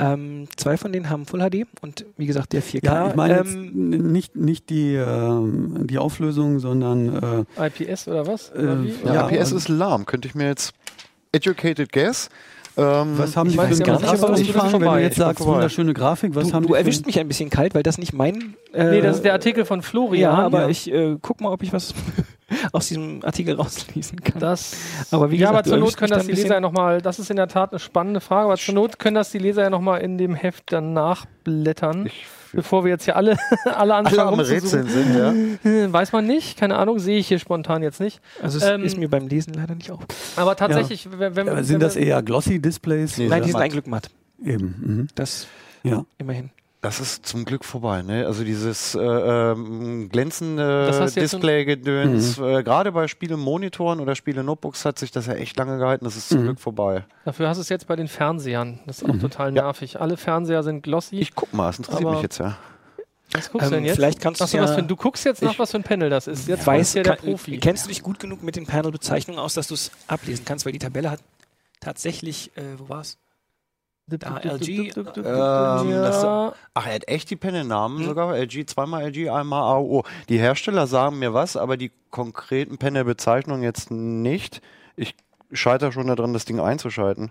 Ähm, 0.00 0.48
zwei 0.56 0.76
von 0.76 0.92
denen 0.92 1.10
haben 1.10 1.26
Full 1.26 1.40
HD 1.40 1.66
und 1.82 2.06
wie 2.16 2.26
gesagt 2.26 2.52
der 2.52 2.62
4K. 2.62 2.84
ja, 2.86 3.08
ich 3.10 3.14
meine 3.14 3.36
jetzt 3.36 3.54
ähm, 3.54 4.12
nicht, 4.12 4.34
nicht 4.36 4.70
die, 4.70 4.94
ähm, 4.94 5.86
die 5.86 5.98
Auflösung, 5.98 6.58
sondern 6.58 7.44
äh, 7.56 7.66
IPS 7.66 8.08
oder 8.08 8.26
was? 8.26 8.50
Äh, 8.50 8.58
Oder? 9.02 9.14
Ja, 9.14 9.26
und- 9.26 9.34
ist 9.34 9.68
lahm. 9.68 10.06
Könnte 10.06 10.26
ich 10.28 10.34
mir 10.34 10.46
jetzt 10.46 10.72
educated 11.32 11.92
guess. 11.92 12.28
Ähm, 12.76 13.16
was 13.18 13.36
haben 13.36 13.46
ich 13.46 13.52
die 13.52 13.58
weiß 13.58 13.76
für 13.78 13.84
gar 13.84 14.00
nicht, 14.00 14.08
aber 14.08 14.14
ist 14.14 14.52
Grafikumfang? 14.52 14.80
Wenn 14.80 14.88
du 14.94 14.98
jetzt 15.00 15.12
Ich 15.12 15.18
sagst, 15.18 15.44
wunderschöne 15.46 15.94
Grafik, 15.94 16.34
was 16.34 16.48
du 16.48 16.54
haben 16.54 16.66
du 16.66 16.74
erwischst 16.74 17.06
mich 17.06 17.20
ein 17.20 17.28
bisschen 17.28 17.48
kalt, 17.48 17.72
weil 17.72 17.84
das 17.84 17.98
nicht 17.98 18.12
mein. 18.12 18.56
Äh, 18.72 18.90
Nee, 18.90 19.00
das 19.00 19.16
ist 19.16 19.24
der 19.24 19.32
Artikel 19.32 19.64
von 19.64 19.80
Florian. 19.82 20.20
Ja, 20.20 20.32
aber 20.32 20.62
Ja. 20.62 20.68
ich 20.68 20.90
äh, 20.90 21.16
guck 21.22 21.40
mal, 21.40 21.52
ob 21.52 21.62
ich 21.62 21.72
was 21.72 21.94
aus 22.72 22.88
diesem 22.88 23.24
Artikel 23.24 23.54
rauslesen 23.56 24.20
kann. 24.20 24.40
Das, 24.40 24.76
Aber 25.10 25.30
wie 25.30 25.36
ja, 25.36 25.48
gesagt, 25.50 25.66
aber 25.66 25.76
zur 25.76 25.78
Not 25.84 25.96
können 25.96 26.10
das 26.10 26.26
da 26.26 26.32
die 26.32 26.40
Leser 26.40 26.54
ja 26.54 26.60
nochmal, 26.60 27.00
das 27.02 27.18
ist 27.18 27.30
in 27.30 27.36
der 27.36 27.48
Tat 27.48 27.72
eine 27.72 27.78
spannende 27.78 28.20
Frage, 28.20 28.46
aber 28.46 28.56
zur 28.56 28.74
Not 28.74 28.98
können 28.98 29.14
das 29.16 29.30
die 29.30 29.38
Leser 29.38 29.62
ja 29.62 29.70
nochmal 29.70 30.00
in 30.00 30.18
dem 30.18 30.34
Heft 30.34 30.72
dann 30.72 30.92
nachblättern, 30.92 32.06
ich, 32.06 32.26
bevor 32.52 32.84
wir 32.84 32.90
jetzt 32.92 33.04
hier 33.04 33.16
alle, 33.16 33.36
alle 33.64 33.94
anfangen 33.94 34.20
alle 34.20 34.28
am. 34.32 34.40
Rätseln 34.40 34.88
sind, 34.88 35.14
ja. 35.16 35.32
Äh, 35.70 35.92
Weiß 35.92 36.12
man 36.12 36.26
nicht, 36.26 36.58
keine 36.58 36.76
Ahnung, 36.76 36.98
sehe 36.98 37.18
ich 37.18 37.28
hier 37.28 37.38
spontan 37.38 37.82
jetzt 37.82 38.00
nicht. 38.00 38.20
Also 38.42 38.58
es 38.58 38.64
Ähm, 38.64 38.84
ist 38.84 38.96
mir 38.96 39.08
beim 39.08 39.28
Lesen 39.28 39.54
leider 39.54 39.74
nicht 39.74 39.90
auf. 39.90 40.00
Aber 40.36 40.56
tatsächlich, 40.56 41.08
wenn, 41.10 41.36
wenn, 41.36 41.48
Aber 41.48 41.58
wenn 41.58 41.64
sind 41.64 41.82
das 41.82 41.96
wir- 41.96 42.02
eher 42.02 42.22
Glossy-Displays? 42.22 43.18
Nee, 43.18 43.28
Nein, 43.28 43.42
die 43.42 43.48
sind 43.48 43.54
matt. 43.54 43.62
ein 43.62 43.70
Glück 43.70 43.86
matt. 43.86 44.10
Eben. 44.44 44.74
Mhm. 44.80 45.08
Das 45.14 45.46
Ja. 45.82 46.04
immerhin. 46.18 46.50
Das 46.84 47.00
ist 47.00 47.24
zum 47.24 47.46
Glück 47.46 47.64
vorbei, 47.64 48.02
ne? 48.02 48.26
Also 48.26 48.44
dieses 48.44 48.94
äh, 48.94 48.98
ähm, 49.00 50.10
glänzende 50.10 50.90
du 50.92 51.20
Display-Gedöns, 51.20 52.38
äh, 52.38 52.62
gerade 52.62 52.92
bei 52.92 53.08
Spiele-Monitoren 53.08 54.00
oder 54.00 54.14
Spiele-Notebooks 54.14 54.84
hat 54.84 54.98
sich 54.98 55.10
das 55.10 55.26
ja 55.26 55.32
echt 55.32 55.56
lange 55.56 55.78
gehalten. 55.78 56.04
Das 56.04 56.16
ist 56.16 56.28
zum 56.28 56.40
Mhm. 56.40 56.44
Glück 56.44 56.60
vorbei. 56.60 57.04
Dafür 57.24 57.48
hast 57.48 57.56
du 57.56 57.62
es 57.62 57.70
jetzt 57.70 57.86
bei 57.86 57.96
den 57.96 58.06
Fernsehern. 58.06 58.80
Das 58.86 58.98
ist 59.00 59.08
auch 59.08 59.14
Mhm. 59.14 59.20
total 59.20 59.56
Ja. 59.56 59.62
nervig. 59.62 59.98
Alle 59.98 60.18
Fernseher 60.18 60.62
sind 60.62 60.82
glossy. 60.82 61.16
Ich 61.20 61.34
guck 61.34 61.54
mal, 61.54 61.70
es 61.70 61.78
interessiert 61.78 62.10
mich 62.10 62.20
jetzt 62.22 62.38
ja. 62.38 62.56
was 63.32 63.50
guckst 63.50 63.66
du 63.70 63.74
Ähm, 63.74 63.78
denn 63.78 63.84
jetzt? 63.86 63.96
vielleicht 63.96 64.20
kannst 64.20 64.40
du 64.40 64.44
Achso, 64.44 64.58
ja- 64.58 64.62
was 64.64 64.74
für, 64.74 64.82
du 64.82 64.94
guckst 64.94 65.24
jetzt 65.24 65.42
nach, 65.42 65.58
was 65.58 65.70
für 65.70 65.78
ein 65.78 65.82
Panel 65.84 66.10
das 66.10 66.26
ist. 66.26 66.46
Jetzt 66.48 66.66
weiß, 66.66 66.94
ja 66.94 67.02
der 67.02 67.16
kann- 67.16 67.24
Profi. 67.24 67.58
kennst 67.58 67.86
du 67.86 67.88
dich 67.88 68.02
gut 68.02 68.20
genug 68.20 68.42
mit 68.42 68.56
den 68.56 68.66
Panel-Bezeichnungen 68.66 69.40
aus, 69.40 69.54
dass 69.54 69.68
du 69.68 69.74
es 69.74 69.90
ablesen 70.06 70.44
kannst, 70.44 70.66
weil 70.66 70.72
die 70.72 70.78
Tabelle 70.78 71.10
hat 71.10 71.20
tatsächlich, 71.80 72.50
äh, 72.56 72.78
wo 72.78 72.88
war's? 72.90 73.16
Da, 74.06 74.36
LG, 74.36 74.92
Ähm, 74.98 76.52
Ach, 76.74 76.86
er 76.86 76.94
hat 76.94 77.08
echt 77.08 77.30
die 77.30 77.36
Panel-Namen 77.36 78.00
Hm. 78.00 78.04
sogar. 78.04 78.36
LG, 78.36 78.66
zweimal 78.66 79.02
LG, 79.04 79.30
einmal 79.30 79.62
AOO. 79.62 80.02
Die 80.28 80.38
Hersteller 80.38 80.86
sagen 80.86 81.18
mir 81.18 81.32
was, 81.32 81.56
aber 81.56 81.76
die 81.78 81.90
konkreten 82.10 82.76
Panel-Bezeichnungen 82.76 83.62
jetzt 83.62 83.90
nicht. 83.90 84.60
Ich 84.96 85.14
scheitere 85.52 85.92
schon 85.92 86.06
daran, 86.08 86.34
das 86.34 86.44
Ding 86.44 86.60
einzuschalten. 86.60 87.30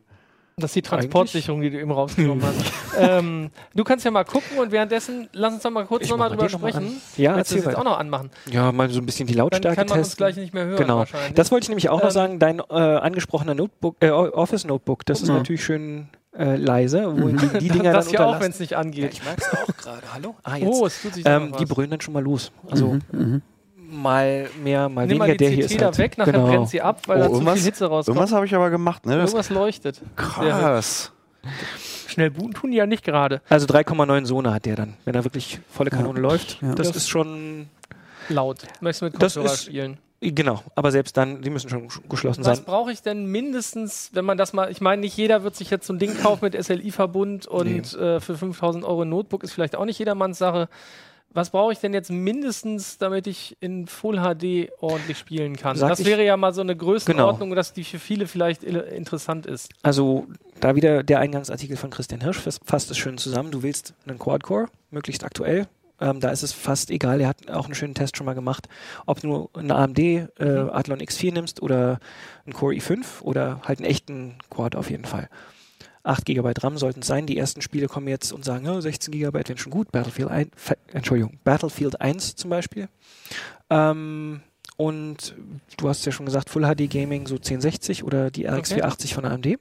das 0.57 0.71
ist 0.71 0.75
die 0.75 0.81
Transportsicherung, 0.81 1.61
die 1.61 1.69
du 1.69 1.79
eben 1.79 1.91
rausgenommen 1.91 2.43
hast. 2.43 2.71
ähm, 2.97 3.51
du 3.75 3.83
kannst 3.83 4.03
ja 4.05 4.09
mal 4.11 4.23
gucken 4.23 4.57
und 4.59 4.71
währenddessen 4.71 5.27
lass 5.31 5.53
uns 5.53 5.61
doch 5.63 5.69
mal 5.71 5.85
kurz 5.85 6.09
nochmal 6.09 6.29
drüber 6.29 6.47
den 6.47 6.51
noch 6.53 6.61
mal 6.61 6.71
sprechen. 6.71 7.01
Ja, 7.17 7.35
Willst 7.35 7.51
du 7.51 7.55
das 7.57 7.65
jetzt 7.65 7.75
auch 7.77 7.83
noch 7.83 7.97
anmachen? 7.99 8.31
Ja, 8.51 8.71
mal 8.71 8.89
so 8.89 8.99
ein 8.99 9.05
bisschen 9.05 9.27
die 9.27 9.33
Dann 9.33 9.43
Lautstärke 9.45 9.75
kann 9.77 9.87
man 9.89 9.99
uns 9.99 10.07
testen. 10.09 10.17
gleich 10.25 10.35
nicht 10.37 10.53
mehr 10.55 10.65
hören. 10.65 10.77
Genau. 10.77 10.97
wahrscheinlich. 10.99 11.33
Das 11.35 11.51
wollte 11.51 11.65
ich 11.65 11.69
nämlich 11.69 11.89
auch 11.89 11.99
noch 11.99 12.05
Ähm, 12.05 12.11
sagen. 12.11 12.39
Dein 12.39 12.59
äh, 12.59 12.63
angesprochener 12.73 13.53
Notebook, 13.55 13.97
äh, 13.99 14.09
Office 14.09 14.65
Notebook, 14.65 15.05
das 15.05 15.21
ist 15.21 15.27
Ja. 15.29 15.35
natürlich 15.35 15.63
schön 15.63 16.07
äh, 16.37 16.55
leise, 16.55 17.05
wo 17.15 17.27
die, 17.27 17.59
die 17.59 17.69
Dinger 17.69 17.93
das 17.93 18.05
dann 18.05 18.11
hier 18.17 18.25
auch, 18.27 18.39
wenn 18.39 18.51
es 18.51 18.59
nicht 18.59 18.71
Ja, 18.71 18.79
angeht. 18.79 19.13
ich 19.13 19.23
merke 19.23 19.41
es 19.41 19.57
auch 19.57 19.77
gerade. 19.77 20.01
Hallo? 20.13 20.35
Ah, 20.43 20.55
jetzt. 20.55 20.67
oh, 20.71 20.85
es 20.87 21.01
tut 21.01 21.13
sich 21.13 21.25
ähm, 21.25 21.53
die 21.59 21.65
brüllen 21.65 21.91
dann 21.91 22.01
schon 22.01 22.13
mal 22.13 22.23
los. 22.23 22.51
Also 22.69 22.93
Mhm, 22.93 23.01
mhm. 23.11 23.41
mal 24.01 24.49
mehr, 24.63 24.89
mal 24.89 25.01
Nimm 25.05 25.19
weniger. 25.19 25.27
mal 25.27 25.31
die 25.31 25.37
der 25.37 25.49
CT 25.49 25.55
hier 25.55 25.65
ist 25.65 25.81
da 25.81 25.85
halt, 25.85 25.97
weg, 25.99 26.17
nachher 26.17 26.31
genau. 26.33 26.47
brennt 26.47 26.69
sie 26.69 26.81
ab, 26.81 27.01
weil 27.07 27.17
Oh, 27.21 27.39
da 27.39 27.45
zu 27.53 27.55
viel 27.57 27.63
Hitze 27.63 27.85
rauskommt. 27.85 28.15
Irgendwas 28.17 28.35
habe 28.35 28.45
ich 28.45 28.55
aber 28.55 28.69
gemacht, 28.69 29.05
ne? 29.05 29.13
Das 29.17 29.31
Irgendwas 29.31 29.49
leuchtet. 29.49 30.01
Krass. 30.15 31.11
Schnell 32.07 32.31
booten 32.31 32.53
tun 32.53 32.71
die 32.71 32.77
ja 32.77 32.85
nicht 32.85 33.03
gerade. 33.03 33.41
Also 33.49 33.65
3,9 33.67 34.25
Sona 34.25 34.53
hat 34.53 34.65
der 34.65 34.75
dann, 34.75 34.93
wenn 35.05 35.13
er 35.15 35.23
wirklich 35.25 35.59
volle 35.69 35.89
Kanone 35.89 36.19
läuft. 36.19 36.59
Ja. 36.61 36.73
Das, 36.73 36.87
Das- 36.87 36.97
ist 36.97 37.09
schon 37.09 37.67
Laut. 38.29 38.59
Möchtest 38.79 39.01
du 39.01 39.05
mit 39.07 39.21
Das 39.21 39.33
Kopfhörer 39.33 39.53
ist- 39.53 39.63
spielen? 39.65 39.97
Genau. 40.31 40.61
Aber 40.75 40.91
selbst 40.91 41.17
dann, 41.17 41.41
die 41.41 41.49
müssen 41.49 41.69
schon 41.69 41.87
geschlossen 42.09 42.45
Was 42.45 42.57
sein. 42.57 42.65
brauche 42.65 42.91
ich 42.91 43.01
denn 43.01 43.25
mindestens, 43.25 44.11
wenn 44.13 44.25
man 44.25 44.37
das 44.37 44.53
mal, 44.53 44.71
ich 44.71 44.79
meine, 44.81 45.01
nicht 45.01 45.17
jeder 45.17 45.43
wird 45.43 45.55
sich 45.55 45.69
jetzt 45.69 45.87
so 45.87 45.93
ein 45.93 45.99
Ding 45.99 46.15
kaufen 46.21 46.45
mit 46.45 46.55
SLI-Verbund 46.63 47.47
und 47.47 47.93
äh, 47.95 48.19
für 48.19 48.37
5000 48.37 48.85
Euro 48.85 49.01
ein 49.01 49.09
Notebook 49.09 49.43
ist 49.43 49.53
vielleicht 49.53 49.75
auch 49.75 49.85
nicht 49.85 49.99
jedermanns 49.99 50.37
Sache. 50.37 50.69
Was 51.35 51.49
brauche 51.49 51.73
ich 51.73 51.79
denn 51.79 51.95
jetzt 51.95 52.11
mindestens, 52.11 52.99
damit 52.99 53.25
ich 53.25 53.57
in 53.59 53.87
Full 53.87 54.17
HD 54.19 54.69
ordentlich 54.81 55.17
spielen 55.17 55.55
kann? 55.55 55.75
Sag 55.75 55.89
das 55.89 55.97
Genau. 55.97 56.11
wäre 56.11 56.23
ja 56.23 56.37
mal 56.37 56.53
so 56.53 56.61
eine 56.61 56.75
Größenordnung, 56.75 57.55
dass 57.55 57.73
die 57.73 57.83
für 57.83 57.97
viele 57.97 58.27
vielleicht 58.27 58.63
interessant 58.63 59.47
ist. 59.47 59.71
Also 59.81 60.27
da 60.59 60.75
wieder 60.75 61.01
der 61.01 61.19
Eingangsartikel 61.19 61.75
von 61.75 61.89
Christian 61.89 62.21
Hirsch 62.21 62.37
fas- 62.39 62.59
fasst 62.63 62.91
es 62.91 62.97
schön 62.99 63.17
zusammen. 63.17 63.49
Du 63.49 63.63
willst 63.63 63.95
einen 64.05 64.19
Quad-Core, 64.19 64.67
möglichst 64.91 65.23
aktuell. 65.23 65.65
Ähm, 66.03 66.19
da 66.19 66.29
ist 66.31 66.43
es 66.43 66.51
fast 66.51 66.91
egal, 66.91 67.21
er 67.21 67.29
hat 67.29 67.49
auch 67.49 67.65
einen 67.65 67.75
schönen 67.75 67.93
Test 67.93 68.17
schon 68.17 68.25
mal 68.25 68.33
gemacht, 68.33 68.67
ob 69.05 69.21
du 69.21 69.49
einen 69.53 69.71
AMD 69.71 69.99
äh, 69.99 70.27
Mhm. 70.39 70.69
Athlon 70.71 70.99
X4 70.99 71.31
nimmst 71.33 71.61
oder 71.61 71.99
einen 72.45 72.53
Core 72.53 72.73
i5 72.75 73.21
oder 73.21 73.61
halt 73.63 73.79
einen 73.79 73.87
echten 73.89 74.35
Quad 74.49 74.75
auf 74.75 74.89
jeden 74.89 75.05
Fall. 75.05 75.29
8 76.03 76.25
GB 76.25 76.51
RAM 76.59 76.77
sollten 76.77 76.99
es 76.99 77.07
sein. 77.07 77.25
Die 77.27 77.37
ersten 77.37 77.61
Spiele 77.61 77.87
kommen 77.87 78.09
jetzt 78.09 78.33
und 78.33 78.43
sagen, 78.43 78.65
ja, 78.65 78.81
16 78.81 79.13
GB 79.13 79.33
wären 79.47 79.57
schon 79.57 79.71
gut. 79.71 79.91
Battlefield 79.93 80.29
1, 80.29 80.49
Fe- 80.57 80.77
Entschuldigung, 80.91 81.39
Battlefield 81.45 82.01
1 82.01 82.35
zum 82.35 82.49
Beispiel. 82.49 82.89
Ähm, 83.69 84.41
und 84.75 85.35
du 85.77 85.87
hast 85.87 86.05
ja 86.05 86.11
schon 86.11 86.25
gesagt, 86.25 86.49
Full 86.49 86.63
HD 86.63 86.89
Gaming 86.89 87.27
so 87.27 87.35
1060 87.35 88.03
oder 88.03 88.31
die 88.31 88.45
RX 88.45 88.71
Okay. 88.71 88.81
480 88.81 89.13
von 89.13 89.23
AMD. 89.25 89.45
Äh, 89.45 89.57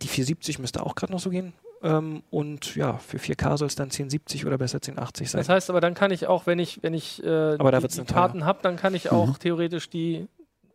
die 0.00 0.08
470 0.08 0.58
müsste 0.60 0.86
auch 0.86 0.94
gerade 0.94 1.12
noch 1.12 1.20
so 1.20 1.28
gehen. 1.28 1.52
Ähm, 1.84 2.22
und 2.30 2.74
ja, 2.76 2.94
für 2.96 3.18
4K 3.18 3.58
soll 3.58 3.66
es 3.68 3.74
dann 3.76 3.88
1070 3.90 4.46
oder 4.46 4.56
besser 4.58 4.76
1080 4.76 5.30
sein. 5.30 5.38
Das 5.40 5.48
heißt 5.50 5.68
aber, 5.70 5.80
dann 5.82 5.92
kann 5.94 6.10
ich 6.10 6.26
auch, 6.26 6.46
wenn 6.46 6.58
ich, 6.58 6.82
wenn 6.82 6.94
ich 6.94 7.22
äh, 7.22 7.58
die, 7.58 7.88
die. 7.88 8.04
Karten 8.04 8.44
habe, 8.46 8.60
dann 8.62 8.76
kann 8.76 8.94
ich 8.94 9.10
auch 9.12 9.36
theoretisch 9.36 9.90
die, 9.90 10.26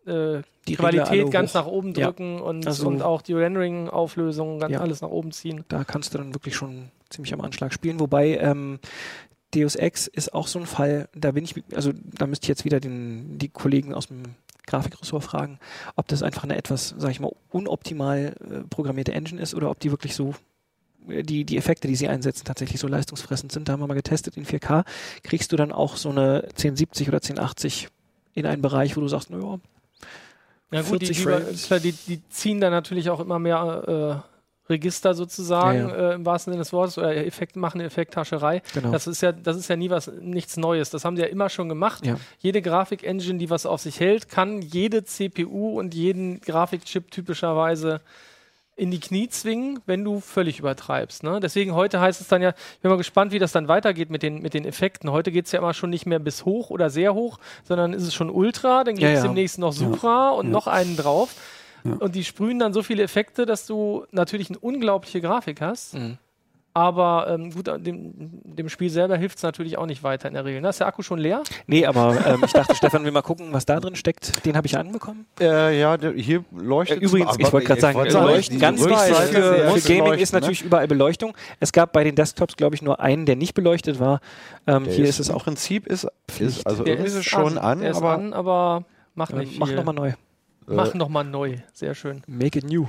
äh, 0.06 0.42
die 0.68 0.76
Qualität 0.76 1.32
ganz 1.32 1.50
hoch. 1.52 1.56
nach 1.56 1.66
oben 1.66 1.94
Ja. 1.96 2.06
drücken 2.08 2.40
und, 2.40 2.68
Also- 2.68 2.88
und 2.88 3.02
auch 3.02 3.24
die 3.24 3.34
Rendering-Auflösung 3.34 4.60
ganz 4.60 4.74
Ja. 4.74 4.82
alles 4.82 5.02
nach 5.02 5.10
oben 5.10 5.32
ziehen. 5.32 5.66
Da 5.68 5.84
kannst 5.84 6.14
du 6.14 6.20
dann 6.20 6.36
wirklich 6.36 6.56
schon 6.56 6.92
ziemlich 7.10 7.34
am 7.34 7.42
Anschlag 7.42 7.74
spielen. 7.74 8.00
Wobei 8.00 8.38
ähm, 8.38 8.80
Deus 9.56 9.76
Ex 9.76 10.06
ist 10.06 10.36
auch 10.36 10.46
so 10.46 10.60
ein 10.60 10.68
Fall, 10.68 11.10
da 11.16 11.32
bin 11.32 11.44
ich, 11.44 11.56
also 11.74 11.92
da 12.06 12.28
müsste 12.28 12.44
ich 12.46 12.50
jetzt 12.50 12.66
wieder 12.66 12.80
den, 12.80 13.40
die 13.40 13.50
Kollegen 13.50 13.96
aus 13.96 14.08
dem 14.08 14.22
Grafikressort 14.68 15.24
fragen, 15.24 15.58
ob 15.96 16.08
das 16.08 16.22
einfach 16.22 16.44
eine 16.44 16.56
etwas, 16.56 16.94
sag 17.00 17.10
ich 17.10 17.20
mal, 17.20 17.32
unoptimal 17.50 18.36
äh, 18.40 18.60
programmierte 18.70 19.14
Engine 19.14 19.42
ist 19.42 19.56
oder 19.56 19.72
ob 19.72 19.80
die 19.80 19.90
wirklich 19.90 20.14
so 20.14 20.36
die, 21.10 21.44
die 21.46 21.58
Effekte, 21.58 21.88
die 21.88 21.96
sie 21.96 22.08
einsetzen, 22.08 22.46
tatsächlich 22.46 22.80
so 22.80 22.88
leistungsfressend 22.88 23.52
sind. 23.52 23.68
Da 23.68 23.74
haben 23.74 23.80
wir 23.82 23.88
mal 23.88 23.94
getestet 23.94 24.38
in 24.38 24.46
4K. 24.46 24.84
Kriegst 25.24 25.52
du 25.52 25.56
dann 25.58 25.72
auch 25.72 25.96
so 25.98 26.10
eine 26.10 26.44
1070 26.50 27.08
oder 27.10 27.18
1080 27.18 27.88
in 28.34 28.46
einen 28.46 28.62
Bereich, 28.62 28.96
wo 28.96 29.02
du 29.02 29.08
sagst, 29.08 29.30
naja, 29.30 29.60
Ja 30.72 30.82
gut, 30.84 31.02
die, 31.02 31.08
40 31.08 31.18
die, 31.18 31.24
Frames. 31.24 31.68
klar, 31.68 31.80
die, 31.80 31.92
die 31.94 32.22
ziehen 32.30 32.62
dann 32.62 32.72
natürlich 32.72 33.10
auch 33.10 33.20
immer 33.20 33.40
mehr 33.40 34.24
äh, 34.26 34.30
Register 34.72 35.16
sozusagen, 35.16 35.90
Ja, 35.90 36.12
Äh, 36.12 36.14
im 36.14 36.26
wahrsten 36.28 36.54
Sinne 36.54 36.62
des 36.62 36.72
Wortes, 36.72 36.98
oder 37.00 37.16
Effekt 37.26 37.56
machen, 37.56 37.82
Effekthascherei. 37.82 38.62
genau. 38.76 38.92
Das 38.92 39.08
ist 39.08 39.22
ja, 39.22 39.32
das 39.32 39.58
ist 39.58 39.68
ja 39.68 39.76
nie 39.76 39.90
was, 39.90 40.12
nichts 40.22 40.58
Neues. 40.58 40.92
Das 40.92 41.06
haben 41.06 41.16
sie 41.16 41.24
ja 41.24 41.28
immer 41.28 41.50
schon 41.50 41.70
gemacht. 41.70 42.06
Ja. 42.06 42.18
Jede 42.38 42.62
Grafik-Engine, 42.62 43.40
die 43.40 43.50
was 43.50 43.66
auf 43.66 43.82
sich 43.82 44.00
hält, 44.00 44.30
kann 44.30 44.62
jede 44.62 45.04
CPU 45.04 45.80
und 45.80 45.96
jeden 45.96 46.40
Grafikchip 46.42 47.10
typischerweise 47.10 48.02
in 48.80 48.92
die 48.92 49.00
Knie 49.00 49.28
zwingen, 49.30 49.80
wenn 49.86 50.04
du 50.04 50.20
völlig 50.22 50.60
übertreibst. 50.60 51.24
Ne? 51.24 51.40
Deswegen 51.42 51.74
heute 51.74 52.00
heißt 52.00 52.22
es 52.22 52.28
dann 52.28 52.42
ja, 52.42 52.50
ich 52.76 52.80
bin 52.80 52.90
mal 52.90 52.98
gespannt, 52.98 53.32
wie 53.32 53.40
das 53.40 53.52
dann 53.52 53.68
weitergeht 53.68 54.10
mit 54.10 54.24
den, 54.24 54.42
mit 54.42 54.54
den 54.54 54.66
Effekten. 54.66 55.12
Heute 55.12 55.32
geht 55.32 55.46
es 55.46 55.52
ja 55.52 55.60
immer 55.60 55.74
schon 55.74 55.90
nicht 55.90 56.06
mehr 56.06 56.20
bis 56.20 56.46
hoch 56.46 56.70
oder 56.70 56.90
sehr 56.90 57.14
hoch, 57.14 57.38
sondern 57.64 57.94
ist 57.94 58.04
es 58.04 58.14
schon 58.14 58.30
Ultra, 58.30 58.84
dann 58.84 58.96
gibt 58.96 59.04
Ja, 59.04 59.10
es 59.10 59.18
ja. 59.20 59.24
demnächst 59.24 59.60
noch 59.60 59.74
Supra 59.74 60.30
und 60.30 60.48
Ja. 60.48 60.52
noch 60.52 60.68
einen 60.68 60.96
drauf. 60.98 61.36
Ja. 61.84 61.94
Und 61.94 62.16
die 62.16 62.24
sprühen 62.24 62.60
dann 62.60 62.74
so 62.74 62.84
viele 62.84 63.04
Effekte, 63.04 63.46
dass 63.46 63.66
du 63.66 64.06
natürlich 64.12 64.50
eine 64.50 64.60
unglaubliche 64.60 65.22
Grafik 65.22 65.62
hast. 65.62 65.94
Mhm. 65.96 66.18
Aber 66.74 67.28
ähm, 67.30 67.52
gut, 67.52 67.68
dem, 67.68 68.14
dem 68.44 68.70
Spiel 68.70 68.90
selber 68.90 69.18
hilft 69.18 69.38
es 69.38 69.44
natürlich 69.44 69.78
auch 69.78 69.88
nicht 69.88 70.04
weiter 70.04 70.28
in 70.28 70.36
der 70.36 70.46
Regel. 70.46 70.62
Ne? 70.62 70.70
Ist 70.70 70.80
der 70.80 70.88
Akku 70.88 71.02
schon 71.02 71.18
leer? 71.18 71.44
Nee, 71.66 71.86
aber 71.86 72.16
ähm, 72.28 72.44
ich 72.46 72.54
dachte, 72.54 72.76
Stefan 72.76 73.04
will 73.04 73.12
mal 73.12 73.24
gucken, 73.24 73.48
was 73.52 73.66
da 73.66 73.80
drin 73.80 73.96
steckt. 73.96 74.46
Den 74.46 74.56
habe 74.56 74.68
ich 74.68 74.78
anbekommen. 74.78 75.26
Äh, 75.40 75.80
ja, 75.80 75.98
der, 75.98 76.14
hier 76.14 76.46
leuchtet 76.56 77.02
Äh, 77.02 77.06
Übrigens, 77.06 77.32
aber 77.32 77.42
ich 77.42 77.52
wollte 77.54 77.68
gerade 77.68 77.82
sagen, 77.82 78.00
Leuchten, 78.00 78.56
die 78.56 78.62
ganz 78.62 78.86
wichtig 78.86 79.16
für, 79.16 79.72
für 79.72 79.88
Gaming 79.88 80.06
leuchten, 80.06 80.20
ist 80.20 80.34
natürlich 80.34 80.62
überall 80.62 80.88
Beleuchtung. 80.88 81.36
Es 81.60 81.72
gab 81.72 81.92
bei 81.92 82.04
den 82.04 82.16
Desktops, 82.16 82.56
glaube 82.56 82.76
ich, 82.76 82.82
nur 82.84 83.00
einen, 83.00 83.26
der 83.26 83.36
nicht 83.36 83.56
beleuchtet 83.56 84.00
war. 84.00 84.20
Ähm, 84.68 84.84
Der 84.84 84.94
hier 84.94 85.06
ist 85.06 85.20
es 85.20 85.30
im 85.30 85.36
auch. 85.36 85.44
Prinzip 85.44 85.88
ist, 85.88 86.08
ist 86.38 86.68
also 86.68 86.84
Der 86.84 86.94
irgendwie 86.94 87.08
ist 87.10 87.16
es 87.16 87.26
schon 87.26 87.58
an, 87.58 87.80
Der 87.82 87.92
ist 87.92 87.98
aber 87.98 88.12
an, 88.12 88.34
aber 88.34 88.84
macht 89.16 89.34
Äh, 89.34 89.38
nicht 89.40 89.60
mach 89.60 89.72
nochmal 89.72 89.96
neu. 89.96 90.14
Mach 90.68 90.94
noch 90.94 91.10
mal 91.10 91.24
neu. 91.24 91.58
Sehr 91.74 91.96
schön. 91.96 92.22
Make 92.28 92.60
it 92.60 92.66
new. 92.66 92.88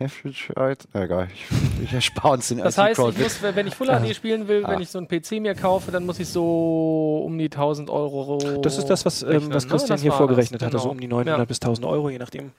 Heftigkeit, 0.00 0.86
egal, 0.92 1.26
ich, 1.32 1.46
ich 1.84 1.92
erspare 1.92 2.34
uns 2.34 2.48
den 2.48 2.58
Das 2.58 2.78
heißt, 2.78 3.00
ich 3.00 3.18
muss, 3.18 3.42
wenn 3.42 3.66
ich 3.66 3.74
Full. 3.74 3.88
HD 3.88 4.14
spielen 4.14 4.46
will, 4.46 4.62
wenn 4.62 4.76
Ah. 4.76 4.80
ich 4.80 4.90
so 4.90 4.98
einen 4.98 5.08
PC 5.08 5.40
mir 5.40 5.54
kaufe, 5.56 5.90
dann 5.90 6.06
muss 6.06 6.20
ich 6.20 6.28
so 6.28 7.22
um 7.26 7.36
die 7.36 7.50
1000 7.50 7.90
Euro. 7.90 8.60
Das 8.62 8.78
ist 8.78 8.86
das, 8.86 9.04
was, 9.04 9.22
ähm, 9.24 9.52
was 9.52 9.64
ne? 9.64 9.70
Christian 9.70 9.94
Das 9.96 10.02
hier 10.02 10.12
vorgerechnet 10.12 10.62
das, 10.62 10.66
hatte, 10.66 10.78
so 10.78 10.84
genau. 10.84 10.92
um 10.92 11.00
die 11.00 11.08
900 11.08 11.38
Ja. 11.38 11.44
bis 11.44 11.60
1000 11.60 11.84
Euro, 11.86 12.10
je 12.10 12.18
nachdem. 12.18 12.52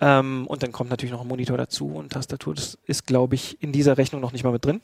Ähm, 0.00 0.46
und 0.46 0.62
dann 0.62 0.72
kommt 0.72 0.88
natürlich 0.88 1.12
noch 1.12 1.20
ein 1.20 1.28
Monitor 1.28 1.58
dazu 1.58 1.88
und 1.94 2.12
Tastatur. 2.12 2.54
Das 2.54 2.78
ist, 2.86 3.06
glaube 3.06 3.34
ich, 3.34 3.62
in 3.62 3.72
dieser 3.72 3.98
Rechnung 3.98 4.22
noch 4.22 4.32
nicht 4.32 4.44
mal 4.44 4.52
mit 4.52 4.64
drin. 4.64 4.80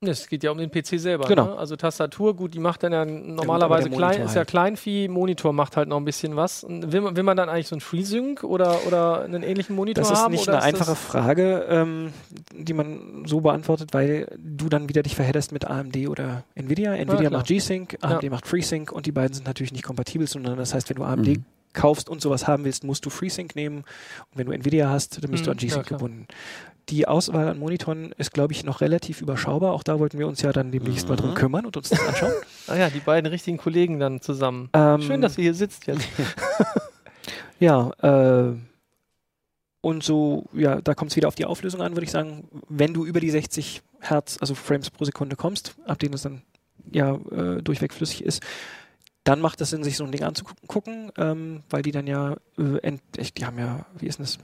Es 0.00 0.28
geht 0.28 0.44
ja 0.44 0.52
um 0.52 0.58
den 0.58 0.70
PC 0.70 1.00
selber. 1.00 1.26
Genau. 1.26 1.46
Ne? 1.46 1.56
Also 1.58 1.74
Tastatur, 1.74 2.36
gut, 2.36 2.54
die 2.54 2.60
macht 2.60 2.84
dann 2.84 2.92
ja 2.92 3.04
normalerweise 3.04 3.88
der 3.90 3.98
klein, 3.98 4.20
ist 4.22 4.34
ja 4.34 4.38
halt. 4.38 4.48
Kleinvieh, 4.48 5.08
Monitor 5.08 5.52
macht 5.52 5.76
halt 5.76 5.88
noch 5.88 5.96
ein 5.96 6.04
bisschen 6.04 6.36
was. 6.36 6.62
Und 6.62 6.92
Will 6.92 7.00
man, 7.00 7.16
will 7.16 7.24
man 7.24 7.36
dann 7.36 7.48
eigentlich 7.48 7.66
so 7.66 7.74
einen 7.74 7.80
FreeSync 7.80 8.44
oder, 8.44 8.86
oder 8.86 9.22
einen 9.22 9.42
ähnlichen 9.42 9.74
Monitor 9.74 10.02
Das 10.02 10.12
ist 10.12 10.18
haben? 10.18 10.30
nicht 10.32 10.42
oder 10.46 10.62
eine 10.62 10.68
ist 10.68 10.80
einfache 10.80 10.94
Frage, 10.94 11.66
ähm, 11.68 12.12
die 12.52 12.74
man 12.74 13.24
so 13.26 13.40
beantwortet, 13.40 13.92
weil 13.92 14.28
du 14.38 14.68
dann 14.68 14.88
wieder 14.88 15.02
dich 15.02 15.16
verhedderst 15.16 15.50
mit 15.50 15.64
AMD 15.64 15.96
oder 16.08 16.44
Nvidia. 16.54 16.94
Nvidia 16.94 17.16
klar. 17.28 17.30
macht 17.40 17.46
G-Sync, 17.48 17.98
AMD 18.00 18.22
Ja. 18.22 18.30
macht 18.30 18.46
FreeSync 18.46 18.92
und 18.92 19.04
die 19.06 19.12
beiden 19.12 19.34
sind 19.34 19.46
natürlich 19.48 19.72
nicht 19.72 19.82
kompatibel, 19.84 20.28
sondern 20.28 20.56
das 20.58 20.74
heißt, 20.74 20.88
wenn 20.90 20.96
du 20.98 21.02
AMD 21.02 21.26
Mhm. 21.38 21.44
kaufst 21.72 22.08
und 22.08 22.20
sowas 22.20 22.46
haben 22.46 22.64
willst, 22.64 22.84
musst 22.84 23.04
du 23.04 23.10
FreeSync 23.10 23.56
nehmen. 23.56 23.78
Und 23.78 23.84
wenn 24.36 24.46
du 24.46 24.52
Nvidia 24.52 24.90
hast, 24.90 25.24
dann 25.24 25.30
bist 25.32 25.44
du 25.46 25.50
Mhm, 25.50 25.54
an 25.54 25.58
G-Sync 25.58 25.90
ja, 25.90 25.96
gebunden. 25.96 26.26
Die 26.90 27.06
Auswahl 27.06 27.48
an 27.48 27.58
Monitoren 27.58 28.12
ist, 28.16 28.32
glaube 28.32 28.52
ich, 28.54 28.64
noch 28.64 28.80
relativ 28.80 29.20
überschaubar. 29.20 29.72
Auch 29.74 29.82
da 29.82 29.98
wollten 29.98 30.18
wir 30.18 30.26
uns 30.26 30.40
ja 30.42 30.52
dann 30.52 30.72
demnächst 30.72 31.08
mal 31.08 31.16
drum 31.16 31.30
Mhm. 31.30 31.34
kümmern 31.34 31.66
und 31.66 31.76
uns 31.76 31.90
das 31.90 32.00
anschauen. 32.06 32.32
Ah 32.66 32.76
ja, 32.76 32.90
die 32.90 33.00
beiden 33.00 33.30
richtigen 33.30 33.56
Kollegen 33.56 33.98
dann 33.98 34.20
zusammen. 34.20 34.68
Ähm, 34.74 35.00
Schön, 35.02 35.20
dass 35.22 35.38
ihr 35.38 35.44
hier 35.44 35.54
sitzt 35.54 35.86
jetzt. 35.86 36.06
Ja, 37.60 37.90
äh, 38.02 38.54
Und 39.80 40.02
so, 40.02 40.46
ja, 40.52 40.80
da 40.80 40.94
kommt 40.94 41.10
es 41.12 41.16
wieder 41.16 41.28
auf 41.28 41.34
die 41.34 41.44
Auflösung 41.44 41.80
an, 41.82 41.92
würde 41.94 42.04
ich 42.04 42.10
sagen. 42.10 42.48
Wenn 42.68 42.94
du 42.94 43.04
über 43.04 43.20
die 43.20 43.30
60 43.30 43.82
Hertz, 44.00 44.36
also 44.40 44.54
Frames 44.54 44.90
pro 44.90 45.04
Sekunde 45.04 45.34
kommst, 45.36 45.76
ab 45.86 45.98
denen 45.98 46.14
es 46.14 46.22
dann 46.22 46.42
ja 46.90 47.14
äh, 47.30 47.62
durchweg 47.62 47.92
flüssig 47.92 48.24
ist, 48.24 48.42
dann 49.24 49.40
macht 49.40 49.60
es 49.60 49.70
Sinn, 49.70 49.82
sich 49.84 49.96
so 49.96 50.04
ein 50.04 50.12
Ding 50.12 50.22
anzugucken, 50.22 51.10
ähm, 51.18 51.62
weil 51.70 51.82
die 51.82 51.92
dann 51.92 52.06
ja, 52.06 52.36
äh, 52.58 52.78
ent, 52.82 53.02
die 53.36 53.44
haben 53.46 53.58
ja, 53.58 53.86
wie 53.98 54.06
ist 54.06 54.18
denn 54.18 54.24
das? 54.26 54.38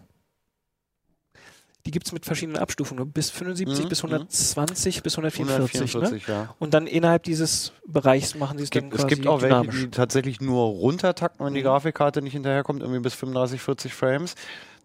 Die 1.87 1.91
gibt 1.91 2.07
es 2.07 2.13
mit 2.13 2.25
verschiedenen 2.25 2.57
Abstufungen, 2.61 3.11
bis 3.13 3.29
75, 3.31 3.85
Mhm, 3.85 3.89
bis 3.91 3.99
120, 4.03 5.03
bis 5.03 5.15
144. 5.19 5.95
144, 5.95 6.29
ne? 6.29 6.35
ja. 6.35 6.55
Und 6.59 6.73
dann 6.73 6.87
innerhalb 6.87 7.25
dieses 7.25 7.73
Bereichs 7.87 8.35
machen 8.35 8.57
sie 8.57 8.65
es 8.65 8.71
dann 8.71 8.85
gibt, 8.85 8.95
es 8.95 9.01
quasi 9.03 9.15
gibt 9.17 9.27
auch 9.29 9.43
welche, 9.43 9.55
dynamisch. 9.61 9.81
die 9.85 9.91
tatsächlich 9.91 10.41
nur 10.41 10.65
runtertakten, 10.65 11.45
wenn 11.45 11.53
die 11.53 11.61
Mhm. 11.61 11.65
Grafikkarte 11.65 12.23
nicht 12.23 12.33
hinterherkommt, 12.33 12.81
irgendwie 12.81 13.01
bis 13.01 13.13
35, 13.15 13.61
40 13.61 13.93
Frames. 13.93 14.35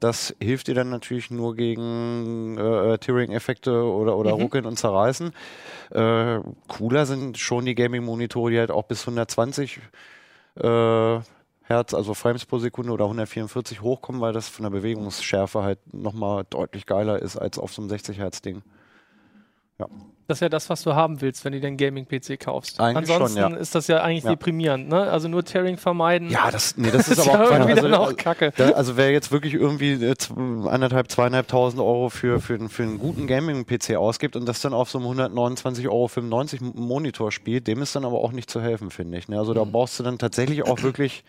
Das 0.02 0.36
hilft 0.42 0.68
dir 0.68 0.76
dann 0.76 0.90
natürlich 0.90 1.30
nur 1.32 1.56
gegen 1.56 2.58
äh, 2.58 2.98
Tearing-Effekte 2.98 3.72
oder, 3.84 4.18
oder 4.18 4.36
Mhm. 4.36 4.42
Ruckeln 4.42 4.66
und 4.66 4.78
Zerreißen. 4.78 5.32
Äh, 5.92 6.40
cooler 6.68 7.06
sind 7.06 7.38
schon 7.38 7.66
die 7.66 7.76
Gaming-Monitore, 7.76 8.52
die 8.52 8.60
halt 8.60 8.72
auch 8.72 8.84
bis 8.84 9.02
120 9.02 9.80
äh, 10.56 11.20
Hertz, 11.70 11.94
also 11.94 12.14
Frames 12.16 12.46
pro 12.46 12.58
Sekunde 12.58 12.92
oder 12.92 13.06
144 13.06 13.82
hochkommen, 13.82 14.20
weil 14.22 14.34
das 14.34 14.50
von 14.50 14.64
der 14.64 14.72
Bewegungsschärfe 14.72 15.62
halt 15.64 15.94
nochmal 15.94 16.46
deutlich 16.50 16.86
geiler 16.86 17.22
ist 17.22 17.38
als 17.38 17.60
auf 17.60 17.72
so 17.72 17.82
einem 17.82 17.90
60 17.90 18.18
Hertz 18.18 18.42
Ding. 18.42 18.64
Das 20.28 20.38
ist 20.38 20.42
ja 20.42 20.50
das, 20.50 20.70
was 20.70 20.84
du 20.84 20.94
haben 20.94 21.22
willst, 21.22 21.46
wenn 21.46 21.54
du 21.54 21.60
den 21.60 21.78
Gaming-PC 21.78 22.40
kaufst. 22.40 22.80
Eigentlich 22.80 23.08
schon, 23.08 23.22
Ansonsten 23.22 23.40
ja. 23.40 23.48
ist 23.56 23.74
das 23.74 23.88
ja 23.88 24.02
eigentlich 24.04 24.26
Ja. 24.26 24.32
deprimierend, 24.32 24.90
ne? 24.90 25.10
Also 25.10 25.28
nur 25.28 25.44
Tearing 25.46 25.78
vermeiden. 25.78 26.30
Ja, 26.30 26.52
das, 26.52 26.76
nee, 26.78 26.92
das 26.92 27.08
ist 27.08 27.20
aber 27.20 27.46
auch 27.46 27.52
ja 27.52 27.66
Also, 27.66 27.88
auch 27.96 28.16
kacke. 28.16 28.52
Da, 28.56 28.72
also 28.72 28.98
wer 28.98 29.12
jetzt 29.12 29.32
wirklich 29.32 29.54
irgendwie 29.54 29.94
äh, 29.94 30.16
eineinhalb, 30.68 31.10
zweieinhalbtausend 31.10 31.82
Euro 31.82 32.10
für, 32.10 32.40
für, 32.42 32.60
für 32.70 32.84
einen 32.84 33.00
guten 33.00 33.26
Gaming-PC 33.26 33.96
ausgibt 33.96 34.36
und 34.36 34.46
das 34.46 34.62
dann 34.62 34.74
auf 34.74 34.92
so 34.92 35.00
einem 35.00 35.08
129,95 35.08 35.88
Euro 35.90 36.74
Monitor 36.76 37.32
spielt, 37.32 37.66
dem 37.68 37.82
ist 37.82 37.96
dann 37.96 38.06
aber 38.06 38.18
auch 38.20 38.32
nicht 38.32 38.52
zu 38.52 38.62
helfen, 38.62 38.92
finde 38.92 39.18
ich. 39.18 39.30
Ne? 39.30 39.38
Also 39.40 39.54
da 39.54 39.64
brauchst 39.64 39.98
du 40.00 40.04
dann 40.04 40.18
tatsächlich 40.20 40.64
auch 40.64 40.84
wirklich 40.84 41.24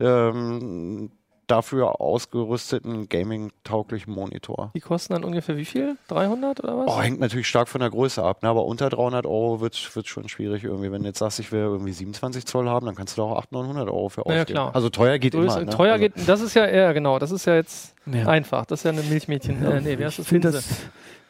ähm, 0.00 1.10
dafür 1.46 1.98
ausgerüsteten 2.02 3.08
Gaming-tauglichen 3.08 4.12
Monitor. 4.12 4.70
Die 4.74 4.80
kosten 4.80 5.14
dann 5.14 5.24
ungefähr 5.24 5.56
wie 5.56 5.64
viel? 5.64 5.96
300 6.08 6.62
oder 6.62 6.76
was? 6.78 6.86
Oh, 6.88 7.00
hängt 7.00 7.20
natürlich 7.20 7.46
stark 7.48 7.68
von 7.68 7.80
der 7.80 7.88
Größe 7.88 8.22
ab, 8.22 8.42
ne? 8.42 8.50
aber 8.50 8.66
unter 8.66 8.90
300 8.90 9.24
Euro 9.24 9.60
wird 9.62 9.72
es 9.74 10.06
schon 10.06 10.28
schwierig 10.28 10.64
irgendwie. 10.64 10.92
Wenn 10.92 11.00
du 11.02 11.08
jetzt 11.08 11.20
sagst, 11.20 11.40
ich 11.40 11.50
will 11.50 11.60
irgendwie 11.60 11.92
27 11.92 12.44
Zoll 12.44 12.68
haben, 12.68 12.84
dann 12.84 12.94
kannst 12.94 13.16
du 13.16 13.22
da 13.22 13.28
auch 13.28 13.38
800, 13.38 13.66
900 13.66 13.88
Euro 13.88 14.08
für 14.10 14.22
Ja, 14.26 14.34
ja, 14.34 14.40
ausgeben. 14.42 14.54
klar. 14.56 14.74
Also 14.74 14.90
teuer 14.90 15.18
geht 15.18 15.32
So 15.32 15.40
ist- 15.42 15.56
immer. 15.56 15.64
Ne? 15.64 15.70
Teuer 15.70 15.92
also, 15.94 16.02
geht, 16.02 16.12
das 16.28 16.40
ist 16.42 16.52
ja, 16.52 16.68
ja 16.68 16.92
genau, 16.92 17.18
das 17.18 17.30
ist 17.30 17.46
ja 17.46 17.54
jetzt 17.54 17.94
Ja. 18.04 18.26
einfach. 18.26 18.66
Das 18.66 18.80
ist 18.80 18.84
ja 18.84 18.90
eine 18.90 19.02
Milchmädchen. 19.02 19.64
Äh, 19.64 19.80
nee, 19.80 19.98
wie 19.98 20.04
heißt 20.04 20.18
ich 20.18 20.28
finde 20.28 20.50
das 20.50 20.68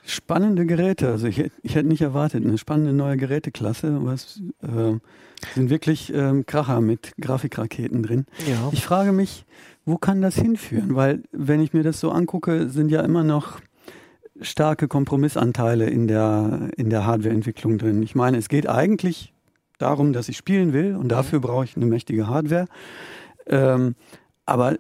spannende 0.09 0.66
Geräte. 0.66 1.09
Also 1.09 1.26
ich, 1.26 1.50
ich 1.62 1.74
hätte 1.74 1.88
nicht 1.88 2.00
erwartet, 2.00 2.44
eine 2.44 2.59
spannende 2.59 2.92
neue 2.92 3.16
Geräteklasse. 3.16 3.98
Was 4.02 4.40
äh, 4.62 4.98
sind 5.54 5.70
wirklich 5.70 6.12
ähm, 6.14 6.46
Kracher 6.46 6.80
mit 6.80 7.12
Grafikraketen 7.20 8.02
drin. 8.02 8.26
Ja. 8.46 8.70
Ich 8.72 8.84
frage 8.84 9.12
mich, 9.12 9.44
wo 9.84 9.96
kann 9.96 10.20
das 10.20 10.34
hinführen? 10.34 10.94
Weil 10.94 11.22
wenn 11.32 11.61
ich 11.61 11.72
mir 11.72 11.82
das 11.82 12.00
so 12.00 12.11
angucke, 12.11 12.68
sind 12.68 12.90
ja 12.90 13.02
immer 13.02 13.24
noch 13.24 13.61
starke 14.40 14.88
Kompromissanteile 14.88 15.88
in 15.88 16.06
der, 16.06 16.70
in 16.76 16.90
der 16.90 17.06
Hardwareentwicklung 17.06 17.78
drin. 17.78 18.02
Ich 18.02 18.14
meine, 18.14 18.38
es 18.38 18.48
geht 18.48 18.68
eigentlich 18.68 19.32
darum, 19.78 20.12
dass 20.12 20.28
ich 20.28 20.36
spielen 20.36 20.72
will 20.72 20.96
und 20.96 21.09
dafür 21.09 21.40
brauche 21.40 21.64
ich 21.64 21.76
eine 21.76 21.86
mächtige 21.86 22.28
Hardware. 22.28 22.66
Ähm, 23.46 23.94
aber 24.46 24.76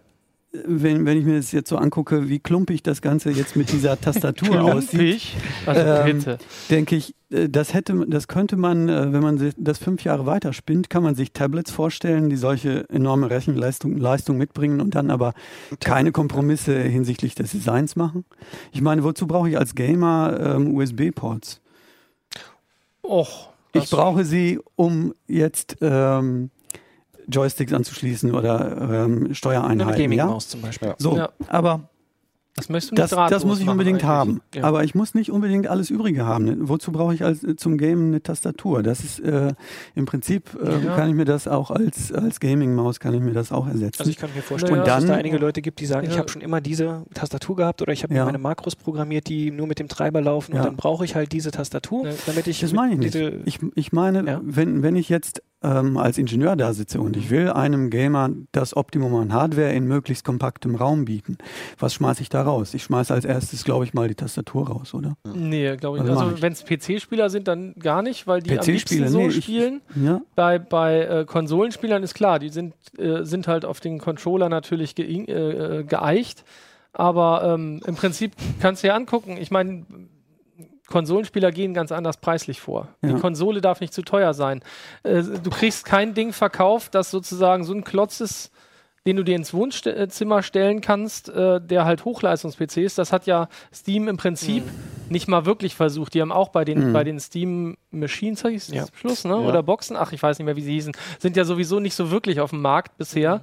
wenn, 0.52 1.04
wenn 1.04 1.18
ich 1.18 1.24
mir 1.24 1.36
das 1.36 1.52
jetzt 1.52 1.68
so 1.68 1.76
angucke, 1.76 2.28
wie 2.28 2.38
klumpig 2.38 2.82
das 2.82 3.02
Ganze 3.02 3.30
jetzt 3.30 3.56
mit 3.56 3.70
dieser 3.70 4.00
Tastatur 4.00 4.62
aussieht. 4.62 5.22
Also 5.66 5.80
Ähm, 5.80 6.24
denke 6.70 6.96
ich, 6.96 7.14
äh, 7.30 7.48
das 7.48 7.74
hätte, 7.74 8.06
das 8.08 8.28
könnte 8.28 8.56
man, 8.56 8.88
äh, 8.88 9.12
wenn 9.12 9.20
man 9.20 9.52
das 9.56 9.78
fünf 9.78 10.04
Jahre 10.04 10.26
weiter 10.26 10.52
spinnt, 10.52 10.88
kann 10.88 11.02
man 11.02 11.14
sich 11.14 11.32
Tablets 11.32 11.70
vorstellen, 11.70 12.30
die 12.30 12.36
solche 12.36 12.88
enorme 12.88 13.30
Rechenleistung 13.30 13.96
Leistung 13.98 14.38
mitbringen 14.38 14.80
und 14.80 14.94
dann 14.94 15.10
aber 15.10 15.34
keine 15.80 16.12
Kompromisse 16.12 16.78
hinsichtlich 16.78 17.34
des 17.34 17.52
Designs 17.52 17.96
machen. 17.96 18.24
Ich 18.72 18.80
meine, 18.80 19.04
wozu 19.04 19.26
brauche 19.26 19.50
ich 19.50 19.58
als 19.58 19.74
Gamer 19.74 20.56
ähm, 20.56 20.74
USB-Ports? 20.74 21.60
Och. 23.02 23.50
Ich 23.74 23.90
brauche 23.90 24.24
sie, 24.24 24.58
um 24.76 25.12
jetzt 25.26 25.76
ähm, 25.82 26.50
Joysticks 27.28 27.72
anzuschließen 27.72 28.34
oder 28.34 29.04
ähm, 29.04 29.24
Eine 29.26 29.34
Steuereinheiten. 29.34 29.90
Ja? 30.12 30.24
Gaming-Maus 30.24 30.48
zum 30.48 30.62
Beispiel. 30.62 30.94
So, 30.98 31.16
Ja. 31.16 31.28
aber 31.48 31.88
Das 32.56 32.68
möchtest 32.68 32.90
du 32.90 33.00
nicht 33.00 33.12
das, 33.12 33.30
das 33.30 33.44
muss 33.44 33.60
ich 33.60 33.68
unbedingt 33.68 33.98
eigentlich. 34.00 34.08
haben. 34.08 34.40
Ja. 34.52 34.64
Aber 34.64 34.82
ich 34.82 34.94
muss 34.96 35.14
nicht 35.14 35.30
unbedingt 35.30 35.68
alles 35.68 35.90
Übrige 35.90 36.26
haben. 36.26 36.68
Wozu 36.68 36.90
brauche 36.90 37.14
ich 37.14 37.22
als, 37.24 37.46
zum 37.56 37.78
Game 37.78 38.06
eine 38.06 38.20
Tastatur? 38.22 38.82
Das 38.82 39.04
ist 39.04 39.20
äh, 39.20 39.52
im 39.94 40.06
Prinzip 40.06 40.58
äh, 40.60 40.84
Ja. 40.84 40.96
kann 40.96 41.08
ich 41.08 41.14
mir 41.14 41.24
das 41.24 41.46
auch 41.46 41.70
als, 41.70 42.10
als 42.12 42.40
Gaming-Maus 42.40 42.98
kann 42.98 43.14
ich 43.14 43.20
mir 43.20 43.32
das 43.32 43.52
auch 43.52 43.68
ersetzen. 43.68 44.00
Also 44.00 44.10
ich 44.10 44.16
kann 44.16 44.30
mir 44.34 44.42
vorstellen, 44.42 44.78
Naja. 44.80 44.86
dass 44.96 45.04
es 45.04 45.08
da 45.10 45.14
einige 45.16 45.36
Leute 45.38 45.62
gibt, 45.62 45.78
die 45.78 45.86
sagen, 45.86 46.06
ich 46.08 46.14
Ja. 46.14 46.18
habe 46.18 46.28
schon 46.30 46.42
immer 46.42 46.60
diese 46.60 47.04
Tastatur 47.14 47.54
gehabt 47.54 47.80
oder 47.82 47.92
ich 47.92 48.02
habe 48.02 48.12
Ja. 48.14 48.24
meine 48.24 48.38
Makros 48.38 48.74
programmiert, 48.74 49.28
die 49.28 49.52
nur 49.52 49.68
mit 49.68 49.78
dem 49.78 49.86
Treiber 49.86 50.20
laufen 50.20 50.52
Ja. 50.54 50.62
und 50.62 50.66
dann 50.66 50.76
brauche 50.76 51.04
ich 51.04 51.14
halt 51.14 51.30
diese 51.30 51.52
Tastatur, 51.52 52.08
Ja. 52.08 52.14
damit 52.26 52.48
ich 52.48 52.58
das 52.60 52.72
meine 52.72 52.94
ich 52.94 52.98
nicht. 52.98 53.14
Ich, 53.44 53.60
ich 53.76 53.92
meine, 53.92 54.24
Ja. 54.26 54.40
wenn, 54.42 54.82
wenn 54.82 54.96
ich 54.96 55.08
jetzt 55.08 55.42
ähm, 55.62 55.96
als 55.96 56.18
Ingenieur 56.18 56.54
da 56.54 56.72
sitze 56.72 57.00
und 57.00 57.16
Mhm. 57.16 57.22
ich 57.22 57.30
will 57.30 57.50
einem 57.50 57.90
Gamer 57.90 58.30
das 58.52 58.76
Optimum 58.76 59.14
an 59.16 59.32
Hardware 59.32 59.72
in 59.72 59.86
möglichst 59.86 60.24
kompaktem 60.24 60.76
Raum 60.76 61.04
bieten, 61.04 61.36
was 61.78 61.94
schmeiße 61.94 62.22
ich 62.22 62.28
da 62.28 62.42
raus? 62.42 62.74
Ich 62.74 62.84
schmeiße 62.84 63.12
als 63.12 63.24
erstes, 63.24 63.64
glaube 63.64 63.84
ich, 63.84 63.92
mal 63.92 64.06
die 64.06 64.14
Tastatur 64.14 64.68
raus, 64.68 64.94
oder? 64.94 65.16
Nee, 65.34 65.76
glaube 65.76 65.98
ich 65.98 66.02
Also 66.02 66.12
nicht. 66.12 66.22
Also 66.22 66.36
ich. 66.36 66.42
wenn 66.42 66.52
es 66.52 66.64
PC-Spieler 66.64 67.28
sind, 67.28 67.48
dann 67.48 67.74
gar 67.74 68.02
nicht, 68.02 68.26
weil 68.28 68.40
die 68.40 68.56
am 68.58 68.64
liebsten 68.64 69.08
so 69.08 69.18
nee, 69.18 69.28
ich- 69.28 69.42
spielen. 69.44 69.80
Ja, 69.96 70.20
Bei, 70.36 70.58
bei 70.60 71.00
äh, 71.02 71.24
Konsolenspielern 71.24 72.02
ist 72.04 72.14
klar, 72.14 72.38
die 72.38 72.50
sind, 72.50 72.74
äh, 72.96 73.24
sind 73.24 73.48
halt 73.48 73.64
auf 73.64 73.80
den 73.80 73.98
Controller 73.98 74.48
natürlich 74.48 74.94
ge 74.94 75.24
äh, 75.24 75.32
äh, 75.80 75.84
geeicht. 75.84 76.44
Aber 76.92 77.42
ähm, 77.54 77.80
im 77.86 77.96
Prinzip 77.96 78.32
kannst 78.60 78.82
du 78.82 78.88
dir 78.88 78.94
angucken, 78.94 79.36
ich 79.40 79.50
meine, 79.50 79.84
Konsolenspieler 80.88 81.52
gehen 81.52 81.74
ganz 81.74 81.92
anders 81.92 82.16
preislich 82.16 82.60
vor. 82.60 82.88
Die 83.02 83.08
Ja. 83.10 83.18
Konsole 83.18 83.60
darf 83.60 83.80
nicht 83.80 83.92
zu 83.92 84.02
teuer 84.02 84.34
sein. 84.34 84.62
Äh, 85.02 85.22
du 85.22 85.50
kriegst 85.50 85.84
kein 85.84 86.14
Ding 86.14 86.32
verkauft, 86.32 86.94
das 86.94 87.10
sozusagen 87.10 87.64
so 87.64 87.74
ein 87.74 87.84
Klotz 87.84 88.20
ist, 88.20 88.50
den 89.06 89.16
du 89.16 89.22
dir 89.22 89.36
ins 89.36 89.54
Wohnzimmer 89.54 90.42
stellen 90.42 90.80
kannst, 90.82 91.28
äh, 91.30 91.60
der 91.62 91.84
halt 91.86 92.04
Hochleistungs-PC 92.04 92.78
ist. 92.82 92.98
Das 92.98 93.12
hat 93.12 93.26
ja 93.26 93.48
Steam 93.72 94.06
im 94.08 94.16
Prinzip 94.18 94.64
nicht 95.08 95.28
mal 95.28 95.46
wirklich 95.46 95.74
versucht. 95.74 96.12
Die 96.12 96.20
haben 96.20 96.32
auch 96.32 96.48
bei 96.48 96.64
den, 96.64 96.88
Mhm. 96.88 96.92
bei 96.92 97.04
den 97.04 97.18
Steam 97.20 97.76
Machines, 97.90 98.42
hieß 98.42 98.68
es 98.68 98.74
Ja. 98.74 98.84
Schluss, 98.94 99.24
ne? 99.24 99.30
Ja. 99.30 99.36
oder 99.48 99.62
Boxen, 99.62 99.96
ach, 99.96 100.12
ich 100.12 100.22
weiß 100.22 100.38
nicht 100.38 100.44
mehr, 100.46 100.56
wie 100.56 100.62
sie 100.62 100.72
hießen, 100.72 100.92
sind 101.20 101.36
ja 101.38 101.44
sowieso 101.44 101.80
nicht 101.80 101.94
so 101.94 102.10
wirklich 102.10 102.40
auf 102.40 102.50
dem 102.50 102.60
Markt 102.60 102.98
bisher. 102.98 103.40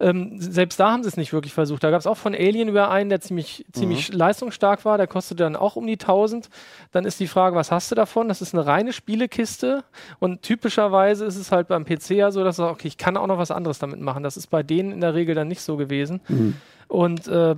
Ähm, 0.00 0.32
selbst 0.38 0.80
da 0.80 0.90
haben 0.90 1.02
sie 1.02 1.08
es 1.08 1.16
nicht 1.16 1.32
wirklich 1.32 1.52
versucht. 1.52 1.84
Da 1.84 1.90
gab 1.90 2.00
es 2.00 2.06
auch 2.06 2.16
von 2.16 2.34
Alienware 2.34 2.90
einen, 2.90 3.10
der 3.10 3.20
ziemlich, 3.20 3.64
ziemlich 3.72 4.12
leistungsstark 4.12 4.84
war. 4.84 4.98
Der 4.98 5.06
kostete 5.06 5.42
dann 5.42 5.56
auch 5.56 5.76
um 5.76 5.86
die 5.86 5.94
1000. 5.94 6.48
Dann 6.92 7.04
ist 7.04 7.20
die 7.20 7.26
Frage, 7.26 7.56
was 7.56 7.70
hast 7.70 7.90
du 7.90 7.94
davon? 7.94 8.28
Das 8.28 8.42
ist 8.42 8.54
eine 8.54 8.66
reine 8.66 8.92
Spielekiste. 8.92 9.84
Und 10.18 10.42
typischerweise 10.42 11.24
ist 11.24 11.36
es 11.36 11.52
halt 11.52 11.68
beim 11.68 11.84
PC 11.84 12.10
ja 12.10 12.30
so, 12.30 12.44
dass 12.44 12.56
du 12.56 12.62
sagst, 12.62 12.74
okay, 12.74 12.88
ich 12.88 12.98
kann 12.98 13.16
auch 13.16 13.26
noch 13.26 13.38
was 13.38 13.50
anderes 13.50 13.78
damit 13.78 14.00
machen. 14.00 14.22
Das 14.22 14.36
ist 14.36 14.48
bei 14.48 14.62
denen 14.62 14.92
in 14.92 15.00
der 15.00 15.14
Regel 15.14 15.34
dann 15.34 15.48
nicht 15.48 15.62
so 15.62 15.76
gewesen. 15.76 16.20
Mhm. 16.28 16.56
Und 16.88 17.28
äh, 17.28 17.56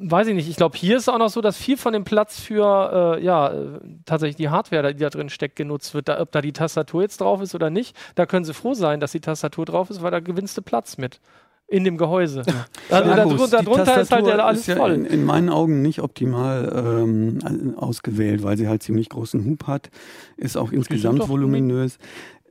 weiß 0.00 0.28
ich 0.28 0.34
nicht, 0.34 0.48
ich 0.48 0.56
glaube, 0.56 0.76
hier 0.76 0.96
ist 0.96 1.04
es 1.04 1.08
auch 1.08 1.18
noch 1.18 1.28
so, 1.28 1.40
dass 1.40 1.56
viel 1.56 1.76
von 1.76 1.92
dem 1.92 2.04
Platz 2.04 2.40
für 2.40 3.16
äh, 3.18 3.24
ja, 3.24 3.48
äh, 3.48 3.80
tatsächlich 4.04 4.36
die 4.36 4.48
Hardware, 4.48 4.94
die 4.94 5.00
da 5.00 5.10
drin 5.10 5.28
steckt, 5.28 5.56
genutzt 5.56 5.94
wird. 5.94 6.08
Da, 6.08 6.20
ob 6.20 6.32
da 6.32 6.40
die 6.40 6.52
Tastatur 6.52 7.02
jetzt 7.02 7.20
drauf 7.20 7.40
ist 7.40 7.54
oder 7.54 7.70
nicht, 7.70 7.96
da 8.14 8.26
können 8.26 8.44
sie 8.44 8.54
froh 8.54 8.74
sein, 8.74 9.00
dass 9.00 9.12
die 9.12 9.20
Tastatur 9.20 9.64
drauf 9.64 9.90
ist, 9.90 10.02
weil 10.02 10.10
da 10.10 10.20
gewinnst 10.20 10.56
du 10.56 10.62
Platz 10.62 10.98
mit. 10.98 11.20
In 11.70 11.84
dem 11.84 11.98
Gehäuse. 11.98 12.42
Also 12.88 13.10
Akkus. 13.10 13.50
darunter, 13.50 13.58
Die 13.58 13.64
darunter 13.66 13.82
ist 13.82 13.88
halt 13.88 14.08
Tastatur 14.08 14.28
ja 14.30 14.44
alles 14.46 14.60
ist 14.60 14.66
ja 14.68 14.76
voll. 14.76 14.92
In, 14.92 15.04
in 15.04 15.24
meinen 15.24 15.50
Augen 15.50 15.82
nicht 15.82 16.00
optimal 16.00 16.72
ähm, 16.74 17.74
ausgewählt, 17.76 18.42
weil 18.42 18.56
sie 18.56 18.68
halt 18.68 18.82
ziemlich 18.82 19.10
großen 19.10 19.44
Hub 19.44 19.66
hat, 19.66 19.90
ist 20.38 20.56
auch 20.56 20.72
insgesamt 20.72 21.20
doch 21.20 21.28
voluminös. 21.28 21.98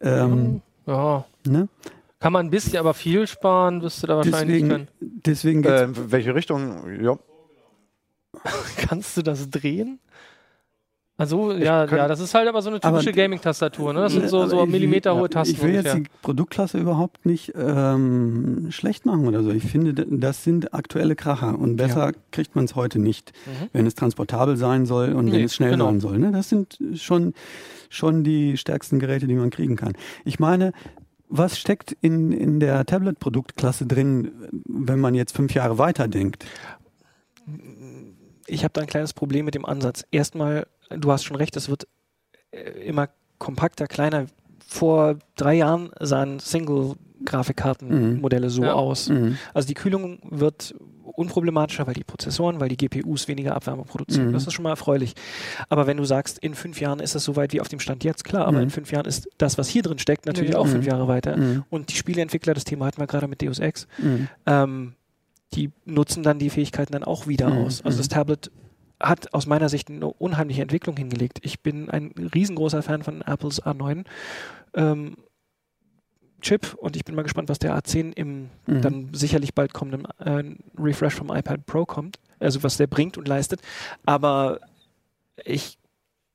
Ähm, 0.01 0.61
ja. 0.85 1.25
ne? 1.47 1.67
Kann 2.19 2.33
man 2.33 2.45
ein 2.45 2.49
bisschen, 2.51 2.77
aber 2.77 2.93
viel 2.93 3.25
sparen 3.25 3.81
wirst 3.81 4.03
du 4.03 4.07
da 4.07 4.17
wahrscheinlich 4.17 4.61
Deswegen, 4.61 4.69
können. 4.69 4.87
deswegen 4.99 5.63
Äh, 5.63 5.87
welche 6.11 6.35
Richtung? 6.35 6.83
Ja. 7.01 7.17
Kannst 8.77 9.17
du 9.17 9.23
das 9.23 9.49
drehen? 9.49 9.99
Also, 11.19 11.51
ja, 11.51 11.85
ja, 11.85 12.07
das 12.07 12.19
ist 12.19 12.35
halt 12.35 12.47
aber 12.47 12.61
so 12.61 12.69
eine 12.69 12.79
typische 12.79 13.11
Gaming-Tastatur, 13.11 13.91
ne? 13.91 14.01
Das 14.01 14.13
sind 14.13 14.29
so, 14.29 14.41
Aber 14.41 14.49
so 14.51 14.65
millimeterhohe 14.67 15.23
ja, 15.23 15.27
Tasten 15.29 15.55
Ich 15.55 15.63
will 15.63 15.71
jetzt 15.73 15.85
ungefähr. 15.93 16.01
die 16.01 16.09
Produktklasse 16.21 16.77
überhaupt 16.77 17.25
nicht 17.25 17.53
ähm, 17.55 18.67
schlecht 18.69 19.07
machen 19.07 19.27
oder 19.27 19.41
so. 19.41 19.49
Ich 19.49 19.63
finde, 19.63 19.95
das 19.95 20.43
sind 20.43 20.75
aktuelle 20.75 21.15
Kracher 21.15 21.57
und 21.57 21.75
besser 21.77 22.11
kriegt 22.31 22.55
man 22.55 22.65
es 22.65 22.75
heute 22.75 22.99
nicht, 22.99 23.31
Mhm. 23.47 23.69
wenn 23.73 23.87
es 23.87 23.95
transportabel 23.95 24.57
sein 24.57 24.85
soll 24.85 25.13
und 25.13 25.25
wenn 25.31 25.39
Nee, 25.39 25.43
es 25.45 25.55
schnell 25.55 25.71
genau. 25.71 25.85
sein 25.85 26.01
soll. 26.01 26.19
Ne? 26.19 26.31
Das 26.31 26.49
sind 26.49 26.77
schon, 26.93 27.33
schon 27.89 28.23
die 28.23 28.55
stärksten 28.55 28.99
Geräte, 28.99 29.25
die 29.25 29.33
man 29.35 29.49
kriegen 29.49 29.75
kann. 29.75 29.93
Ich 30.23 30.39
meine, 30.39 30.71
was 31.29 31.57
steckt 31.57 31.97
in, 31.99 32.31
in 32.31 32.59
der 32.59 32.85
Tablet-Produktklasse 32.85 33.87
drin, 33.87 34.31
wenn 34.67 34.99
man 34.99 35.15
jetzt 35.15 35.35
fünf 35.35 35.53
Jahre 35.55 35.79
weiter 35.79 36.07
denkt? 36.07 36.45
Ich 38.47 38.63
habe 38.63 38.71
da 38.73 38.81
ein 38.81 38.87
kleines 38.87 39.13
Problem 39.13 39.45
mit 39.45 39.55
dem 39.55 39.65
Ansatz. 39.65 40.05
Erstmal, 40.11 40.67
du 40.89 41.11
hast 41.11 41.23
schon 41.25 41.35
recht, 41.37 41.55
es 41.57 41.69
wird 41.69 41.87
äh, 42.51 42.61
immer 42.85 43.09
kompakter, 43.37 43.87
kleiner. 43.87 44.25
Vor 44.65 45.19
drei 45.35 45.55
Jahren 45.55 45.91
sahen 45.99 46.39
Single-Grafikkartenmodelle 46.39 48.49
so 48.49 48.63
Ja. 48.63 48.73
aus. 48.73 49.09
Mhm. 49.09 49.37
Also 49.53 49.67
die 49.67 49.73
Kühlung 49.73 50.19
wird 50.29 50.73
unproblematischer, 51.03 51.87
weil 51.87 51.93
die 51.95 52.03
Prozessoren, 52.03 52.59
weil 52.59 52.69
die 52.69 52.77
GPUs 52.77 53.27
weniger 53.27 53.55
Abwärme 53.55 53.83
produzieren. 53.83 54.27
Mhm. 54.29 54.33
Das 54.33 54.45
ist 54.45 54.53
schon 54.53 54.63
mal 54.63 54.69
erfreulich. 54.71 55.13
Aber 55.69 55.87
wenn 55.87 55.97
du 55.97 56.05
sagst, 56.05 56.37
in 56.39 56.53
fünf 56.53 56.79
Jahren 56.79 56.99
ist 56.99 57.15
es 57.15 57.23
so 57.23 57.35
weit 57.35 57.53
wie 57.53 57.61
auf 57.61 57.69
dem 57.69 57.79
Stand 57.79 58.03
jetzt, 58.03 58.23
klar, 58.23 58.45
aber 58.45 58.57
Mhm. 58.57 58.63
in 58.63 58.69
fünf 58.69 58.91
Jahren 58.91 59.05
ist 59.05 59.27
das, 59.37 59.57
was 59.57 59.67
hier 59.67 59.81
drin 59.81 59.97
steckt, 59.99 60.25
natürlich 60.27 60.51
Ja. 60.51 60.59
auch 60.59 60.65
Mhm. 60.67 60.71
fünf 60.71 60.85
Jahre 60.85 61.07
weiter. 61.07 61.37
Mhm. 61.37 61.63
Und 61.69 61.89
die 61.91 61.95
Spieleentwickler, 61.95 62.53
das 62.53 62.65
Thema 62.65 62.85
hatten 62.85 62.99
wir 63.01 63.07
gerade 63.07 63.27
mit 63.27 63.41
Deus 63.41 63.59
Ex, 63.59 63.87
Mhm. 63.97 64.27
ähm, 64.45 64.93
die 65.53 65.71
nutzen 65.85 66.23
dann 66.23 66.39
die 66.39 66.49
Fähigkeiten 66.49 66.93
dann 66.93 67.03
auch 67.03 67.27
wieder 67.27 67.49
Mhm. 67.49 67.57
aus. 67.65 67.83
Also 67.85 67.97
das 67.99 68.07
Mhm. 68.07 68.13
Tablet 68.13 68.51
hat 68.99 69.33
aus 69.33 69.45
meiner 69.45 69.69
Sicht 69.69 69.89
eine 69.89 70.07
unheimliche 70.07 70.61
Entwicklung 70.61 70.97
hingelegt. 70.97 71.39
Ich 71.43 71.61
bin 71.61 71.89
ein 71.89 72.11
riesengroßer 72.33 72.81
Fan 72.81 73.03
von 73.03 73.21
Apples 73.21 73.61
A9 73.63 74.05
ähm, 74.73 75.17
Chip 76.41 76.75
und 76.75 76.95
ich 76.95 77.03
bin 77.03 77.15
mal 77.15 77.23
gespannt, 77.23 77.49
was 77.49 77.57
der 77.59 77.75
A10 77.75 78.13
im 78.15 78.49
Mhm. 78.67 78.81
dann 78.81 79.09
sicherlich 79.13 79.53
bald 79.55 79.73
kommenden 79.73 80.05
äh, 80.19 80.43
Refresh 80.79 81.15
vom 81.15 81.29
iPad 81.35 81.65
Pro 81.65 81.85
kommt. 81.85 82.19
Also 82.39 82.61
was 82.63 82.77
der 82.77 82.87
bringt 82.87 83.17
und 83.17 83.27
leistet. 83.27 83.61
Aber 84.05 84.59
ich 85.43 85.77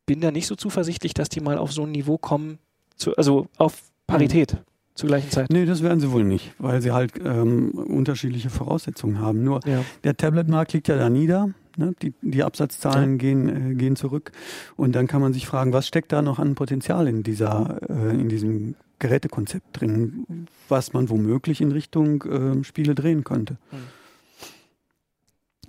bin 0.07 0.21
da 0.21 0.33
nicht 0.33 0.47
so 0.49 0.57
zuversichtlich, 0.57 1.15
dass 1.15 1.29
die 1.29 1.41
mal 1.41 1.59
auf 1.59 1.73
so 1.73 1.85
ein 1.85 1.93
Niveau 1.93 2.19
kommen, 2.19 2.59
zu, 2.97 3.17
also 3.17 3.47
auf 3.59 3.83
Parität 4.09 4.57
zur 4.95 5.09
gleichen 5.09 5.30
Zeit. 5.30 5.51
Nee, 5.51 5.64
das 5.64 5.82
werden 5.82 6.01
sie 6.01 6.11
wohl 6.12 6.24
nicht, 6.24 6.53
weil 6.59 6.82
sie 6.82 6.90
halt 6.93 7.12
ähm, 7.24 7.70
unterschiedliche 7.70 8.51
Voraussetzungen 8.51 9.20
haben. 9.20 9.43
Nur 9.45 9.61
Ja. 9.66 9.84
der 10.05 10.16
Tablet-Markt 10.16 10.72
liegt 10.72 10.88
ja 10.88 10.97
da 10.97 11.09
nieder. 11.09 11.51
Ne? 11.76 11.95
Die, 12.03 12.12
die 12.20 12.43
Absatzzahlen 12.43 13.16
gehen, 13.18 13.72
äh, 13.72 13.74
gehen 13.74 13.97
zurück. 13.97 14.32
Und 14.76 14.95
dann 14.95 15.07
kann 15.07 15.22
man 15.22 15.32
sich 15.32 15.47
fragen, 15.47 15.72
was 15.72 15.86
steckt 15.86 16.12
da 16.12 16.20
noch 16.20 16.38
an 16.38 16.55
Potenzial 16.55 17.09
in, 17.09 17.22
dieser, 17.22 17.80
äh, 17.88 18.11
in 18.11 18.28
diesem 18.28 18.74
Gerätekonzept 18.99 19.80
drin, 19.80 20.47
was 20.68 20.93
man 20.93 21.09
womöglich 21.09 21.61
in 21.61 21.72
Richtung 21.72 22.22
äh, 22.24 22.62
Spiele 22.64 22.95
drehen 22.95 23.24
könnte. 23.24 23.57
Hm. 23.70 23.78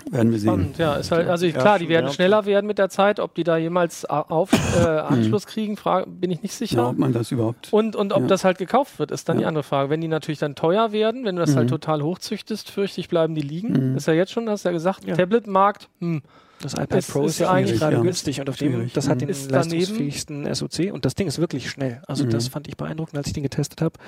Werden 0.10 0.32
wir 0.32 0.40
sehen. 0.40 0.50
Spannend, 0.50 0.78
ja. 0.80 0.96
Ist 0.96 1.12
halt, 1.12 1.28
also 1.30 1.48
klar, 1.50 1.78
die 1.78 1.88
werden 1.88 2.12
schneller 2.12 2.46
werden 2.48 2.66
mit 2.66 2.80
der 2.80 2.90
Zeit. 2.90 3.20
Ob 3.20 3.36
die 3.36 3.44
da 3.44 3.58
jemals 3.58 4.06
auf, 4.06 4.52
äh, 4.76 4.88
Anschluss 4.88 5.46
kriegen, 5.46 5.78
frage, 5.78 6.10
bin 6.10 6.32
ich 6.32 6.42
nicht 6.42 6.54
sicher. 6.56 6.78
Ja, 6.78 6.90
ob 6.90 6.98
man 6.98 7.14
das 7.14 7.32
überhaupt. 7.32 7.72
Und, 7.72 7.96
und 7.96 8.12
ob 8.12 8.22
Ja. 8.22 8.28
das 8.28 8.44
halt 8.44 8.58
gekauft 8.58 8.98
wird, 8.98 9.12
ist 9.12 9.30
dann 9.30 9.38
die 9.38 9.44
Ja. 9.44 9.48
andere 9.50 9.64
Frage. 9.64 9.90
Wenn 9.92 10.02
die 10.02 10.08
natürlich 10.08 10.40
dann 10.40 10.56
teuer 10.56 10.92
werden, 10.92 11.26
wenn 11.26 11.36
du 11.36 11.42
das 11.42 11.52
Mhm. 11.52 11.58
halt 11.58 11.70
total 11.70 12.02
hochzüchtest, 12.02 12.72
fürchte 12.72 13.02
ich, 13.02 13.08
bleiben 13.08 13.36
die 13.36 13.42
liegen. 13.42 13.92
Mhm. 13.92 13.98
Ist 13.98 14.08
ja 14.08 14.14
jetzt 14.14 14.32
schon, 14.32 14.50
hast 14.50 14.66
du 14.66 14.70
ja 14.70 14.74
gesagt, 14.74 15.06
Ja. 15.06 15.16
Tablet-Markt, 15.16 15.90
hm. 16.00 16.24
Das 16.62 16.74
iPad 16.74 16.94
Es 16.94 17.08
Pro 17.12 17.26
ist 17.26 17.32
ist 17.34 17.40
ja 17.40 17.52
eigentlich 17.52 17.80
gerade 17.80 17.98
ja. 17.98 18.02
günstig 18.02 18.40
und 18.40 18.50
auf 18.50 18.56
dem, 18.56 18.90
das 18.94 19.10
hat 19.10 19.16
mhm. 19.16 19.20
den 19.20 19.30
Ist 19.30 19.52
daneben- 19.52 19.80
leistungsfähigsten 19.80 20.56
SoC 20.56 20.92
und 20.94 21.04
das 21.06 21.14
Ding 21.14 21.28
ist 21.28 21.38
wirklich 21.40 21.70
schnell. 21.70 22.02
Also 22.08 22.24
Mhm. 22.26 22.30
das 22.30 22.48
fand 22.48 22.68
ich 22.70 22.78
beeindruckend, 22.78 23.18
als 23.18 23.28
ich 23.28 23.34
den 23.34 23.44
getestet 23.44 23.82
habe. 23.82 24.00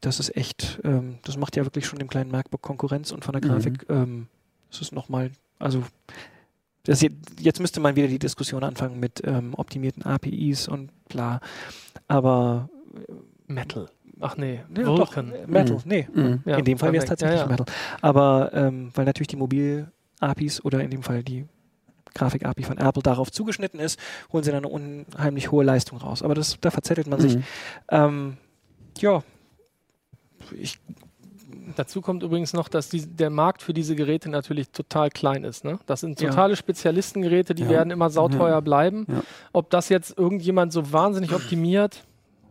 Das 0.00 0.18
ist 0.18 0.34
echt, 0.36 0.80
ähm, 0.82 1.18
das 1.24 1.36
macht 1.36 1.56
ja 1.56 1.64
wirklich 1.64 1.86
schon 1.86 1.98
dem 1.98 2.08
kleinen 2.08 2.30
MacBook 2.30 2.62
Konkurrenz 2.62 3.12
und 3.12 3.24
von 3.24 3.32
der 3.38 3.44
Mhm. 3.44 3.54
Grafik, 3.54 3.86
ähm, 3.90 4.28
das 4.74 4.80
ist 4.88 4.92
nochmal, 4.92 5.30
also 5.58 5.82
das 6.84 7.00
jetzt, 7.40 7.60
müsste 7.60 7.80
man 7.80 7.96
wieder 7.96 8.08
die 8.08 8.18
Diskussion 8.18 8.62
anfangen 8.62 9.00
mit 9.00 9.22
ähm, 9.24 9.54
optimierten 9.56 10.02
APIs 10.02 10.68
und 10.68 10.90
bla. 11.08 11.40
Aber 12.08 12.68
Metal. 13.46 13.86
Ach 14.20 14.36
nee, 14.36 14.60
ja, 14.76 14.82
doch, 14.84 14.98
Vulkan. 15.16 15.32
äh, 15.32 15.46
Metal, 15.46 15.76
Mhm. 15.76 15.82
nee. 15.86 16.08
Mhm. 16.12 16.42
Ja, 16.44 16.56
in 16.58 16.64
dem 16.64 16.78
Fall 16.78 16.92
wäre 16.92 17.02
es 17.02 17.08
tatsächlich 17.08 17.40
Ja. 17.40 17.46
Metal. 17.46 17.66
Aber 18.02 18.50
ähm, 18.52 18.90
weil 18.94 19.04
natürlich 19.06 19.28
die 19.28 19.36
Mobil-APIs 19.36 20.62
oder 20.64 20.80
in 20.82 20.90
dem 20.90 21.02
Fall 21.02 21.22
die 21.24 21.46
Grafik-API 22.14 22.62
von 22.62 22.78
Apple 22.78 23.02
darauf 23.02 23.32
zugeschnitten 23.32 23.80
ist, 23.80 23.98
holen 24.32 24.44
sie 24.44 24.52
dann 24.52 24.64
eine 24.64 24.68
unheimlich 24.72 25.50
hohe 25.50 25.64
Leistung 25.64 25.98
raus. 25.98 26.22
Aber 26.22 26.34
das, 26.34 26.58
da 26.60 26.70
verzettelt 26.70 27.06
man 27.08 27.18
sich. 27.20 27.36
Mhm. 27.36 27.44
Ähm, 27.90 28.36
ja, 28.98 29.22
ich, 30.56 30.78
Dazu 31.76 32.00
kommt 32.00 32.22
übrigens 32.22 32.52
noch, 32.52 32.68
dass 32.68 32.88
die, 32.88 33.06
der 33.06 33.30
Markt 33.30 33.62
für 33.62 33.72
diese 33.72 33.96
Geräte 33.96 34.28
natürlich 34.30 34.70
total 34.70 35.08
klein 35.10 35.44
ist. 35.44 35.64
Ne? 35.64 35.78
Das 35.86 36.00
sind 36.00 36.20
Ja. 36.20 36.28
totale 36.30 36.56
Spezialistengeräte, 36.56 37.54
die 37.54 37.62
Ja. 37.64 37.70
werden 37.70 37.90
immer 37.90 38.10
sauteuer 38.10 38.50
Ja. 38.56 38.60
bleiben. 38.60 39.06
Ja. 39.08 39.22
Ob 39.52 39.70
das 39.70 39.88
jetzt 39.88 40.18
irgendjemand 40.18 40.72
so 40.72 40.92
wahnsinnig 40.92 41.32
optimiert, 41.34 42.04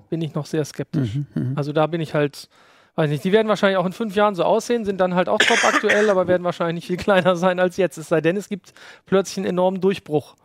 bin 0.09 0.21
ich 0.21 0.33
noch 0.33 0.45
sehr 0.45 0.65
skeptisch. 0.65 1.15
Mhm. 1.15 1.27
Mhm. 1.35 1.53
Also 1.55 1.73
da 1.73 1.87
bin 1.87 2.01
ich 2.01 2.13
halt, 2.13 2.49
weiß 2.95 3.09
nicht, 3.09 3.23
die 3.23 3.31
werden 3.31 3.47
wahrscheinlich 3.47 3.77
auch 3.77 3.85
in 3.85 3.93
fünf 3.93 4.15
Jahren 4.15 4.35
so 4.35 4.43
aussehen, 4.43 4.85
sind 4.85 4.99
dann 5.01 5.15
halt 5.15 5.29
auch 5.29 5.39
top 5.39 5.63
aktuell, 5.63 6.09
aber 6.09 6.27
werden 6.27 6.43
wahrscheinlich 6.43 6.75
nicht 6.75 6.87
viel 6.87 6.97
kleiner 6.97 7.35
sein 7.35 7.59
als 7.59 7.77
jetzt. 7.77 7.97
Es 7.97 8.09
sei 8.09 8.21
denn, 8.21 8.37
es 8.37 8.49
gibt 8.49 8.73
plötzlich 9.05 9.37
einen 9.37 9.47
enormen 9.47 9.81
Durchbruch, 9.81 10.35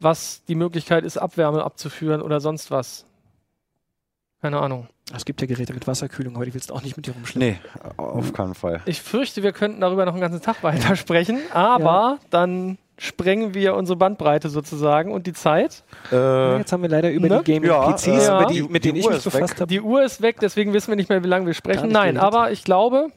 was 0.00 0.44
die 0.44 0.54
Möglichkeit 0.54 1.04
ist, 1.04 1.16
Abwärme 1.16 1.62
abzuführen 1.64 2.20
oder 2.22 2.40
sonst 2.40 2.70
was. 2.70 3.06
Keine 4.44 4.60
Ahnung. 4.60 4.88
es 5.16 5.24
gibt 5.24 5.40
ja 5.40 5.46
Geräte 5.46 5.72
mit 5.72 5.86
Wasserkühlung, 5.86 6.36
aber 6.36 6.44
die 6.44 6.52
willst 6.52 6.68
du 6.68 6.74
auch 6.74 6.82
nicht 6.82 6.98
mit 6.98 7.06
dir 7.06 7.12
rumschleppen. 7.14 7.56
Nee, 7.56 7.58
auf 7.96 8.34
keinen 8.34 8.54
Fall. 8.54 8.82
Ich 8.84 9.00
fürchte, 9.00 9.42
wir 9.42 9.52
könnten 9.52 9.80
darüber 9.80 10.04
noch 10.04 10.12
einen 10.12 10.20
ganzen 10.20 10.42
Tag 10.42 10.62
weitersprechen, 10.62 11.38
aber 11.54 12.18
dann 12.28 12.76
sprengen 12.98 13.54
wir 13.54 13.74
unsere 13.74 13.96
Bandbreite 13.96 14.50
sozusagen 14.50 15.12
und 15.12 15.26
die 15.26 15.32
Zeit. 15.32 15.82
Ja, 16.10 16.56
Äh, 16.56 16.58
Jetzt 16.58 16.72
haben 16.72 16.82
wir 16.82 16.90
leider 16.90 17.10
über 17.10 17.26
Ne? 17.26 17.42
die 17.42 17.52
Gaming-PCs, 17.54 18.06
Ja, 18.26 18.40
über 18.42 18.48
die, 18.50 18.54
die- 18.60 18.62
mit 18.68 18.84
die 18.84 18.88
denen 18.88 18.98
ich 18.98 19.04
Uhr 19.06 19.12
mich 19.12 19.18
ist 19.20 19.26
weg. 19.32 19.32
befasst 19.40 19.60
habe. 19.62 19.66
Die 19.68 19.80
Uhr 19.80 20.04
ist 20.04 20.20
weg, 20.20 20.36
deswegen 20.42 20.74
wissen 20.74 20.88
wir 20.90 20.96
nicht 20.96 21.08
mehr, 21.08 21.24
wie 21.24 21.28
lange 21.28 21.46
wir 21.46 21.54
sprechen. 21.54 21.88
Nein, 21.90 22.18
aber 22.18 22.50
ich 22.52 22.62
glaube, 22.64 23.08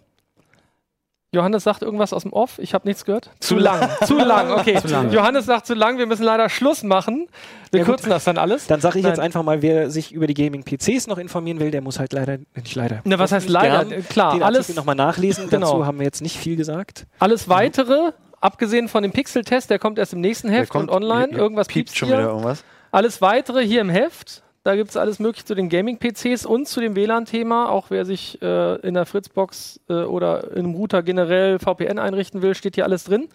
Johannes 1.34 1.66
sagt 1.66 1.82
irgendwas 1.82 2.14
aus 2.14 2.24
dem 2.24 2.32
Off. 2.32 2.58
Ich 2.58 2.74
habe 2.74 2.88
nichts 2.88 3.04
gehört. 3.04 3.32
Zu 3.42 3.56
lang. 3.58 3.90
zu 4.06 4.18
lang, 4.18 4.52
okay. 4.52 4.80
Zu 4.82 4.88
lang. 4.88 5.12
Johannes 5.12 5.46
sagt 5.46 5.68
zu 5.68 5.74
lang, 5.74 5.98
wir 5.98 6.06
müssen 6.06 6.24
leider 6.24 6.48
Schluss 6.50 6.84
machen. 6.84 7.28
Wir 7.72 7.82
Ja, 7.82 7.86
gut. 7.86 7.96
kürzen 7.96 8.10
das 8.10 8.24
dann 8.24 8.38
alles. 8.38 8.68
Dann 8.68 8.80
sage 8.80 9.00
ich 9.00 9.06
jetzt 9.06 9.18
Nein. 9.18 9.26
einfach 9.26 9.44
mal, 9.44 9.62
wer 9.62 9.92
sich 9.92 10.14
über 10.14 10.26
die 10.26 10.34
Gaming-PCs 10.34 11.08
noch 11.08 11.18
informieren 11.18 11.60
will, 11.60 11.70
der 11.70 11.82
muss 11.82 12.00
halt 12.00 12.14
leider, 12.14 12.38
nicht 12.56 12.76
leider. 12.76 13.02
Na, 13.04 13.20
was 13.20 13.34
heißt 13.34 13.50
leider? 13.50 13.84
gern 13.84 14.08
Klar, 14.08 14.34
den 14.36 14.44
alles, 14.44 14.74
nochmal 14.74 14.96
nachlesen. 14.96 15.50
Genau. 15.58 15.72
Dazu 15.74 15.86
haben 15.86 16.00
wir 16.00 16.06
jetzt 16.06 16.22
nicht 16.22 16.38
viel 16.38 16.56
gesagt. 16.56 17.06
alles 17.20 17.50
weitere, 17.50 18.12
abgesehen 18.40 18.88
von 18.88 19.04
dem 19.04 19.12
Pixel-Test, 19.12 19.70
der 19.70 19.80
kommt 19.80 20.00
erst 20.00 20.14
im 20.14 20.22
nächsten 20.22 20.50
Heft 20.50 20.76
und 20.76 20.90
online. 20.90 21.30
Irgendwas 21.34 21.68
piept 21.68 21.88
piepst 21.88 21.98
schon 21.98 22.08
hier. 22.08 22.20
wieder 22.20 22.30
irgendwas. 22.30 22.64
Alles 22.92 23.22
weitere 23.22 23.66
hier 23.66 23.82
im 23.82 23.90
Heft. 23.90 24.44
Da 24.68 24.76
gibt 24.76 24.90
es 24.90 24.98
alles 24.98 25.20
mögliche 25.20 25.46
zu 25.46 25.56
den 25.56 25.70
Gaming-PCs 25.70 26.46
und 26.46 26.68
zu 26.68 26.82
dem 26.82 26.94
WLAN-Thema. 26.98 27.70
Auch 27.70 27.86
wer 27.88 28.04
sich 28.04 28.42
äh, 28.42 28.76
in 28.82 28.96
der 28.96 29.06
Fritzbox 29.06 29.80
äh, 29.88 29.94
oder 29.94 30.52
in 30.52 30.66
einem 30.66 30.76
Router 30.76 31.04
generell 31.04 31.58
VPN 31.58 31.98
einrichten 31.98 32.42
will, 32.42 32.54
steht 32.54 32.76
hier 32.76 32.84
alles 32.84 33.06
drin. 33.06 33.30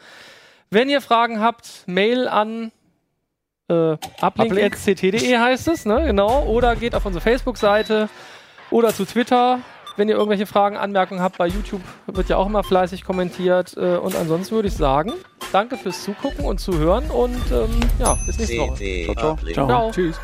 Wenn 0.69 0.91
ihr 0.91 1.01
Fragen 1.01 1.41
habt, 1.41 1.85
Mail 1.87 2.29
an 2.29 2.71
äh, 3.69 3.97
uplink.ct.de 4.21 5.39
heißt 5.39 5.69
es, 5.69 5.87
ne? 5.87 6.05
Genau. 6.05 6.45
Oder 6.45 6.77
geht 6.77 6.95
auf 6.95 7.07
unsere 7.07 7.23
Facebook-Seite 7.23 8.11
oder 8.71 8.93
zu 8.93 9.07
Twitter. 9.07 9.61
Wenn 9.97 10.11
ihr 10.11 10.17
irgendwelche 10.17 10.45
Fragen, 10.45 10.77
Anmerkungen 10.77 11.23
habt, 11.23 11.39
bei 11.39 11.47
YouTube 11.47 11.81
wird 12.09 12.29
ja 12.29 12.37
auch 12.37 12.47
immer 12.47 12.63
fleißig 12.63 13.05
kommentiert. 13.05 13.75
Äh, 13.79 13.97
und 13.97 14.15
ansonsten 14.17 14.55
würde 14.55 14.69
ich 14.69 14.75
sagen, 14.75 15.15
danke 15.51 15.79
fürs 15.79 16.05
Zugucken 16.05 16.45
und 16.45 16.61
Zuhören 16.61 17.11
und 17.11 17.41
ähm, 17.51 17.81
ja, 17.99 18.19
bis 18.27 18.39
nächste 18.39 18.59
Woche. 18.59 19.05
Ciao, 19.05 19.15
ciao. 19.15 19.37
Ciao. 19.55 19.67
Ciao. 19.67 19.91
Tschüss. 19.93 20.21